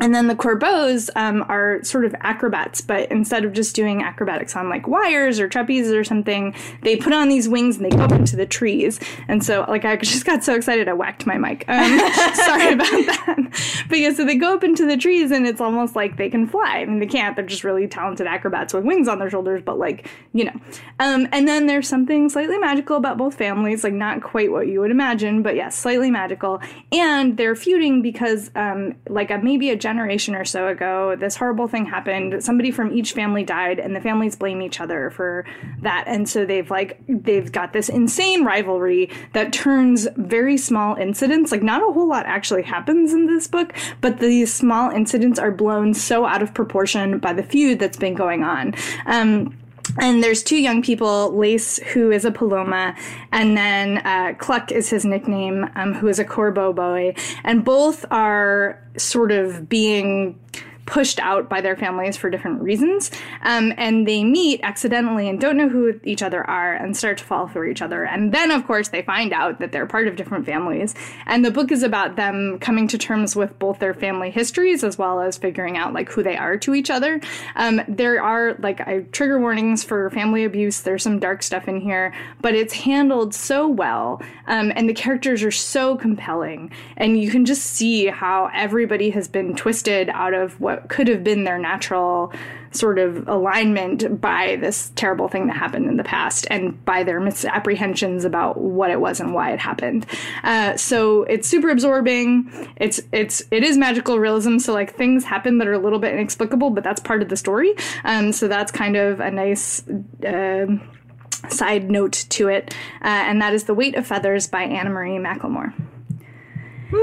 and 0.00 0.14
then 0.14 0.26
the 0.26 0.34
Corbeaus 0.34 1.10
um, 1.16 1.44
are 1.48 1.82
sort 1.82 2.04
of 2.04 2.14
acrobats, 2.20 2.80
but 2.80 3.10
instead 3.10 3.44
of 3.44 3.52
just 3.52 3.74
doing 3.74 4.02
acrobatics 4.02 4.54
on 4.54 4.68
like 4.68 4.86
wires 4.86 5.40
or 5.40 5.48
trapezes 5.48 5.94
or 5.94 6.04
something, 6.04 6.54
they 6.82 6.96
put 6.96 7.12
on 7.12 7.28
these 7.28 7.48
wings 7.48 7.76
and 7.76 7.86
they 7.86 7.90
go 7.90 8.04
up 8.04 8.12
into 8.12 8.36
the 8.36 8.46
trees. 8.46 9.00
And 9.28 9.44
so, 9.44 9.64
like, 9.68 9.84
I 9.84 9.96
just 10.06 10.24
got 10.24 10.44
so 10.44 10.54
excited 10.54 10.88
I 10.88 10.92
whacked 10.92 11.26
my 11.26 11.38
mic. 11.38 11.64
Um, 11.68 11.98
sorry 12.34 12.72
about 12.72 12.90
that. 13.26 13.84
But 13.88 13.98
yeah, 13.98 14.12
so 14.12 14.24
they 14.24 14.36
go 14.36 14.54
up 14.54 14.64
into 14.64 14.86
the 14.86 14.96
trees 14.96 15.30
and 15.30 15.46
it's 15.46 15.60
almost 15.60 15.96
like 15.96 16.16
they 16.16 16.28
can 16.28 16.46
fly. 16.46 16.78
I 16.78 16.84
mean, 16.84 16.98
they 16.98 17.06
can't. 17.06 17.36
They're 17.36 17.46
just 17.46 17.64
really 17.64 17.86
talented 17.86 18.26
acrobats 18.26 18.74
with 18.74 18.84
wings 18.84 19.08
on 19.08 19.18
their 19.18 19.30
shoulders, 19.30 19.62
but 19.64 19.78
like, 19.78 20.08
you 20.32 20.44
know. 20.44 20.60
Um, 21.00 21.28
and 21.32 21.48
then 21.48 21.66
there's 21.66 21.88
something 21.88 22.28
slightly 22.28 22.58
magical 22.58 22.96
about 22.96 23.16
both 23.16 23.34
families, 23.34 23.84
like 23.84 23.94
not 23.94 24.22
quite 24.22 24.52
what 24.52 24.66
you 24.68 24.80
would 24.80 24.90
imagine, 24.90 25.42
but 25.42 25.56
yes, 25.56 25.76
slightly 25.76 26.10
magical. 26.10 26.60
And 26.92 27.36
they're 27.36 27.56
feuding 27.56 28.02
because, 28.02 28.50
um, 28.54 28.94
like, 29.08 29.30
a, 29.30 29.38
maybe 29.38 29.70
a 29.70 29.76
generation 29.86 30.34
or 30.34 30.44
so 30.44 30.66
ago, 30.66 31.14
this 31.16 31.36
horrible 31.36 31.68
thing 31.68 31.86
happened. 31.86 32.42
Somebody 32.42 32.72
from 32.72 32.92
each 32.92 33.12
family 33.12 33.44
died, 33.44 33.78
and 33.78 33.94
the 33.94 34.00
families 34.00 34.34
blame 34.34 34.60
each 34.60 34.80
other 34.80 35.10
for 35.10 35.44
that. 35.82 36.04
And 36.08 36.28
so 36.28 36.44
they've 36.44 36.68
like 36.68 37.00
they've 37.08 37.50
got 37.52 37.72
this 37.72 37.88
insane 37.88 38.44
rivalry 38.44 39.10
that 39.32 39.52
turns 39.52 40.08
very 40.16 40.56
small 40.56 40.96
incidents. 40.96 41.52
Like 41.52 41.62
not 41.62 41.88
a 41.88 41.92
whole 41.92 42.08
lot 42.08 42.26
actually 42.26 42.62
happens 42.62 43.12
in 43.12 43.26
this 43.26 43.46
book, 43.46 43.72
but 44.00 44.18
these 44.18 44.52
small 44.52 44.90
incidents 44.90 45.38
are 45.38 45.52
blown 45.52 45.94
so 45.94 46.26
out 46.26 46.42
of 46.42 46.52
proportion 46.52 47.20
by 47.20 47.32
the 47.32 47.44
feud 47.44 47.78
that's 47.78 47.96
been 47.96 48.14
going 48.14 48.42
on. 48.42 48.74
Um, 49.06 49.56
and 49.98 50.22
there's 50.22 50.42
two 50.42 50.56
young 50.56 50.82
people, 50.82 51.32
Lace, 51.36 51.78
who 51.92 52.10
is 52.10 52.24
a 52.24 52.30
Paloma, 52.30 52.94
and 53.32 53.56
then 53.56 53.98
uh, 53.98 54.34
Cluck 54.38 54.72
is 54.72 54.90
his 54.90 55.04
nickname, 55.04 55.68
um, 55.74 55.94
who 55.94 56.08
is 56.08 56.18
a 56.18 56.24
Corbeau 56.24 56.74
boy. 56.74 57.14
And 57.44 57.64
both 57.64 58.04
are 58.10 58.82
sort 58.96 59.32
of 59.32 59.68
being 59.68 60.38
pushed 60.86 61.18
out 61.20 61.48
by 61.48 61.60
their 61.60 61.76
families 61.76 62.16
for 62.16 62.30
different 62.30 62.62
reasons. 62.62 63.10
Um, 63.42 63.72
and 63.76 64.06
they 64.06 64.24
meet 64.24 64.60
accidentally 64.62 65.28
and 65.28 65.40
don't 65.40 65.56
know 65.56 65.68
who 65.68 66.00
each 66.04 66.22
other 66.22 66.48
are 66.48 66.74
and 66.74 66.96
start 66.96 67.18
to 67.18 67.24
fall 67.24 67.48
for 67.48 67.66
each 67.66 67.82
other. 67.82 68.04
And 68.04 68.32
then, 68.32 68.50
of 68.50 68.66
course, 68.66 68.88
they 68.88 69.02
find 69.02 69.32
out 69.32 69.58
that 69.58 69.72
they're 69.72 69.86
part 69.86 70.06
of 70.06 70.16
different 70.16 70.46
families. 70.46 70.94
And 71.26 71.44
the 71.44 71.50
book 71.50 71.72
is 71.72 71.82
about 71.82 72.16
them 72.16 72.58
coming 72.60 72.88
to 72.88 72.98
terms 72.98 73.36
with 73.36 73.58
both 73.58 73.78
their 73.78 73.94
family 73.94 74.30
histories 74.30 74.84
as 74.84 74.96
well 74.96 75.20
as 75.20 75.36
figuring 75.36 75.76
out 75.76 75.92
like 75.92 76.10
who 76.10 76.22
they 76.22 76.36
are 76.36 76.56
to 76.58 76.74
each 76.74 76.90
other. 76.90 77.20
Um, 77.56 77.82
there 77.88 78.22
are 78.22 78.54
like 78.60 78.80
I, 78.80 79.00
trigger 79.12 79.38
warnings 79.38 79.82
for 79.82 80.08
family 80.10 80.44
abuse. 80.44 80.80
There's 80.80 81.02
some 81.02 81.18
dark 81.18 81.42
stuff 81.42 81.68
in 81.68 81.80
here, 81.80 82.14
but 82.40 82.54
it's 82.54 82.74
handled 82.74 83.34
so 83.34 83.66
well. 83.66 84.22
Um, 84.46 84.72
and 84.76 84.88
the 84.88 84.94
characters 84.94 85.42
are 85.42 85.50
so 85.50 85.96
compelling. 85.96 86.70
And 86.96 87.20
you 87.20 87.30
can 87.30 87.44
just 87.44 87.62
see 87.62 88.06
how 88.06 88.50
everybody 88.54 89.10
has 89.10 89.28
been 89.28 89.56
twisted 89.56 90.08
out 90.10 90.34
of 90.34 90.60
what 90.60 90.75
could 90.88 91.08
have 91.08 91.24
been 91.24 91.44
their 91.44 91.58
natural 91.58 92.32
sort 92.72 92.98
of 92.98 93.26
alignment 93.28 94.20
by 94.20 94.56
this 94.56 94.92
terrible 94.96 95.28
thing 95.28 95.46
that 95.46 95.56
happened 95.56 95.86
in 95.86 95.96
the 95.96 96.04
past 96.04 96.46
and 96.50 96.84
by 96.84 97.02
their 97.02 97.20
misapprehensions 97.20 98.24
about 98.24 98.58
what 98.58 98.90
it 98.90 99.00
was 99.00 99.20
and 99.20 99.34
why 99.34 99.52
it 99.52 99.58
happened. 99.58 100.06
Uh, 100.44 100.76
so 100.76 101.22
it's 101.24 101.48
super 101.48 101.70
absorbing. 101.70 102.50
It's 102.76 103.00
it's 103.12 103.42
it 103.50 103.64
is 103.64 103.76
magical 103.76 104.18
realism. 104.18 104.58
So 104.58 104.72
like 104.72 104.94
things 104.94 105.24
happen 105.24 105.58
that 105.58 105.66
are 105.66 105.72
a 105.72 105.78
little 105.78 105.98
bit 105.98 106.12
inexplicable, 106.14 106.70
but 106.70 106.84
that's 106.84 107.00
part 107.00 107.22
of 107.22 107.28
the 107.28 107.36
story. 107.36 107.74
Um, 108.04 108.32
so 108.32 108.48
that's 108.48 108.70
kind 108.70 108.96
of 108.96 109.20
a 109.20 109.30
nice. 109.30 109.82
Uh, 110.26 110.66
side 111.50 111.88
note 111.90 112.24
to 112.28 112.48
it, 112.48 112.74
uh, 113.02 113.08
and 113.08 113.40
that 113.40 113.54
is 113.54 113.64
The 113.64 113.74
Weight 113.74 113.94
of 113.94 114.04
Feathers 114.04 114.48
by 114.48 114.62
Anna 114.62 114.90
Marie 114.90 115.18
McLemore. 115.18 115.72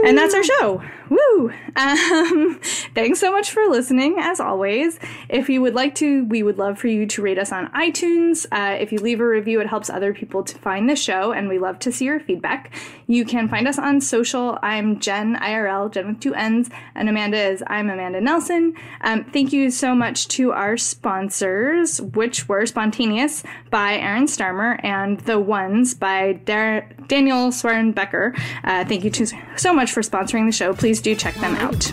And 0.06 0.18
that's 0.18 0.34
our 0.34 0.44
show. 0.44 0.84
Woo! 1.14 1.52
Um, 1.76 2.60
thanks 2.96 3.20
so 3.20 3.32
much 3.32 3.52
for 3.52 3.68
listening, 3.68 4.16
as 4.18 4.40
always. 4.40 5.00
If 5.30 5.48
you 5.48 5.62
would 5.62 5.76
like 5.76 5.94
to, 5.96 6.26
we 6.26 6.42
would 6.42 6.58
love 6.58 6.80
for 6.80 6.88
you 6.88 7.06
to 7.06 7.22
rate 7.22 7.38
us 7.38 7.52
on 7.52 7.72
iTunes. 7.74 8.48
Uh, 8.52 8.78
if 8.80 8.92
you 8.92 8.98
leave 8.98 9.20
a 9.20 9.28
review, 9.28 9.62
it 9.62 9.68
helps 9.68 9.92
other 9.92 10.14
people 10.14 10.44
to 10.44 10.58
find 10.58 10.90
the 10.90 10.96
show, 10.96 11.32
and 11.32 11.50
we 11.50 11.60
love 11.60 11.78
to 11.80 11.92
see 11.92 12.06
your 12.06 12.20
feedback. 12.20 12.74
You 13.06 13.26
can 13.26 13.48
find 13.48 13.68
us 13.68 13.78
on 13.78 14.02
social. 14.02 14.58
I'm 14.64 15.00
Jenn 15.00 15.36
IRL, 15.36 15.92
Jen 15.92 16.08
with 16.08 16.20
two 16.20 16.34
N's, 16.34 16.70
and 16.96 17.08
Amanda 17.08 17.38
is 17.38 17.64
I'm 17.68 17.92
Amanda 17.92 18.20
Nelson. 18.20 18.76
Um, 19.02 19.24
thank 19.26 19.54
you 19.54 19.70
so 19.70 19.94
much 19.94 20.28
to 20.30 20.52
our 20.52 20.78
sponsors, 20.78 22.02
which 22.02 22.50
were 22.50 22.66
Spontaneous 22.66 23.44
by 23.70 23.98
Aaron 23.98 24.26
Starmer 24.26 24.84
and 24.84 25.20
The 25.22 25.40
Ones 25.40 25.94
by 25.94 26.34
Dar- 26.46 26.90
Daniel 27.08 27.50
Sweren-Becker. 27.50 28.34
Uh, 28.64 28.86
thank 28.86 29.04
you 29.04 29.10
to, 29.12 29.28
so 29.58 29.74
much 29.74 29.92
for 29.92 30.02
sponsoring 30.02 30.48
the 30.48 30.52
show. 30.52 30.74
Please 30.74 31.03
do 31.04 31.14
check 31.14 31.36
them 31.36 31.56
out. 31.58 31.92